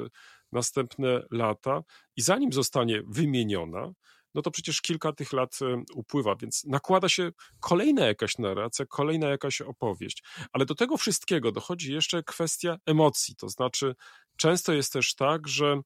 następne 0.51 1.23
lata 1.31 1.83
i 2.15 2.21
zanim 2.21 2.53
zostanie 2.53 3.01
wymieniona, 3.07 3.93
no 4.35 4.41
to 4.41 4.51
przecież 4.51 4.81
kilka 4.81 5.13
tych 5.13 5.33
lat 5.33 5.59
e, 5.61 5.83
upływa, 5.93 6.35
więc 6.35 6.63
nakłada 6.63 7.09
się 7.09 7.31
kolejna 7.59 8.05
jakaś 8.05 8.37
narracja, 8.37 8.85
kolejna 8.85 9.29
jakaś 9.29 9.61
opowieść. 9.61 10.23
Ale 10.51 10.65
do 10.65 10.75
tego 10.75 10.97
wszystkiego 10.97 11.51
dochodzi 11.51 11.93
jeszcze 11.93 12.23
kwestia 12.23 12.77
emocji, 12.85 13.35
to 13.35 13.49
znaczy 13.49 13.95
często 14.37 14.73
jest 14.73 14.93
też 14.93 15.15
tak, 15.15 15.47
że 15.47 15.81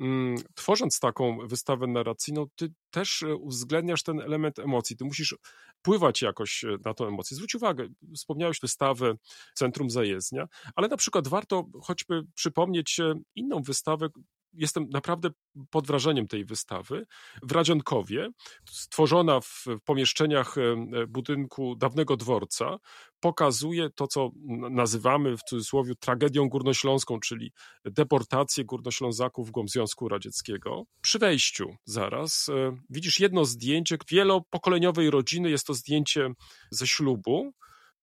mm, 0.00 0.36
tworząc 0.54 1.00
taką 1.00 1.38
wystawę 1.46 1.86
narracyjną, 1.86 2.46
ty 2.56 2.72
też 2.90 3.22
e, 3.22 3.34
uwzględniasz 3.34 4.02
ten 4.02 4.20
element 4.20 4.58
emocji. 4.58 4.96
Ty 4.96 5.04
musisz 5.04 5.36
pływać 5.82 6.22
jakoś 6.22 6.64
e, 6.64 6.76
na 6.84 6.94
tą 6.94 7.08
emocję. 7.08 7.34
Zwróć 7.34 7.54
uwagę, 7.54 7.88
wspomniałeś 8.16 8.60
wystawę 8.60 9.14
Centrum 9.54 9.90
Zajezdnia, 9.90 10.46
ale 10.74 10.88
na 10.88 10.96
przykład 10.96 11.28
warto 11.28 11.64
choćby 11.82 12.22
przypomnieć 12.34 13.00
inną 13.34 13.62
wystawę, 13.62 14.08
jestem 14.52 14.88
naprawdę 14.90 15.30
pod 15.70 15.86
wrażeniem 15.86 16.28
tej 16.28 16.44
wystawy. 16.44 17.06
W 17.42 17.52
Radzionkowie, 17.52 18.28
stworzona 18.70 19.40
w 19.40 19.64
pomieszczeniach 19.84 20.58
e, 20.58 20.76
budynku 21.06 21.76
dawnego 21.76 22.16
dworca, 22.16 22.76
pokazuje 23.20 23.90
to, 23.90 24.06
co 24.06 24.30
nazywamy 24.70 25.36
w 25.36 25.42
cudzysłowie 25.42 25.94
tragedią 26.00 26.48
górnośląską, 26.48 27.20
czyli 27.20 27.52
deportację 27.84 28.64
górnoślązaków 28.64 29.48
w 29.48 29.50
głąb 29.50 29.70
Związku 29.70 30.08
Radzieckiego. 30.08 30.84
Przy 31.02 31.18
wejściu 31.18 31.76
zaraz 31.84 32.48
e, 32.48 32.76
widzisz 32.90 33.20
jedno 33.20 33.44
zdjęcie 33.44 33.96
wielopokoleniowej 34.10 35.10
rodziny, 35.10 35.50
jest 35.50 35.66
to 35.66 35.74
zdjęcie 35.74 36.30
ze 36.70 36.86
ślubu, 36.86 37.52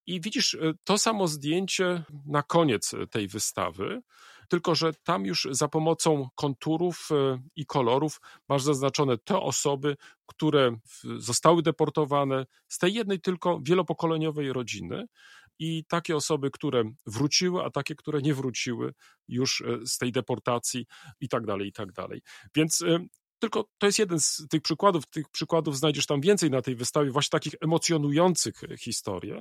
i 0.09 0.21
widzisz 0.21 0.53
e, 0.55 0.73
to 0.83 0.97
samo 0.97 1.27
zdjęcie 1.27 2.03
na 2.25 2.43
koniec 2.43 2.95
tej 3.11 3.27
wystawy 3.27 4.01
tylko 4.49 4.75
że 4.75 4.93
tam 4.93 5.25
już 5.25 5.47
za 5.51 5.67
pomocą 5.67 6.29
konturów 6.35 7.09
e, 7.11 7.41
i 7.55 7.65
kolorów 7.65 8.21
masz 8.49 8.63
zaznaczone 8.63 9.17
te 9.17 9.39
osoby, 9.39 9.97
które 10.25 10.75
zostały 11.17 11.61
deportowane 11.61 12.45
z 12.67 12.77
tej 12.77 12.93
jednej 12.93 13.21
tylko 13.21 13.59
wielopokoleniowej 13.63 14.53
rodziny 14.53 15.05
i 15.59 15.85
takie 15.85 16.15
osoby, 16.15 16.51
które 16.51 16.83
wróciły, 17.05 17.63
a 17.63 17.69
takie, 17.69 17.95
które 17.95 18.21
nie 18.21 18.33
wróciły 18.33 18.93
już 19.27 19.61
e, 19.61 19.87
z 19.87 19.97
tej 19.97 20.11
deportacji 20.11 20.85
i 21.19 21.29
tak 21.29 21.45
dalej, 21.45 21.67
i 21.67 21.73
tak 21.73 21.91
dalej. 21.91 22.21
Więc 22.55 22.81
e, 22.81 22.99
tylko 23.39 23.65
to 23.77 23.85
jest 23.85 23.99
jeden 23.99 24.19
z 24.19 24.47
tych 24.49 24.61
przykładów. 24.61 25.07
Tych 25.07 25.29
przykładów 25.29 25.77
znajdziesz 25.77 26.05
tam 26.05 26.21
więcej 26.21 26.49
na 26.49 26.61
tej 26.61 26.75
wystawie, 26.75 27.11
właśnie 27.11 27.39
takich 27.39 27.53
emocjonujących 27.61 28.63
e, 28.63 28.77
historii, 28.77 29.33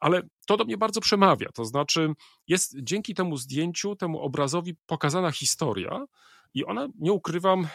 ale 0.00 0.22
to 0.46 0.56
do 0.56 0.64
mnie 0.64 0.76
bardzo 0.76 1.00
przemawia. 1.00 1.48
To 1.54 1.64
znaczy, 1.64 2.12
jest 2.48 2.76
dzięki 2.82 3.14
temu 3.14 3.36
zdjęciu, 3.36 3.96
temu 3.96 4.20
obrazowi 4.20 4.74
pokazana 4.86 5.30
historia, 5.30 6.06
i 6.54 6.64
ona, 6.64 6.88
nie 6.98 7.12
ukrywam, 7.12 7.60
e, 7.64 7.68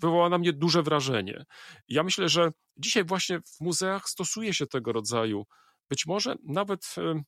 wywołała 0.00 0.28
na 0.28 0.38
mnie 0.38 0.52
duże 0.52 0.82
wrażenie. 0.82 1.44
Ja 1.88 2.02
myślę, 2.02 2.28
że 2.28 2.50
dzisiaj 2.76 3.04
właśnie 3.04 3.40
w 3.40 3.60
muzeach 3.60 4.08
stosuje 4.08 4.54
się 4.54 4.66
tego 4.66 4.92
rodzaju, 4.92 5.46
być 5.88 6.06
może 6.06 6.36
nawet 6.44 6.94
e, 6.98 7.22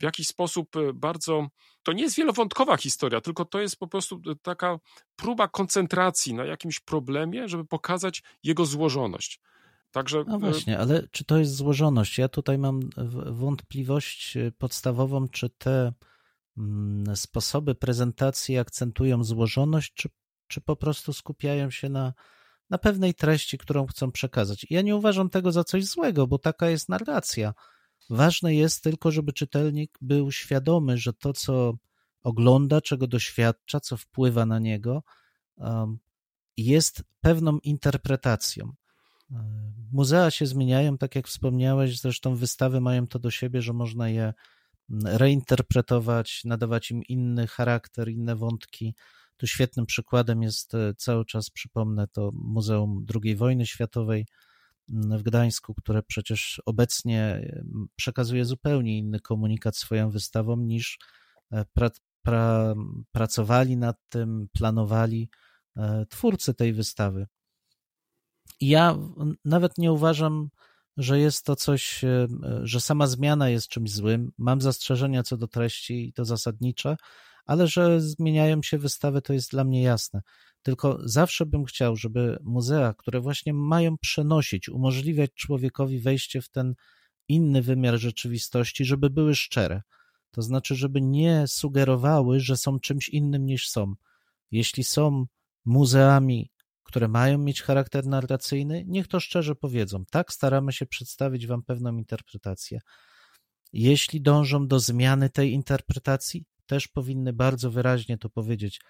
w 0.00 0.02
jakiś 0.02 0.26
sposób 0.26 0.76
e, 0.76 0.92
bardzo. 0.92 1.48
To 1.82 1.92
nie 1.92 2.02
jest 2.02 2.16
wielowątkowa 2.16 2.76
historia, 2.76 3.20
tylko 3.20 3.44
to 3.44 3.60
jest 3.60 3.76
po 3.76 3.86
prostu 3.86 4.20
e, 4.30 4.34
taka 4.42 4.78
próba 5.16 5.48
koncentracji 5.48 6.34
na 6.34 6.44
jakimś 6.44 6.80
problemie, 6.80 7.48
żeby 7.48 7.64
pokazać 7.64 8.22
jego 8.42 8.66
złożoność. 8.66 9.40
Także, 9.90 10.24
no 10.26 10.36
e, 10.36 10.38
właśnie, 10.38 10.78
ale 10.78 11.08
czy 11.10 11.24
to 11.24 11.38
jest 11.38 11.54
złożoność? 11.54 12.18
Ja 12.18 12.28
tutaj 12.28 12.58
mam 12.58 12.80
wątpliwość 13.30 14.38
podstawową, 14.58 15.28
czy 15.28 15.50
te 15.50 15.92
mm, 16.58 17.16
sposoby 17.16 17.74
prezentacji 17.74 18.58
akcentują 18.58 19.24
złożoność, 19.24 19.92
czy, 19.94 20.08
czy 20.46 20.60
po 20.60 20.76
prostu 20.76 21.12
skupiają 21.12 21.70
się 21.70 21.88
na, 21.88 22.12
na 22.70 22.78
pewnej 22.78 23.14
treści, 23.14 23.58
którą 23.58 23.86
chcą 23.86 24.12
przekazać. 24.12 24.66
Ja 24.70 24.82
nie 24.82 24.96
uważam 24.96 25.30
tego 25.30 25.52
za 25.52 25.64
coś 25.64 25.84
złego, 25.84 26.26
bo 26.26 26.38
taka 26.38 26.70
jest 26.70 26.88
narracja. 26.88 27.54
Ważne 28.10 28.54
jest 28.54 28.82
tylko, 28.82 29.10
żeby 29.10 29.32
czytelnik 29.32 29.98
był 30.00 30.32
świadomy, 30.32 30.98
że 30.98 31.12
to, 31.12 31.32
co 31.32 31.74
ogląda, 32.22 32.80
czego 32.80 33.06
doświadcza, 33.06 33.80
co 33.80 33.96
wpływa 33.96 34.46
na 34.46 34.58
niego, 34.58 35.02
jest 36.56 37.02
pewną 37.20 37.58
interpretacją. 37.58 38.72
Um, 39.30 39.72
muzea 39.92 40.30
się 40.30 40.46
zmieniają, 40.46 40.98
tak 40.98 41.14
jak 41.16 41.28
wspomniałeś, 41.28 42.00
zresztą 42.00 42.34
wystawy 42.34 42.80
mają 42.80 43.06
to 43.06 43.18
do 43.18 43.30
siebie, 43.30 43.62
że 43.62 43.72
można 43.72 44.08
je 44.08 44.32
reinterpretować, 45.04 46.44
nadawać 46.44 46.90
im 46.90 47.02
inny 47.02 47.46
charakter, 47.46 48.08
inne 48.08 48.36
wątki. 48.36 48.94
Tu 49.36 49.46
świetnym 49.46 49.86
przykładem 49.86 50.42
jest 50.42 50.74
e, 50.74 50.94
cały 50.94 51.24
czas, 51.24 51.50
przypomnę, 51.50 52.08
to 52.08 52.30
Muzeum 52.34 53.06
II 53.24 53.36
wojny 53.36 53.66
światowej, 53.66 54.26
w 54.90 55.22
Gdańsku, 55.22 55.74
które 55.74 56.02
przecież 56.02 56.62
obecnie 56.66 57.50
przekazuje 57.96 58.44
zupełnie 58.44 58.98
inny 58.98 59.20
komunikat 59.20 59.76
swoją 59.76 60.10
wystawą 60.10 60.56
niż 60.56 60.98
e, 61.50 61.64
pra, 61.72 61.90
pra, 62.22 62.74
pracowali 63.12 63.76
nad 63.76 63.96
tym, 64.08 64.48
planowali 64.52 65.30
e, 65.76 66.06
twórcy 66.08 66.54
tej 66.54 66.72
wystawy. 66.72 67.26
Ja 68.60 68.98
nawet 69.44 69.78
nie 69.78 69.92
uważam, 69.92 70.48
że 70.96 71.18
jest 71.18 71.44
to 71.44 71.56
coś, 71.56 72.04
że 72.62 72.80
sama 72.80 73.06
zmiana 73.06 73.48
jest 73.48 73.68
czymś 73.68 73.92
złym. 73.92 74.32
Mam 74.38 74.60
zastrzeżenia 74.60 75.22
co 75.22 75.36
do 75.36 75.48
treści 75.48 76.08
i 76.08 76.12
to 76.12 76.24
zasadnicze, 76.24 76.96
ale 77.46 77.66
że 77.66 78.00
zmieniają 78.00 78.62
się 78.62 78.78
wystawy, 78.78 79.22
to 79.22 79.32
jest 79.32 79.50
dla 79.50 79.64
mnie 79.64 79.82
jasne. 79.82 80.20
Tylko 80.62 80.98
zawsze 81.04 81.46
bym 81.46 81.64
chciał, 81.64 81.96
żeby 81.96 82.38
muzea, 82.42 82.94
które 82.94 83.20
właśnie 83.20 83.54
mają 83.54 83.98
przenosić, 83.98 84.68
umożliwiać 84.68 85.30
człowiekowi 85.34 85.98
wejście 85.98 86.42
w 86.42 86.48
ten 86.48 86.74
inny 87.28 87.62
wymiar 87.62 87.98
rzeczywistości, 87.98 88.84
żeby 88.84 89.10
były 89.10 89.34
szczere. 89.34 89.82
To 90.30 90.42
znaczy, 90.42 90.74
żeby 90.74 91.00
nie 91.00 91.46
sugerowały, 91.46 92.40
że 92.40 92.56
są 92.56 92.80
czymś 92.80 93.08
innym 93.08 93.46
niż 93.46 93.68
są. 93.68 93.94
Jeśli 94.50 94.84
są 94.84 95.26
muzeami, 95.64 96.50
które 96.82 97.08
mają 97.08 97.38
mieć 97.38 97.62
charakter 97.62 98.06
narracyjny, 98.06 98.84
niech 98.86 99.08
to 99.08 99.20
szczerze 99.20 99.54
powiedzą. 99.54 100.04
Tak 100.10 100.32
staramy 100.32 100.72
się 100.72 100.86
przedstawić 100.86 101.46
Wam 101.46 101.62
pewną 101.62 101.96
interpretację. 101.96 102.80
Jeśli 103.72 104.20
dążą 104.20 104.66
do 104.66 104.80
zmiany 104.80 105.30
tej 105.30 105.52
interpretacji, 105.52 106.44
też 106.66 106.88
powinny 106.88 107.32
bardzo 107.32 107.70
wyraźnie 107.70 108.18
to 108.18 108.30
powiedzieć 108.30 108.80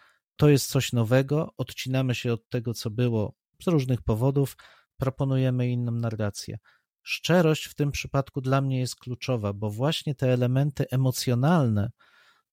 to 0.40 0.48
jest 0.48 0.70
coś 0.70 0.92
nowego, 0.92 1.54
odcinamy 1.56 2.14
się 2.14 2.32
od 2.32 2.48
tego, 2.48 2.74
co 2.74 2.90
było 2.90 3.34
z 3.62 3.66
różnych 3.66 4.02
powodów, 4.02 4.56
proponujemy 4.96 5.68
inną 5.70 5.92
narrację. 5.92 6.58
Szczerość 7.02 7.64
w 7.64 7.74
tym 7.74 7.90
przypadku 7.90 8.40
dla 8.40 8.60
mnie 8.60 8.80
jest 8.80 8.96
kluczowa, 8.96 9.52
bo 9.52 9.70
właśnie 9.70 10.14
te 10.14 10.32
elementy 10.32 10.84
emocjonalne, 10.90 11.90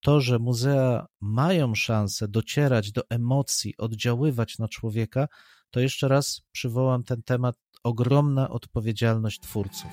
to, 0.01 0.21
że 0.21 0.39
muzea 0.39 1.07
mają 1.21 1.75
szansę 1.75 2.27
docierać 2.27 2.91
do 2.91 3.01
emocji, 3.09 3.77
oddziaływać 3.77 4.57
na 4.57 4.67
człowieka, 4.67 5.27
to 5.69 5.79
jeszcze 5.79 6.07
raz 6.07 6.41
przywołam 6.51 7.03
ten 7.03 7.23
temat 7.23 7.55
ogromna 7.83 8.49
odpowiedzialność 8.49 9.39
twórców. 9.39 9.91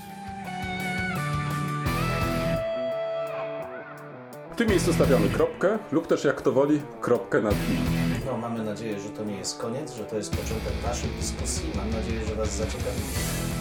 W 4.54 4.56
tym 4.56 4.68
miejscu 4.68 4.92
stawiamy 4.92 5.28
kropkę 5.28 5.78
lub 5.92 6.06
też 6.06 6.24
jak 6.24 6.42
to 6.42 6.52
woli 6.52 6.80
kropkę 7.00 7.40
nad 7.40 7.54
i. 7.54 8.26
No, 8.26 8.36
mamy 8.36 8.64
nadzieję, 8.64 9.00
że 9.00 9.08
to 9.08 9.24
nie 9.24 9.36
jest 9.36 9.58
koniec, 9.58 9.94
że 9.94 10.04
to 10.04 10.16
jest 10.16 10.30
początek 10.30 10.72
naszej 10.86 11.10
dyskusji. 11.20 11.70
Mam 11.76 11.90
nadzieję, 11.90 12.20
że 12.28 12.34
Was 12.34 12.56
zaciekawi. 12.56 13.00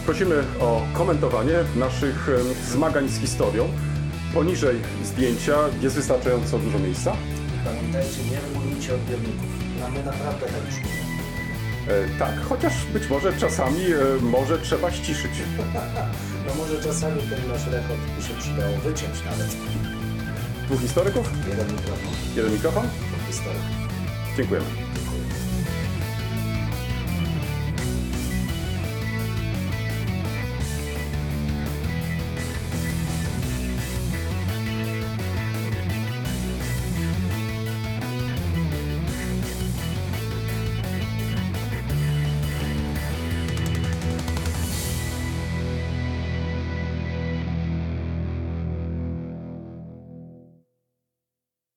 Prosimy 0.05 0.43
o 0.59 0.81
komentowanie 0.93 1.53
naszych 1.75 2.29
zmagań 2.67 3.09
z 3.09 3.19
historią. 3.19 3.67
Poniżej 4.33 4.75
zdjęcia 5.03 5.57
jest 5.81 5.95
wystarczająco 5.95 6.59
dużo 6.59 6.79
miejsca. 6.79 7.15
Pamiętajcie, 7.65 8.23
nie 8.31 8.39
regulujcie 8.41 8.95
odbiorników. 8.95 9.49
No 9.79 9.89
my 9.89 10.03
naprawdę 10.03 10.45
tak 10.45 10.65
już 10.65 10.75
e, 11.87 12.19
tak, 12.19 12.41
chociaż 12.49 12.85
być 12.85 13.09
może 13.09 13.33
czasami 13.33 13.85
e, 13.85 14.21
może 14.21 14.59
trzeba 14.59 14.91
ściszyć. 14.91 15.31
no 16.47 16.55
może 16.57 16.83
czasami 16.83 17.21
ten 17.21 17.47
nasz 17.47 17.67
rekord 17.67 18.01
by 18.17 18.23
się 18.23 18.33
przydało 18.33 18.77
wyciąć 18.77 19.25
nawet. 19.25 19.92
Dwóch 20.73 20.81
historyków? 20.81 21.31
Jeden 21.49 21.67
mikrofon. 21.71 22.13
Jeden 22.35 22.53
mikrofon? 22.53 22.87
Historyk. 23.27 23.61
Dziękujemy. 24.37 24.65